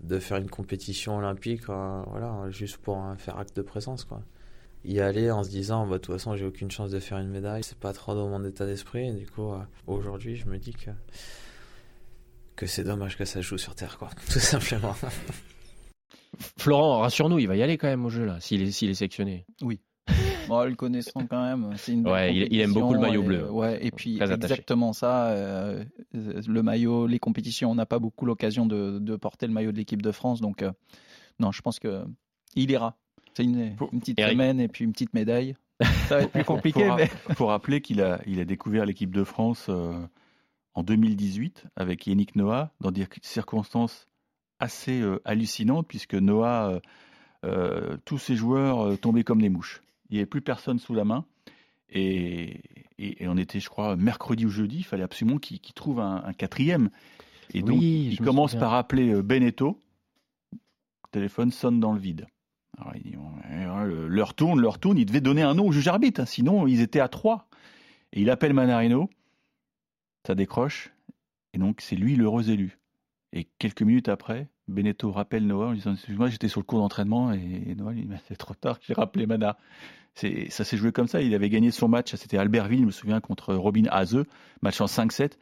de 0.00 0.18
faire 0.18 0.38
une 0.38 0.50
compétition 0.50 1.16
olympique, 1.18 1.62
euh, 1.68 2.02
voilà, 2.10 2.50
juste 2.50 2.78
pour 2.78 3.02
faire 3.18 3.38
acte 3.38 3.56
de 3.56 3.62
présence, 3.62 4.04
quoi. 4.04 4.22
Y 4.84 5.00
aller 5.00 5.30
en 5.30 5.42
se 5.42 5.50
disant, 5.50 5.86
bah, 5.86 5.94
de 5.94 5.98
toute 5.98 6.14
façon, 6.14 6.36
j'ai 6.36 6.44
aucune 6.44 6.70
chance 6.70 6.90
de 6.90 7.00
faire 7.00 7.18
une 7.18 7.28
médaille, 7.28 7.64
c'est 7.64 7.78
pas 7.78 7.92
trop 7.92 8.14
dans 8.14 8.28
mon 8.28 8.44
état 8.44 8.66
d'esprit. 8.66 9.12
Du 9.12 9.26
coup, 9.26 9.52
euh, 9.52 9.58
aujourd'hui, 9.86 10.36
je 10.36 10.46
me 10.46 10.58
dis 10.58 10.74
que, 10.74 10.90
que 12.54 12.66
c'est 12.66 12.84
dommage 12.84 13.16
que 13.16 13.24
ça 13.24 13.40
joue 13.40 13.58
sur 13.58 13.74
Terre, 13.74 13.98
quoi, 13.98 14.10
tout 14.32 14.38
simplement. 14.38 14.94
Florent, 16.58 17.00
rassure-nous, 17.00 17.38
il 17.38 17.48
va 17.48 17.56
y 17.56 17.62
aller 17.62 17.78
quand 17.78 17.88
même 17.88 18.04
au 18.04 18.10
jeu, 18.10 18.24
là, 18.24 18.40
s'il 18.40 18.62
est, 18.62 18.70
s'il 18.70 18.90
est 18.90 18.94
sectionné. 18.94 19.46
Oui. 19.62 19.80
Bon, 20.48 20.64
le 20.64 20.74
connaissant 20.74 21.26
quand 21.28 21.42
même, 21.42 21.74
c'est 21.76 21.92
une 21.92 22.08
ouais, 22.08 22.34
il, 22.34 22.48
il, 22.52 22.60
aime 22.60 22.72
beaucoup 22.72 22.94
le 22.94 23.00
maillot 23.00 23.22
et, 23.22 23.26
bleu. 23.26 23.50
Ouais, 23.50 23.84
et 23.84 23.90
puis 23.90 24.16
Très 24.16 24.32
exactement 24.32 24.90
attaché. 24.90 25.00
ça, 25.00 25.28
euh, 25.30 25.84
le 26.12 26.62
maillot, 26.62 27.06
les 27.06 27.18
compétitions, 27.18 27.70
on 27.70 27.74
n'a 27.74 27.86
pas 27.86 27.98
beaucoup 27.98 28.26
l'occasion 28.26 28.66
de, 28.66 28.98
de, 28.98 29.16
porter 29.16 29.46
le 29.46 29.52
maillot 29.52 29.72
de 29.72 29.76
l'équipe 29.76 30.02
de 30.02 30.12
France, 30.12 30.40
donc 30.40 30.62
euh, 30.62 30.72
non, 31.38 31.52
je 31.52 31.62
pense 31.62 31.78
que 31.78 32.04
il 32.54 32.70
ira. 32.70 32.96
C'est 33.34 33.44
une, 33.44 33.76
une, 33.92 34.00
petite 34.00 34.18
Eric. 34.18 34.32
semaine 34.32 34.60
et 34.60 34.68
puis 34.68 34.84
une 34.84 34.92
petite 34.92 35.12
médaille. 35.12 35.56
Ça 36.08 36.16
va 36.16 36.22
être 36.22 36.32
plus 36.32 36.44
compliqué. 36.44 36.80
Il 36.80 36.88
faut, 36.88 36.96
mais... 36.96 37.06
faut, 37.34 37.46
rappeler 37.46 37.80
qu'il 37.80 38.00
a, 38.00 38.20
il 38.26 38.40
a 38.40 38.44
découvert 38.44 38.86
l'équipe 38.86 39.14
de 39.14 39.24
France 39.24 39.66
euh, 39.68 39.92
en 40.74 40.82
2018 40.82 41.66
avec 41.76 42.06
Yannick 42.06 42.34
Noah 42.34 42.72
dans 42.80 42.90
des 42.90 43.06
circonstances 43.22 44.08
assez 44.58 45.00
euh, 45.00 45.20
hallucinantes 45.26 45.86
puisque 45.86 46.14
Noah, 46.14 46.80
euh, 47.44 47.96
tous 48.06 48.18
ses 48.18 48.36
joueurs 48.36 48.98
tombaient 48.98 49.24
comme 49.24 49.42
des 49.42 49.50
mouches 49.50 49.82
il 50.08 50.14
n'y 50.14 50.18
avait 50.18 50.26
plus 50.26 50.40
personne 50.40 50.78
sous 50.78 50.94
la 50.94 51.04
main. 51.04 51.24
Et, 51.90 52.60
et, 52.98 53.22
et, 53.22 53.28
on 53.28 53.36
était, 53.36 53.60
je 53.60 53.68
crois, 53.68 53.96
mercredi 53.96 54.44
ou 54.44 54.50
jeudi, 54.50 54.78
il 54.78 54.84
fallait 54.84 55.04
absolument 55.04 55.38
qu'il 55.38 55.60
qu 55.60 55.72
trouve 55.72 56.00
un, 56.00 56.22
un, 56.24 56.32
quatrième. 56.32 56.90
Et 57.54 57.62
donc, 57.62 57.80
il 57.80 58.18
commence 58.20 58.56
par 58.56 58.74
appeler 58.74 59.12
euh, 59.12 59.22
Beneteau. 59.22 59.80
Le 60.52 61.10
téléphone 61.12 61.52
sonne 61.52 61.78
dans 61.78 61.92
le 61.92 62.00
vide. 62.00 62.26
Alors, 62.78 62.92
il 62.96 63.02
dit, 63.02 63.16
leur 64.08 64.34
tourne, 64.34 64.60
leur 64.60 64.78
tourne. 64.78 64.98
Il 64.98 65.06
devait 65.06 65.20
donner 65.20 65.42
un 65.42 65.54
nom 65.54 65.68
au 65.68 65.72
juge 65.72 65.88
arbitre, 65.88 66.20
hein, 66.20 66.26
sinon 66.26 66.66
ils 66.66 66.80
étaient 66.80 67.00
à 67.00 67.08
trois. 67.08 67.48
Et 68.12 68.20
il 68.22 68.30
appelle 68.30 68.52
Manarino. 68.52 69.08
Ça 70.26 70.34
décroche. 70.34 70.92
Et 71.54 71.58
donc, 71.58 71.80
c'est 71.80 71.96
lui 71.96 72.16
l'heureux 72.16 72.50
élu. 72.50 72.78
Et 73.32 73.48
quelques 73.58 73.82
minutes 73.82 74.08
après, 74.08 74.48
Beneteau 74.68 75.10
rappelle 75.12 75.46
Noah 75.46 75.68
en 75.68 75.72
disant 75.72 75.92
Excuse-moi, 75.94 76.28
j'étais 76.28 76.48
sur 76.48 76.60
le 76.60 76.64
cours 76.64 76.80
d'entraînement 76.80 77.32
et 77.32 77.74
Noah 77.76 77.92
il 77.94 78.08
dit 78.08 78.14
C'est 78.28 78.36
trop 78.36 78.54
tard, 78.54 78.78
j'ai 78.80 78.94
rappelé 78.94 79.26
Mana. 79.26 79.56
Ça 80.14 80.64
s'est 80.64 80.76
joué 80.76 80.92
comme 80.92 81.08
ça. 81.08 81.20
Il 81.20 81.34
avait 81.34 81.50
gagné 81.50 81.70
son 81.70 81.88
match, 81.88 82.14
c'était 82.14 82.38
Albertville, 82.38 82.80
je 82.80 82.86
me 82.86 82.90
souviens, 82.90 83.20
contre 83.20 83.54
Robin 83.54 83.84
Haze, 83.90 84.24
match 84.62 84.80
en 84.80 84.86
5-7. 84.86 85.32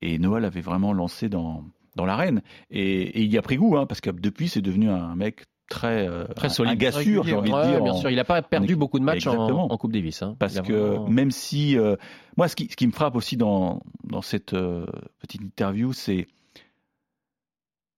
Et 0.00 0.18
Noah 0.18 0.40
l'avait 0.40 0.60
vraiment 0.60 0.92
lancé 0.92 1.28
dans, 1.28 1.64
dans 1.96 2.04
l'arène. 2.04 2.42
Et, 2.70 3.02
et, 3.02 3.22
il 3.22 3.32
y 3.32 3.38
a 3.38 3.42
pris 3.42 3.56
goût, 3.56 3.76
hein, 3.76 3.86
parce 3.86 4.00
que 4.00 4.10
depuis, 4.10 4.48
c'est 4.48 4.62
devenu 4.62 4.90
un 4.90 5.16
mec 5.16 5.44
très, 5.68 6.08
euh, 6.08 6.24
très 6.36 6.48
solide. 6.48 6.72
Un 6.72 6.76
gars 6.76 6.92
sûr, 6.92 7.24
j'ai 7.24 7.34
envie 7.34 7.50
de 7.50 7.62
dire. 7.62 7.82
Bien 7.82 7.92
en, 7.92 7.96
sûr, 7.96 8.10
il 8.10 8.16
n'a 8.16 8.24
pas 8.24 8.42
perdu 8.42 8.76
beaucoup 8.76 8.98
de 8.98 9.04
matchs 9.04 9.26
en, 9.26 9.48
en, 9.48 9.76
Coupe 9.76 9.92
Davis. 9.92 10.22
Hein. 10.22 10.36
Parce 10.38 10.60
que 10.60 10.72
vraiment... 10.72 11.08
même 11.08 11.30
si. 11.30 11.76
Euh, 11.76 11.96
moi, 12.36 12.48
ce 12.48 12.56
qui, 12.56 12.68
ce 12.70 12.76
qui 12.76 12.86
me 12.86 12.92
frappe 12.92 13.16
aussi 13.16 13.36
dans, 13.36 13.82
dans 14.04 14.22
cette 14.22 14.54
euh, 14.54 14.86
petite 15.20 15.42
interview, 15.42 15.92
c'est 15.92 16.26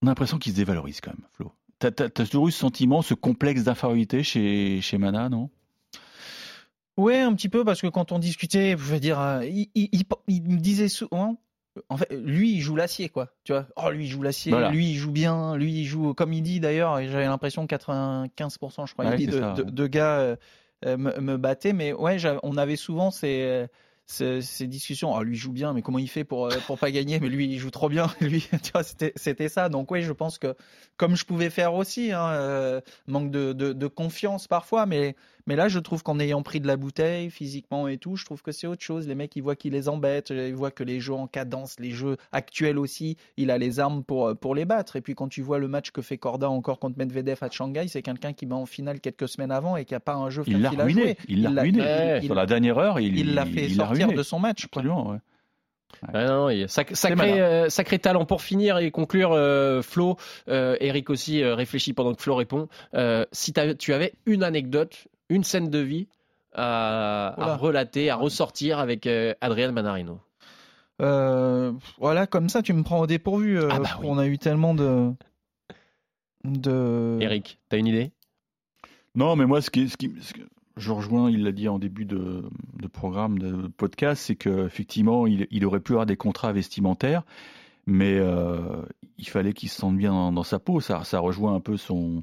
on 0.05 0.07
a 0.07 0.11
l'impression 0.11 0.39
qu'il 0.39 0.53
se 0.53 0.57
dévalorise 0.57 1.01
quand 1.01 1.13
même, 1.13 1.27
Flo. 1.33 1.53
T'as 1.79 1.89
as, 1.99 2.05
as 2.05 2.27
toujours 2.27 2.49
eu 2.49 2.53
ce 2.53 2.59
sentiment, 2.59 3.03
ce 3.03 3.15
complexe 3.15 3.65
d'infériorité 3.65 4.23
chez, 4.23 4.81
chez 4.81 4.99
Mana, 4.99 5.29
non? 5.29 5.51
Ouais, 6.97 7.21
un 7.21 7.35
petit 7.35 7.49
peu, 7.49 7.65
parce 7.65 7.81
que 7.81 7.87
quand 7.89 8.13
on 8.13 8.19
discutait, 8.19 8.73
je 8.73 8.77
veux 8.77 9.01
dire, 9.01 9.41
il, 9.43 9.69
il, 9.75 9.89
il, 9.93 10.03
il 10.29 10.43
me 10.43 10.59
disait 10.61 10.89
souvent, 10.89 11.41
en 11.89 11.97
fait, 11.97 12.13
lui, 12.13 12.53
il 12.53 12.61
joue 12.61 12.77
l'acier, 12.77 13.09
quoi. 13.09 13.31
Tu 13.43 13.53
vois, 13.53 13.67
oh, 13.77 13.91
lui, 13.91 14.05
il 14.05 14.09
joue 14.09 14.23
l'acier, 14.23 14.53
Voilà. 14.53 14.71
lui, 14.71 14.91
il 14.91 14.95
joue 14.95 15.11
bien, 15.11 15.57
lui, 15.57 15.73
il 15.81 15.85
joue, 15.85 16.15
comme 16.15 16.33
il 16.33 16.43
dit 16.43 16.61
d'ailleurs, 16.61 16.99
et 17.01 17.09
j'avais 17.09 17.25
l'impression 17.25 17.65
95%, 17.67 18.87
je 18.87 18.93
crois, 18.93 19.07
Ouais, 19.07 19.17
il 19.19 19.27
dit, 19.27 19.33
c'est 19.33 19.65
de, 19.67 19.87
gars 19.89 20.19
euh, 20.19 20.37
euh, 20.87 20.97
me, 20.97 21.19
me 21.19 21.37
battaient. 21.37 21.73
Mais 21.73 21.93
ouais, 21.93 22.19
on 22.45 22.57
avait 22.57 22.77
souvent 22.77 23.11
ces, 23.11 23.41
euh, 23.43 23.67
ces, 24.07 24.43
ces 24.43 24.67
discussions. 24.67 25.13
Oh, 25.15 25.23
lui, 25.23 25.37
joue 25.37 25.53
bien, 25.53 25.73
mais 25.73 25.83
comment 25.83 25.99
il 25.99 26.09
fait 26.09 26.25
pour, 26.25 26.47
euh, 26.47 26.59
pour 26.67 26.79
pas 26.79 26.91
gagner? 26.91 27.21
Mais 27.21 27.29
lui, 27.29 27.47
il 27.47 27.59
joue 27.59 27.71
trop 27.71 27.89
bien. 27.89 28.07
Lui, 28.21 28.49
tu 28.63 28.73
vois, 28.73 28.83
c'était 28.85 29.49
ça. 29.49 29.69
Donc, 29.69 29.91
oui, 29.91 30.03
je 30.03 30.13
pense 30.13 30.39
que, 30.39 30.55
comme 30.97 31.17
je 31.17 31.25
pouvais 31.25 31.51
faire 31.51 31.75
aussi, 31.75 32.13
hein, 32.13 32.29
euh, 32.33 32.81
manque 33.07 33.31
de, 33.31 33.53
de 33.53 33.87
confiance 33.87 34.49
parfois, 34.49 34.87
mais. 34.87 35.17
Mais 35.47 35.57
là, 35.57 35.69
je 35.69 35.79
trouve 35.79 36.03
qu'en 36.03 36.19
ayant 36.21 36.43
pris 36.43 36.59
de 36.61 36.67
la 36.67 36.77
bouteille, 36.79 37.29
physiquement 37.31 37.87
et 37.87 37.99
tout, 37.99 38.17
je 38.17 38.25
trouve 38.25 38.41
que 38.43 38.51
c'est 38.51 38.67
autre 38.67 38.83
chose. 38.83 39.07
Les 39.07 39.15
mecs, 39.15 39.37
ils 39.37 39.43
voient 39.43 39.57
qu'ils 39.57 39.73
les 39.75 39.91
embêtent, 39.91 40.31
ils 40.31 40.55
voient 40.55 40.71
que 40.71 40.83
les 40.85 41.01
jeux 41.01 41.13
en 41.13 41.27
cadence, 41.27 41.77
les 41.79 41.91
jeux 41.91 42.17
actuels 42.33 42.79
aussi, 42.79 43.19
il 43.37 43.51
a 43.51 43.59
les 43.59 43.79
armes 43.79 44.03
pour, 44.05 44.35
pour 44.39 44.55
les 44.55 44.65
battre. 44.65 44.97
Et 44.97 45.03
puis 45.03 45.15
quand 45.15 45.29
tu 45.29 45.43
vois 45.43 45.59
le 45.59 45.69
match 45.69 45.91
que 45.91 46.01
fait 46.01 46.17
Corda 46.17 46.49
encore 46.49 46.79
contre 46.79 46.97
Medvedev 46.99 47.39
à 47.43 47.51
Shanghai, 47.51 47.87
c'est 47.89 48.01
quelqu'un 48.01 48.33
qui 48.33 48.47
met 48.47 48.55
en 48.55 48.65
finale 48.65 49.01
quelques 49.01 49.29
semaines 49.29 49.51
avant 49.51 49.77
et 49.77 49.85
qui 49.85 49.95
a 49.95 50.01
pas 50.01 50.15
un 50.15 50.31
jeu 50.31 50.45
Il 50.47 50.63
l'a 50.63 50.71
ruiné. 50.71 50.93
jouer. 51.03 51.17
Il 51.29 51.43
l'a 51.43 51.61
ruiné. 51.61 51.81
Ouais. 51.83 52.19
il- 52.23 52.25
Sur 52.27 52.35
la 52.35 52.47
dernière 52.47 52.79
heure, 52.79 52.99
il 52.99 53.19
il 53.19 53.35
l'a 53.35 53.45
fait 53.45 53.65
il 53.67 53.75
sortir 53.75 54.07
ruiné. 54.07 54.15
de 54.19 54.23
son 54.23 54.39
match. 54.39 54.65
Absolument, 54.65 55.11
ouais. 55.11 55.19
Ouais, 56.13 56.27
non, 56.27 56.49
sac- 56.67 56.95
sacré, 56.95 57.41
euh, 57.41 57.69
sacré 57.69 57.99
talent 57.99 58.25
pour 58.25 58.43
finir 58.43 58.79
et 58.79 58.91
conclure. 58.91 59.33
euh, 59.33 59.81
Flo, 59.81 60.17
euh, 60.49 60.77
Eric 60.81 61.09
aussi 61.09 61.43
euh, 61.43 61.55
réfléchit 61.55 61.93
pendant 61.93 62.15
que 62.15 62.21
Flo 62.23 62.35
répond. 62.35 62.69
Euh, 62.95 63.25
si 63.33 63.53
tu 63.79 63.93
avais 63.93 64.13
une 64.27 64.43
anecdote, 64.43 65.07
une 65.35 65.45
scène 65.45 65.71
de 65.71 65.79
vie 65.79 66.09
à, 66.55 67.57
relater, 67.61 68.11
à 68.11 68.17
ressortir 68.17 68.79
avec 68.79 69.07
euh, 69.07 69.35
Adrien 69.41 69.73
Manarino. 69.73 70.21
Euh, 71.03 71.73
voilà, 71.99 72.27
comme 72.27 72.49
ça, 72.49 72.63
tu 72.63 72.73
me 72.73 72.83
prends 72.85 73.01
au 73.01 73.07
dépourvu. 73.07 73.59
euh, 73.59 73.69
Ah 73.71 73.81
bah 73.81 73.89
oui. 74.01 74.07
On 74.09 74.19
a 74.19 74.27
eu 74.27 74.39
tellement 74.39 74.75
de. 74.75 75.13
de... 76.45 77.19
Eric, 77.21 77.59
t'as 77.69 77.79
une 77.79 77.87
idée? 77.89 78.13
Non, 79.17 79.37
mais 79.37 79.47
moi, 79.47 79.61
ce 79.61 79.71
qui, 79.71 79.89
ce 79.89 79.97
qui, 79.97 80.13
ce 80.21 80.33
que 80.35 80.41
je 80.77 80.93
rejoins, 80.93 81.31
il 81.31 81.45
l'a 81.45 81.53
dit 81.53 81.69
en 81.69 81.79
début 81.79 82.05
de, 82.05 82.45
de 82.81 82.87
programme, 82.89 83.39
de 83.39 83.69
podcast, 83.69 84.23
c'est 84.27 84.37
qu'effectivement, 84.37 85.27
il, 85.27 85.47
il 85.51 85.65
aurait 85.67 85.81
pu 85.81 85.93
avoir 85.93 86.07
des 86.07 86.17
contrats 86.17 86.53
vestimentaires, 86.53 87.23
mais 87.87 88.17
euh, 88.19 88.83
il 89.19 89.29
fallait 89.29 89.53
qu'il 89.53 89.69
se 89.69 89.77
sente 89.77 89.97
bien 89.97 90.11
dans, 90.13 90.33
dans 90.33 90.43
sa 90.43 90.59
peau. 90.59 90.81
Ça, 90.81 91.03
ça 91.05 91.19
rejoint 91.21 91.55
un 91.55 91.61
peu 91.61 91.77
son, 91.77 92.23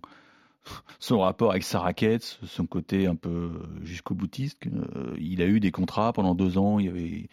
son 1.00 1.20
rapport 1.20 1.52
avec 1.52 1.64
sa 1.64 1.80
raquette, 1.80 2.40
son 2.46 2.66
côté 2.66 3.08
un 3.08 3.16
peu 3.16 3.50
jusqu'au 3.84 4.14
boutiste. 4.14 4.58
Euh, 4.68 5.14
il 5.20 5.42
a 5.42 5.46
eu 5.46 5.60
des 5.60 5.72
contrats 5.72 6.14
pendant 6.14 6.36
deux 6.36 6.58
ans, 6.58 6.80
il 6.80 6.86
y 6.86 6.90
avait. 6.90 7.30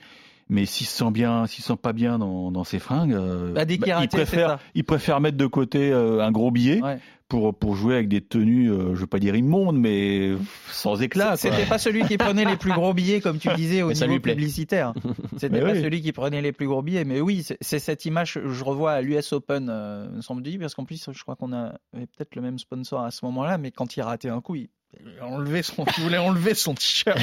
Mais 0.50 0.64
s'il 0.64 0.86
se 0.86 0.96
sent 0.96 1.10
bien, 1.10 1.46
s'il 1.46 1.62
se 1.62 1.68
sent 1.74 1.78
pas 1.80 1.92
bien 1.92 2.18
dans, 2.18 2.50
dans 2.50 2.64
ses 2.64 2.78
fringues, 2.78 3.12
euh, 3.12 3.52
Bah, 3.52 3.66
bah, 3.66 4.00
il 4.02 4.08
préfère, 4.08 4.48
ça. 4.48 4.60
il 4.74 4.82
préfère 4.84 5.20
mettre 5.20 5.36
de 5.36 5.46
côté 5.46 5.92
euh, 5.92 6.24
un 6.24 6.32
gros 6.32 6.50
billet 6.50 6.80
Ouais. 6.82 6.98
Pour, 7.28 7.54
pour 7.54 7.76
jouer 7.76 7.94
avec 7.94 8.08
des 8.08 8.20
tenues, 8.22 8.70
euh, 8.70 8.94
je 8.94 9.00
veux 9.00 9.06
pas 9.06 9.18
dire 9.18 9.36
immondes, 9.36 9.78
mais 9.78 10.32
sans 10.70 11.00
éclat. 11.02 11.36
C'était 11.36 11.66
pas 11.66 11.78
celui 11.78 12.02
qui 12.04 12.16
prenait 12.16 12.44
les 12.44 12.56
plus 12.56 12.72
gros 12.72 12.94
billets, 12.94 13.20
comme 13.20 13.38
tu 13.38 13.48
disais, 13.54 13.82
au 13.82 13.88
Mais 13.88 13.94
niveau 13.94 14.20
publicitaire. 14.20 14.94
C'était 15.36 15.60
pas 15.60 15.72
oui. 15.72 15.82
celui 15.82 16.00
qui 16.00 16.12
prenait 16.12 16.40
les 16.40 16.52
plus 16.52 16.66
gros 16.66 16.82
billets. 16.82 17.04
Mais 17.04 17.20
oui, 17.20 17.44
c'est- 17.60 17.78
cette 17.78 18.04
image, 18.06 18.34
que 18.34 18.48
je 18.48 18.64
revois 18.64 18.92
à 18.92 19.02
l'US 19.02 19.32
Open, 19.32 19.68
euh, 19.70 20.08
me 20.10 20.20
semble-t-il, 20.22 20.58
parce 20.58 20.74
qu'en 20.74 20.84
plus, 20.84 21.10
je 21.12 21.22
crois 21.22 21.36
qu'on 21.36 21.52
avait 21.52 21.72
peut-être 21.92 22.34
le 22.34 22.42
même 22.42 22.58
sponsor 22.58 23.00
à 23.02 23.10
ce 23.10 23.24
moment-là, 23.26 23.58
mais 23.58 23.70
quand 23.72 23.96
il 23.96 24.00
ratait 24.02 24.30
un 24.30 24.40
coup, 24.40 24.54
il, 24.54 24.68
son, 25.62 25.84
il 25.98 26.02
voulait 26.02 26.16
enlever 26.18 26.54
son 26.54 26.74
t-shirt. 26.74 27.18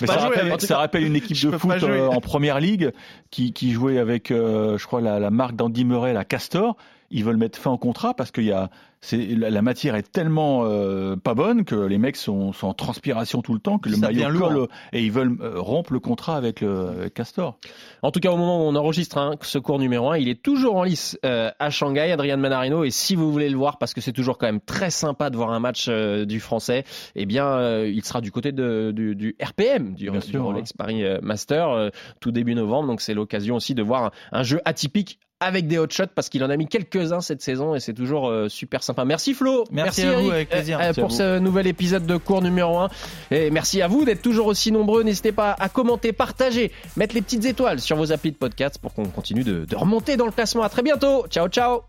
Mais 0.00 0.06
ça, 0.06 0.16
rappelle, 0.16 0.60
ça 0.60 0.90
une 0.94 1.14
équipe 1.16 1.40
de 1.42 1.56
foot 1.56 1.82
euh, 1.84 2.08
en 2.08 2.20
première 2.20 2.58
ligue 2.58 2.90
qui, 3.30 3.52
qui 3.52 3.70
jouait 3.72 3.98
avec, 3.98 4.30
euh, 4.30 4.78
je 4.78 4.86
crois, 4.86 5.00
la, 5.00 5.20
la 5.20 5.30
marque 5.30 5.54
d'Andy 5.54 5.84
Murray, 5.84 6.12
la 6.12 6.24
Castor. 6.24 6.76
Ils 7.10 7.24
veulent 7.24 7.36
mettre 7.36 7.58
fin 7.58 7.70
au 7.70 7.78
contrat 7.78 8.14
parce 8.14 8.30
que 8.30 8.40
y 8.40 8.52
a, 8.52 8.70
c'est, 9.00 9.16
la, 9.16 9.62
matière 9.62 9.94
est 9.94 10.12
tellement 10.12 10.64
euh, 10.64 11.16
pas 11.16 11.34
bonne 11.34 11.64
que 11.64 11.74
les 11.74 11.96
mecs 11.96 12.16
sont, 12.16 12.52
sont 12.52 12.68
en 12.68 12.74
transpiration 12.74 13.40
tout 13.40 13.54
le 13.54 13.60
temps, 13.60 13.78
que 13.78 13.88
le 13.88 13.96
maillot 13.96 14.38
colle 14.38 14.68
et 14.92 15.02
ils 15.02 15.10
veulent 15.10 15.36
euh, 15.40 15.58
rompre 15.58 15.92
le 15.92 16.00
contrat 16.00 16.36
avec 16.36 16.60
le 16.60 16.88
avec 16.88 17.14
Castor. 17.14 17.58
En 18.02 18.10
tout 18.10 18.20
cas, 18.20 18.30
au 18.30 18.36
moment 18.36 18.58
où 18.58 18.68
on 18.68 18.74
enregistre 18.74 19.16
hein, 19.16 19.36
ce 19.40 19.58
cours 19.58 19.78
numéro 19.78 20.10
1, 20.10 20.18
il 20.18 20.28
est 20.28 20.42
toujours 20.42 20.76
en 20.76 20.84
lice 20.84 21.18
euh, 21.24 21.50
à 21.58 21.70
Shanghai, 21.70 22.12
Adrien 22.12 22.36
Manarino. 22.36 22.84
Et 22.84 22.90
si 22.90 23.14
vous 23.16 23.32
voulez 23.32 23.48
le 23.48 23.56
voir, 23.56 23.78
parce 23.78 23.94
que 23.94 24.02
c'est 24.02 24.12
toujours 24.12 24.36
quand 24.36 24.46
même 24.46 24.60
très 24.60 24.90
sympa 24.90 25.30
de 25.30 25.36
voir 25.36 25.50
un 25.50 25.60
match 25.60 25.86
euh, 25.88 26.26
du 26.26 26.38
français, 26.38 26.84
eh 27.14 27.24
bien, 27.24 27.46
euh, 27.46 27.90
il 27.90 28.04
sera 28.04 28.20
du 28.20 28.30
côté 28.30 28.52
de, 28.52 28.92
du, 28.94 29.16
du 29.16 29.34
RPM, 29.42 29.94
du, 29.94 30.10
Bien 30.10 30.20
du 30.20 30.26
sûr, 30.26 30.44
Rolex 30.44 30.74
Paris 30.74 31.04
euh, 31.04 31.18
Master, 31.22 31.70
euh, 31.70 31.88
tout 32.20 32.32
début 32.32 32.54
novembre. 32.54 32.88
Donc 32.88 33.00
c'est 33.00 33.14
l'occasion 33.14 33.56
aussi 33.56 33.74
de 33.74 33.82
voir 33.82 34.04
un, 34.04 34.10
un 34.40 34.42
jeu 34.42 34.60
atypique 34.66 35.18
avec 35.40 35.66
des 35.66 35.78
hot 35.78 35.86
shots 35.90 36.04
parce 36.14 36.28
qu'il 36.28 36.44
en 36.44 36.50
a 36.50 36.56
mis 36.56 36.66
quelques-uns 36.66 37.20
cette 37.20 37.40
saison 37.42 37.74
et 37.74 37.80
c'est 37.80 37.94
toujours 37.94 38.28
euh, 38.28 38.48
super 38.48 38.82
sympa. 38.82 39.04
Merci 39.04 39.34
Flo, 39.34 39.64
Merci 39.70 40.02
à 40.02 40.12
vous, 40.12 40.20
Eric, 40.20 40.32
avec 40.32 40.48
plaisir. 40.50 40.78
euh, 40.78 40.82
Merci 40.82 41.00
à 41.00 41.02
pour 41.02 41.12
ce 41.12 41.38
nouvel 41.38 41.66
épisode 41.66 42.06
de 42.06 42.16
cours 42.16 42.42
numéro 42.42 42.78
1. 42.78 42.88
Et 43.30 43.50
merci 43.50 43.80
à 43.82 43.88
vous 43.88 44.04
d'être 44.04 44.22
toujours 44.22 44.46
aussi 44.46 44.70
nombreux. 44.70 45.02
N'hésitez 45.02 45.32
pas 45.32 45.56
à 45.58 45.68
commenter, 45.68 46.12
partager, 46.12 46.70
mettre 46.96 47.14
les 47.14 47.22
petites 47.22 47.44
étoiles 47.46 47.80
sur 47.80 47.96
vos 47.96 48.12
applis 48.12 48.32
de 48.32 48.36
podcast 48.36 48.78
pour 48.80 48.92
qu'on 48.94 49.06
continue 49.06 49.42
de, 49.44 49.64
de 49.64 49.76
remonter 49.76 50.16
dans 50.16 50.26
le 50.26 50.32
classement. 50.32 50.62
À 50.62 50.68
très 50.68 50.82
bientôt. 50.82 51.26
Ciao, 51.30 51.48
ciao. 51.48 51.80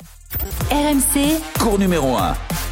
RMC, 0.71 1.39
cours 1.59 1.77
numéro 1.77 2.15
1. 2.15 2.70